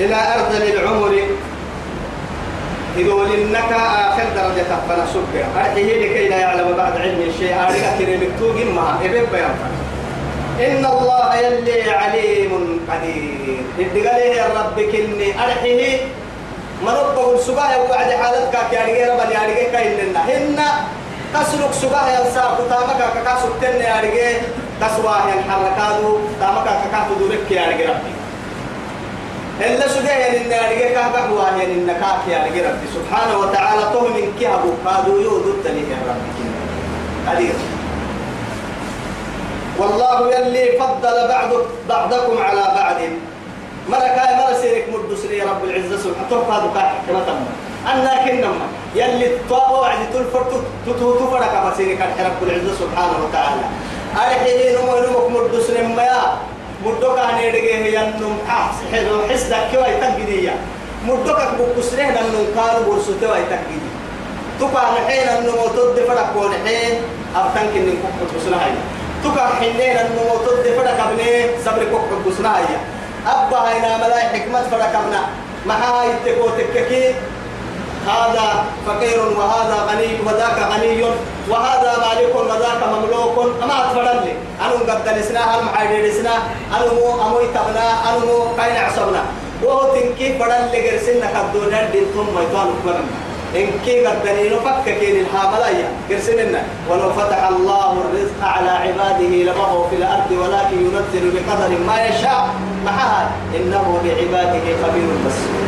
إلى 0.00 0.14
أرض 0.14 0.52
العمر 0.54 1.12
يقول 2.96 3.32
إنك 3.32 3.72
آخر 3.72 4.24
درجة 4.36 4.72
فلا 4.88 5.06
سكر 5.06 5.44
أرحيه 5.56 6.06
لكي 6.06 6.28
لا 6.28 6.38
يعلم 6.38 6.74
بعد 6.76 6.96
علم 6.96 7.20
الشيء. 7.28 7.54
أريد 7.68 7.84
كريم 7.98 8.20
مكتوب 8.32 8.56
ما. 8.74 8.98
إبن 9.04 9.24
بيان. 9.32 9.56
إن 10.60 10.86
الله 10.86 11.34
يلي 11.36 11.90
عليم 11.90 12.80
قدير. 12.90 13.56
إدقاله 13.78 14.24
يا 14.24 14.46
رب 14.56 14.80
كني 14.80 15.44
أرحيه 15.44 15.98
مربه 16.84 17.34
السباة 17.34 17.82
وقعد 17.82 18.10
حالتك 18.10 18.72
يا 18.72 18.82
رجال 18.82 19.10
رب 19.10 19.30
يا 19.30 19.40
رجال 19.48 19.72
كاين 19.72 20.10
لنا. 20.10 20.20
هن 20.20 20.58
تسلك 21.34 21.72
سباة 21.72 22.08
ينسى 22.10 22.42
كتامك 22.58 23.00
كاسو 23.24 23.48
تن 23.60 23.80
يا 23.80 24.00
رجال 24.00 24.40
تسواه 24.80 25.24
الحركات 25.38 26.00
تامك 26.40 26.66
كاسو 26.92 27.14
دورك 27.20 27.50
يا 27.50 27.62
رجال 27.62 27.90
ربي. 27.90 28.12
إلا 29.60 29.86
يعني 30.10 30.36
إن 30.36 30.52
أرجع 30.52 30.88
كهبة 30.94 31.20
هو 31.20 31.42
يعني 31.46 31.64
إن 31.64 31.86
كاك 31.86 32.22
يا 32.28 32.38
رجال 32.44 32.64
ربي. 32.70 32.86
سبحانه 32.94 33.38
وتعالى 33.38 33.82
تو 33.92 34.00
من 34.00 34.32
كهبو. 34.40 34.70
كادو 34.84 35.16
يودو 35.20 35.52
تلي 35.64 35.80
يا 35.80 35.98
ربي. 36.08 36.30
أدير 37.32 37.54
والله 39.78 40.34
يلي 40.34 40.78
فضل 40.78 41.28
بعض 41.28 41.50
بعضكم 41.88 42.42
على 42.42 42.62
بعض. 42.76 42.96
ملكا 43.88 44.36
مرة 44.36 44.54
سيرك 44.60 44.84
مدسري 44.94 45.40
رب 45.42 45.64
العزة 45.64 45.96
سبحانه 45.96 46.28
تفاد 46.30 46.62
كاك 46.74 46.92
كما 47.08 47.20
تم. 47.26 47.40
أنا 47.92 48.24
كنما 48.24 48.66
يلي 48.94 49.28
طاقوا 49.50 49.78
وعد 49.78 49.98
تلفر 50.14 50.44
تتوتو 50.86 51.30
فرك 51.30 51.54
ما 51.64 51.72
سيرك 51.76 51.98
رب 51.98 52.40
العزة 52.42 52.72
سبحانه 52.80 53.16
وتعالى. 53.24 53.64
أرحيه 54.16 54.78
نمو 54.78 54.94
نمو 55.04 55.28
مدسري 55.28 55.82
ما 55.82 56.38
مدوك 56.86 57.18
أنا 57.18 57.42
يدقيه 57.42 57.98
ينم 57.98 58.38
حس 58.48 58.76
حس 59.30 59.42
دكوا 59.42 59.86
يتقديا 59.86 60.54
مدوك 61.08 61.40
بكسره 61.58 62.02
ننم 62.02 62.46
كارو 62.54 62.80
برسوته 62.86 63.30
ويتقدي 63.32 63.78
تبع 64.60 64.82
الحين 64.92 65.28
النمو 65.38 65.66
تد 65.76 65.96
فرق 66.08 66.30
والحين 66.36 66.94
أبتن 67.36 67.66
كنن 67.74 67.96
كوك 68.02 68.30
بسنا 68.36 68.56
هاي 68.64 68.72
تبع 69.24 69.46
حينين 69.58 69.96
النمو 69.96 70.36
تد 70.46 70.64
فرق 70.76 70.98
ابني 71.06 71.30
صبر 71.64 71.82
كوك 71.92 72.10
بسنا 72.26 72.56
هاي 72.56 72.64
أبا 73.26 73.58
هنا 73.58 73.96
ملاي 73.96 74.22
حكمة 74.22 74.62
فرق 74.70 74.92
ابنا 74.98 75.22
محا 75.66 76.04
يتكو 76.04 76.48
تككي. 76.58 77.14
هذا 78.02 78.64
فقير 78.86 79.18
وهذا 79.38 79.76
غني 79.88 80.10
وذاك 80.26 80.58
غني. 80.72 81.04
وهذا 81.50 81.92
مالك 82.02 82.34
وذاك 82.34 82.82
مملوك. 82.94 83.36
أما 83.62 83.76
أتفرد 83.84 84.24
لي 84.24 84.34
أنا 84.62 84.92
قد 84.92 85.04
دلسنا 85.04 85.40
هل 85.40 85.64
معايد 85.64 85.90
دلسنا 86.04 86.34
أنا 86.74 86.92
مو 86.92 87.22
أمو 87.22 87.40
يتبنا 87.40 87.86
أنا 88.08 88.18
مو 88.18 88.42
قين 88.58 88.76
عصبنا 88.76 89.22
وهو 89.62 89.94
تنكي 89.94 90.32
بدل 90.38 90.62
لغرسنا 90.72 91.26
كدونا 91.34 91.90
دين 91.90 92.04
ثم 92.14 92.34
يطان 92.42 92.66
أكبرنا 92.74 93.06
إن 93.56 93.66
كي 93.84 94.06
قد 94.06 94.22
دليل 94.24 94.52
فك 94.64 94.84
كين 95.00 95.16
الحاملية 95.26 95.88
قرسنا 96.10 96.62
ولو 96.90 97.12
فتح 97.12 97.48
الله 97.48 97.92
الرزق 97.92 98.40
على 98.42 98.70
عباده 98.70 99.28
لبغوا 99.28 99.88
في 99.88 99.96
الأرض 99.96 100.30
ولكن 100.30 100.76
ينزل 100.86 101.30
بقدر 101.30 101.78
ما 101.86 102.04
يشاء. 102.04 102.48
معها. 102.84 103.30
إنه 103.56 104.00
بعباده 104.04 104.64
خبير 104.82 105.08
بصير. 105.26 105.62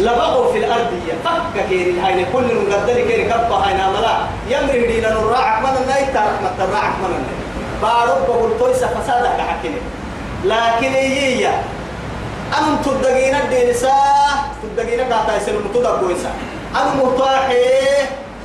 لبغوا 0.00 0.52
في 0.52 0.58
الأرض 0.58 0.90
فك 1.24 1.68
كيري 1.68 2.00
هاي 2.00 2.24
كل 2.32 2.44
مقدر 2.54 2.94
كيري 2.94 3.24
كبا 3.24 3.54
هاي 3.54 3.74
ناملا 3.74 4.16
يمري 4.50 4.86
دينا 4.86 5.10
نراعك 5.10 5.62
من 5.62 5.82
الناي 5.82 6.04
تارك 6.04 6.38
ما 6.42 6.50
تراعك 6.58 6.92
من 7.02 7.06
الناي 7.06 7.36
بارب 7.82 8.26
بقول 8.28 8.50
تويسا 8.58 8.86
فسادة 8.86 9.30
لكن 10.44 10.92
هي 10.92 11.46
أنا 12.58 12.76
تدقين 12.84 13.34
الدينسا 13.34 13.92
تدقين 14.62 14.98
كاتا 14.98 15.36
يسلم. 15.36 15.70
تدق 15.74 16.00
كويسا 16.00 16.30
أنا 16.74 16.90
مطاحي 17.04 17.64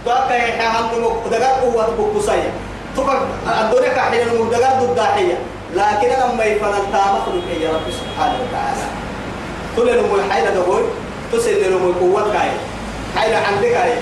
تاكا 0.05 0.33
يحيى 0.33 0.67
هم 0.67 1.29
دقار 1.31 1.53
قوة 1.61 1.89
بكوسايا 1.99 2.51
تبقى 2.97 3.15
الدنيا 3.61 3.93
كحين 3.93 4.27
المدقار 4.27 4.73
ضد 4.83 4.95
داحية 4.95 5.37
لكن 5.75 6.09
أنا 6.09 6.33
ما 6.33 6.43
يفعل 6.43 6.71
تامخلق 6.71 7.47
يا 7.61 7.69
رب 7.69 7.87
سبحانه 7.91 8.35
وتعالى. 8.43 8.85
تقول 9.75 9.87
لهم 9.87 10.15
الحيلة 10.15 10.49
دقول 10.49 10.83
تسل 11.33 11.71
لهم 11.71 11.89
القوة 11.89 12.33
كاي. 12.33 12.51
هاي 13.17 13.35
عندك 13.35 13.73
هاي 13.73 13.93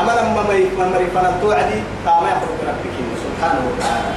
أما 0.00 0.12
لما 0.12 0.42
ما 0.42 0.58
ما 0.78 0.88
مري 0.88 1.06
فنتو 1.14 1.52
عدي 1.52 1.82
كما 2.04 2.28
يخرج 2.28 2.58
ربك 2.68 2.94
سبحانه 3.24 3.62
وتعالى. 3.68 4.12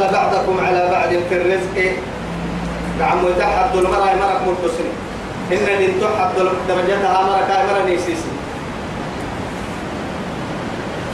فضل 0.00 0.12
بعضكم 0.12 0.60
على 0.66 0.88
بعض 0.90 1.08
في 1.28 1.36
الرزق. 1.36 1.92
نعم 2.98 3.24
وتحد 3.24 3.76
المرأة 3.76 4.14
مرق 4.14 4.40
متصل 4.48 4.88
إن 5.52 5.82
إن 5.84 6.00
تحد 6.00 6.30
درجتها 6.68 7.22
مرق 7.22 7.72
مرة 7.72 7.90
نيسيسي 7.90 8.32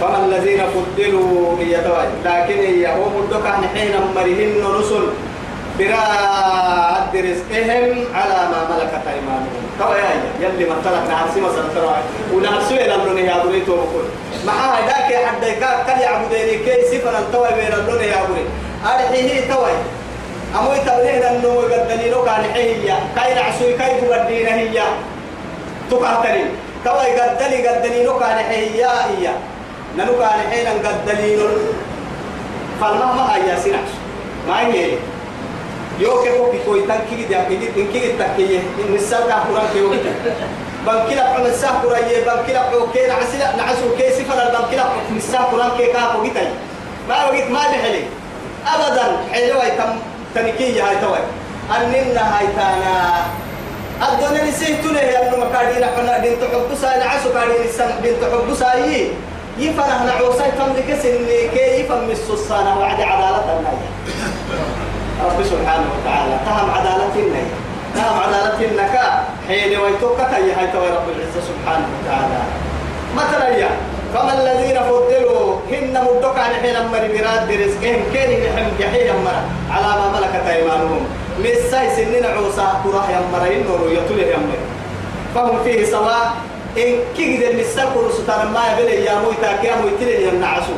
فما 0.01 0.25
الذين 0.27 0.61
فضلوا 0.75 1.59
هي 1.59 1.77
لكن 2.25 2.59
هي 2.59 2.95
هم 2.95 3.13
الدكان 3.23 3.69
حين 3.75 3.93
مرهن 4.17 4.79
رسل 4.79 5.07
براء 5.79 7.11
رزقهم 7.15 8.05
على 8.15 8.49
ما 8.51 8.61
ملكت 8.71 9.07
أيمانهم. 9.09 9.67
توي 9.79 9.99
يا 9.99 10.49
يلي 10.49 10.65
مثلك 10.65 11.05
نعسي 11.09 11.41
مثلا 11.41 11.69
ترى 11.75 11.97
ونعسي 12.35 12.75
إلى 12.85 12.95
اللون 12.95 13.19
يا 13.19 13.43
بريتو 13.45 13.77
بقول 13.77 14.05
ما 14.47 14.53
هذاك 14.53 15.27
حد 15.27 15.45
كان 15.87 16.01
يعبدني 16.01 16.59
كي 16.59 16.83
سفر 16.91 17.19
التوي 17.19 17.49
بين 17.49 17.73
اللون 17.73 18.03
يا 18.03 18.21
بري 18.29 18.45
ارحيه 18.85 19.53
توي. 19.55 19.77
أموي 20.59 20.79
تبليه 20.79 21.31
أنه 21.31 21.63
يقدني 21.71 22.11
كان 22.11 22.45
حيه 22.55 22.99
كاي 23.17 23.35
نعسوي 23.35 23.73
كاي 23.73 24.01
تقدينا 24.01 24.55
هي 24.55 24.83
تقاتلي 25.91 26.45
توي 26.85 27.21
قدني 27.21 27.69
قدني 27.69 28.05
كان 28.21 28.39
حيه 28.49 28.87
هي 28.87 29.31
نلو 29.99 30.19
كان 30.19 30.41
حين 30.51 30.67
قد 30.67 31.07
دليل 31.07 31.41
فالله 32.81 33.13
ما 33.13 33.37
هي 33.37 33.57
سنعش 33.61 33.93
ما 34.49 34.61
هي؟ 34.67 34.91
يوكي 36.01 36.31
كوكي 36.39 36.59
كوي 36.67 36.81
تنكي 36.81 37.25
دي 37.29 37.41
أكيد 37.41 37.61
تنكي 37.77 38.13
تكيه 38.13 38.59
إن 38.59 38.95
السالة 38.95 39.35
قرآن 39.35 39.67
كيو 39.73 39.91
بنكلا 40.87 41.23
عم 41.29 41.47
الساق 41.47 41.83
قرآن 41.83 42.03
بنكلا 42.27 42.61
عوكي 42.61 43.07
نعسلا 43.07 43.57
نعسو 43.57 43.97
كي 43.99 44.11
سفر 44.11 44.39
بنكلا 44.55 44.83
عم 44.83 45.17
الساق 45.17 45.51
قرآن 45.53 45.71
كي 45.79 45.87
كافو 45.93 46.25
جتاي 46.25 46.49
ما 47.09 47.25
وقت 47.25 47.51
ما 47.51 47.59
لحلي 47.59 48.03
أبدا 48.75 49.05
حلوة 49.33 49.69
تم 49.69 49.93
تنكي 50.35 50.81
هاي 50.81 50.97
توي 50.97 51.19
أننا 51.77 52.39
هاي 52.39 52.47
تانا. 52.57 53.25
الدنيا 54.03 54.45
نسيتونه 54.45 55.01
يا 55.01 55.29
أنو 55.29 55.37
مكادين 55.45 55.85
حنا 55.85 56.19
بنت 56.19 56.43
حبسا 56.53 56.99
نعسو 56.99 57.33
كادين 57.33 57.65
السن 57.69 57.91
بنت 58.03 58.23
حبسا 58.33 58.75
يي 58.75 59.09
يفنه 59.59 60.05
نعوسي 60.05 60.45
تملك 60.59 60.99
سني 61.03 61.49
كي 61.55 61.81
يفهم 61.81 62.11
السلسانة 62.11 62.79
وعد 62.79 63.01
عدالة 63.01 63.59
النية 63.59 64.86
رب 65.25 65.39
سبحانه 65.45 65.89
وتعالى. 65.95 66.35
تهم 66.47 66.71
عدالة 66.71 67.15
النية 67.17 67.55
تهم 67.95 68.17
عدالة 68.21 68.59
النكا 68.69 69.25
حين 69.49 69.79
ويتوكك 69.81 70.33
يا 70.49 70.55
هاي 70.59 70.67
رب 70.97 71.07
العزة 71.15 71.41
سبحانه 71.51 71.87
وتعالى. 71.95 72.41
مثلا 73.17 73.49
يا 73.57 73.71
فما 74.15 74.33
الذين 74.43 74.77
فضلوا؟ 74.83 75.57
هن 75.71 75.95
مدك 76.05 76.39
عن 76.39 76.53
حين 76.63 76.77
أمر 76.77 77.03
براد 77.15 77.49
رزقهم 77.63 78.01
كين 78.13 78.31
يحم 78.31 78.69
جحيم 78.81 79.15
أمر. 79.17 79.37
على 79.71 80.01
ما 80.01 80.07
ملكت 80.21 80.47
أيمانهم. 80.49 81.07
مساي 81.41 81.97
سنين 81.97 82.25
عوسا 82.25 82.81
كراه 82.85 83.09
يمر 83.11 83.47
ينور 83.53 83.81
يطول 83.93 84.21
يمر 84.21 84.59
فهم 85.35 85.65
فيه 85.65 85.85
سواء. 85.85 86.33
إن 86.79 86.95
كيد 87.17 87.43
المسال 87.43 87.89
كل 87.95 88.13
ستار 88.13 88.49
ما 88.55 88.63
يبلي 88.73 89.05
يا 89.05 89.15
موي 89.15 89.35
تاكي 89.43 89.71
موي 89.81 89.91
تلي 90.01 90.29
ينعسو. 90.29 90.77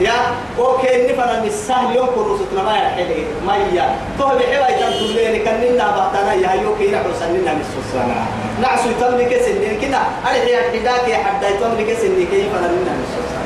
يا 0.00 0.14
أوكي 0.58 1.06
نفنا 1.06 1.42
مسال 1.42 1.96
يوم 1.96 2.38
ستار 2.38 2.64
ما 2.64 2.76
يحلي 2.76 3.24
ما 3.46 3.56
يا. 3.74 3.96
تو 4.18 4.26
بحوا 4.26 4.68
يتم 4.70 4.90
تلين 4.90 5.44
كننا 5.44 5.86
بحتنا 5.96 6.32
يا. 6.34 6.62
يوكي 6.62 6.90
نحو 6.90 7.10
سننا 7.20 7.52
مسوسنا 7.58 8.18
نعسو 8.62 8.88
تملك 9.00 9.32
سنين 9.42 9.80
كنا 9.80 10.00
أنا 10.26 10.38
هي 10.46 10.56
حداك 10.70 11.08
يا 11.08 11.16
حدا 11.16 11.50
تملك 11.60 11.88
سنين 11.98 12.26
كيف 12.30 12.50
أنا 12.58 12.68
منا 12.68 12.92
مسوسنا 13.02 13.42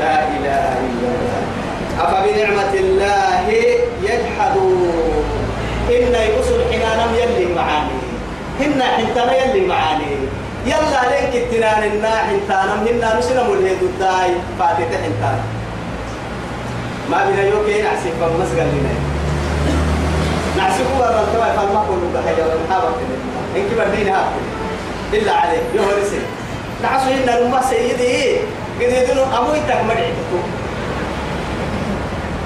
لا 0.00 0.14
إله 0.34 0.64
إلا 0.86 1.08
الله. 1.14 1.42
أفبنعمة 2.00 2.74
الله 2.74 3.48
يجحدون. 4.02 5.24
إن 5.90 6.14
يبصر 6.14 6.58
حنانا 6.72 7.06
يلي 7.18 7.54
معاني. 7.54 7.98
هنا 8.60 8.84
حنتنا 8.84 9.32
يلي 9.44 9.66
معاني. 9.66 10.12
يلا 10.66 11.00
لينك 11.10 11.34
التنان 11.34 11.82
النا 11.82 12.16
حنتانا 12.16 12.74
هنا 12.82 13.18
نسنا 13.18 13.42
ملهد 13.42 13.82
الداي؟ 13.82 14.30
فاتت 14.58 14.92
حنتانا 15.04 15.44
ما 17.10 17.18
بنا 17.28 17.42
يوكي 17.42 17.82
نعسي 17.82 18.10
فمسقل 18.20 18.68
لنا. 18.72 18.94
نعسي 20.56 20.82
كبر 20.84 21.04
التوى 21.04 21.48
فالما 21.56 21.84
كله 21.88 22.06
بحاجة 22.14 22.42
ونحاول 22.42 22.92
إنك 23.56 23.70
بدين 23.78 24.08
هاكل 24.08 24.44
إلا 25.12 25.32
عليه 25.32 25.62
يهرسي 25.74 26.20
نعسو 26.82 27.10
هنا 27.10 27.40
نما 27.40 27.60
سيدي. 27.70 28.36
قد 28.80 28.92
يدنو 28.92 29.22
أمو 29.22 29.54
يتك 29.54 29.80
مدعيتكم 29.84 30.42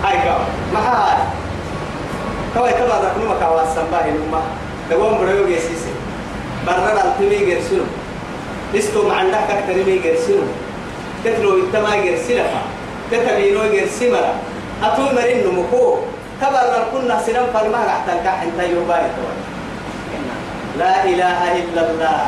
هاي 0.05 0.16
كاو. 0.25 0.39
ما 0.75 0.81
هاي. 0.81 1.19
كواي 2.55 2.73
كبر 2.73 2.99
ركنو 3.05 3.35
مكاواسا 3.35 3.83
باهي 3.93 4.11
نما 4.11 4.43
دوام 4.91 5.19
بريو 5.19 5.47
جيسيسي 5.47 5.93
برنا 6.66 7.05
التمي 7.05 7.39
جرسلو 7.47 7.85
استو 8.75 9.09
ما 9.09 9.14
عندك 9.14 9.49
كتر 9.49 9.77
مي 9.87 9.99
جرسلو 10.05 10.45
تتلو 11.25 11.51
التما 11.57 11.97
جرسلها 12.05 12.62
تتبينو 13.11 13.62
جرسمرا 13.73 14.33
أتو 14.85 15.03
مرين 15.16 15.47
نمكو 15.47 15.85
تبرر 16.41 16.85
كنا 16.93 17.16
سنم 17.27 17.47
فرما 17.55 17.81
الكحن 18.12 18.49
تيو 18.59 18.85
باي 18.89 19.07
لا 20.79 21.05
إله 21.05 21.41
إلا 21.59 21.81
الله. 21.91 22.21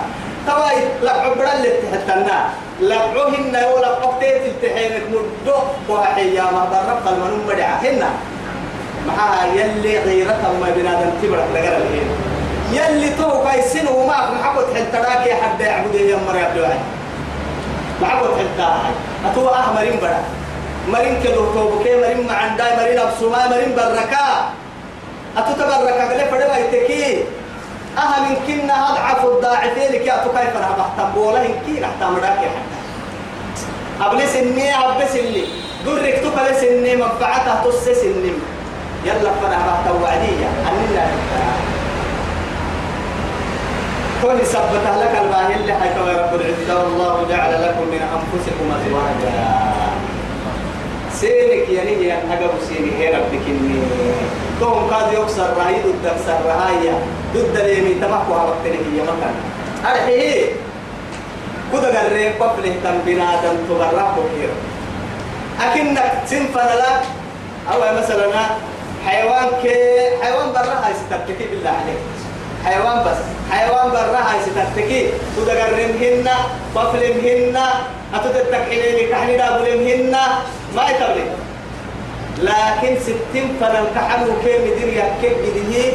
تواي 0.46 0.76
لقعو 1.02 1.34
بدل 1.38 1.64
تحتنا. 1.82 2.38
ولا 2.82 3.88
قبتيت 4.02 4.42
التحينك 4.52 5.06
ندو 5.12 5.58
وحيا 5.88 6.46
ما 6.50 6.64
برق 6.72 7.04
المنوم 7.12 7.42
بدعا 7.48 7.78
هنا. 7.84 8.10
معها 9.06 9.46
يلي 9.54 9.98
غيرتها 9.98 10.52
ما 10.60 10.68
بنادم 10.76 11.10
تبرك 11.22 11.48
لقرأ 11.54 11.76
الهين 11.76 12.08
يلي 12.72 13.10
تو 13.18 13.44
كايسين 13.44 13.88
وما 13.88 14.30
محبط 14.30 14.74
حلتراك 14.74 15.26
يا 15.26 15.34
حد 15.34 15.60
يعبد 15.60 15.94
يا 15.94 16.16
مر 16.16 16.36
يا 16.36 16.44
عبد 16.44 16.78
محبط 18.02 18.30
حلتاك 18.38 18.94
أتو 19.26 19.48
أحمرين 19.48 20.00
برا. 20.00 20.22
مرين 20.88 21.22
كدو 21.24 21.52
تو 21.54 21.68
بكي 21.68 21.96
مرين 22.00 22.26
مع 22.26 22.34
عنداي 22.34 22.76
مرين 22.76 22.98
أبسوما 22.98 23.48
مرين 23.48 23.74
بركا. 23.76 24.26
أتو 25.36 25.52
تبركا 25.52 26.08
قال 26.08 26.20
فدوا 26.30 26.56
يتكي. 26.56 27.24
أها 27.98 28.20
من 28.20 28.36
كنا 28.46 28.90
أضعف 28.90 29.24
الضاعفين 29.24 29.92
لك 29.92 30.08
أتو 30.08 30.30
كيف 30.30 30.56
أنا 30.56 30.70
بحتم. 30.78 31.08
بولا 31.14 31.46
إن 31.46 31.54
كي 31.66 31.80
رحت 31.82 32.02
أمرك 32.02 32.38
يا 32.44 32.50
حد 32.54 32.70
أبلس 34.00 34.36
إني 34.36 34.74
أبس 34.74 35.16
اللي 35.16 35.44
درك 35.86 36.16
تقل 36.24 36.56
سني 36.60 36.96
منفعتها 36.96 37.64
تس 37.64 37.88
سني. 38.00 38.32
يلا 39.04 39.30
فانا 39.42 39.58
بحتم 39.66 40.02
وعدية. 40.02 40.48
أننا 40.68 41.06
كل 44.22 44.46
سبت 44.46 44.84
لك 45.00 45.14
الباهي 45.22 45.54
اللي 45.54 45.72
حيث 45.72 45.96
رب 45.98 46.34
العزة 46.34 46.82
والله 46.82 47.26
جعل 47.28 47.52
لكم 47.62 47.86
من 47.92 48.02
أنفسكم 48.16 48.66
أزواجا. 48.76 49.32
سينك 51.12 51.68
يعني 51.68 51.96
هي 51.96 52.12
أجاب 52.12 52.50
سيني 52.68 52.90
هي 52.98 53.14
ربك 53.16 53.44
إني. 53.48 53.80
توم 54.60 54.90
قاد 54.90 55.12
يكسر 55.12 55.56
رهي 55.56 55.74
ضد 55.74 56.04
كسر 56.04 56.38
رهاية 56.46 56.98
ضد 57.34 57.56
اليمين 57.56 58.00
تمحكوا 58.00 58.36
وقتني 58.36 58.76
هي 58.76 59.02
مكان 59.02 59.34
أرحيه 59.86 60.46
كده 61.72 62.04
قريب 62.04 62.42
قبله 62.42 62.74
تم 62.84 62.98
بنادم 63.06 63.56
تبرع 63.68 64.10
بكير. 64.16 64.50
أكنك 65.60 66.12
سنفنا 66.26 66.74
لك 66.74 67.02
أو 67.72 67.78
مثلا 67.98 68.26
حيوان 69.06 69.48
كي 69.62 69.76
حيوان 70.22 70.52
برا 70.52 70.76
هاي 70.84 70.94
ستبتكي 70.94 71.44
بالله 71.50 71.70
عليك. 71.70 72.00
حيوان 72.64 72.98
بس. 73.04 73.20
حيوان 73.50 73.90
برا 73.90 74.20
هاي 74.28 74.38
ستتكي 74.46 75.10
تدقرمهن 75.36 76.28
بفلمهن 76.76 77.56
أتتتكحلين 78.14 79.08
كحني 79.10 79.36
دابلمهن 79.36 80.16
ما 80.76 80.82
يتبلي. 80.90 81.24
لكن 82.42 82.92
ستين 83.00 83.46
فنن 83.60 83.86
كحن 83.94 84.20
وكيم 84.22 84.62
دير 84.76 84.88
يكيب 84.88 85.32
بديه. 85.42 85.92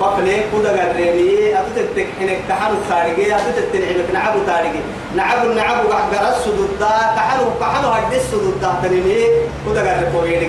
بفلي 0.00 0.36
كودا 0.50 0.70
قرمي 0.70 1.54
أتتتكحنك 1.60 2.38
كحن 2.48 2.72
خارجي 2.90 3.34
أتتتنعمك 3.34 4.08
نعبو 4.12 4.38
تارجي 4.46 4.80
نعبو 5.16 5.48
نعبو 5.52 5.88
قحقر 5.88 6.36
السدود 6.36 6.70
دا 6.80 6.90
كحن 7.16 7.38
كحن 7.60 7.84
هدي 7.84 8.16
السدود 8.16 8.60
دا 8.62 8.70
تنمي. 8.82 9.26
كودا 9.64 9.80
قرمي 9.80 10.06
كويني 10.12 10.46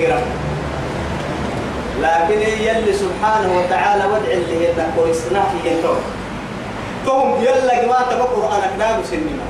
لكن 2.02 2.40
يلي 2.42 2.94
سبحانه 2.94 3.60
وتعالى 3.60 4.06
ودع 4.06 4.32
اللي 4.32 4.68
هي 4.68 4.74
كويسنا 4.98 5.44
في 5.44 5.70
ينتو 5.70 5.94
توم 7.06 7.44
يلا 7.44 7.84
جماعة 7.86 8.12
تبقى 8.12 8.28
قرآنك 8.28 8.72
دابو 8.80 9.04
سنما 9.04 9.46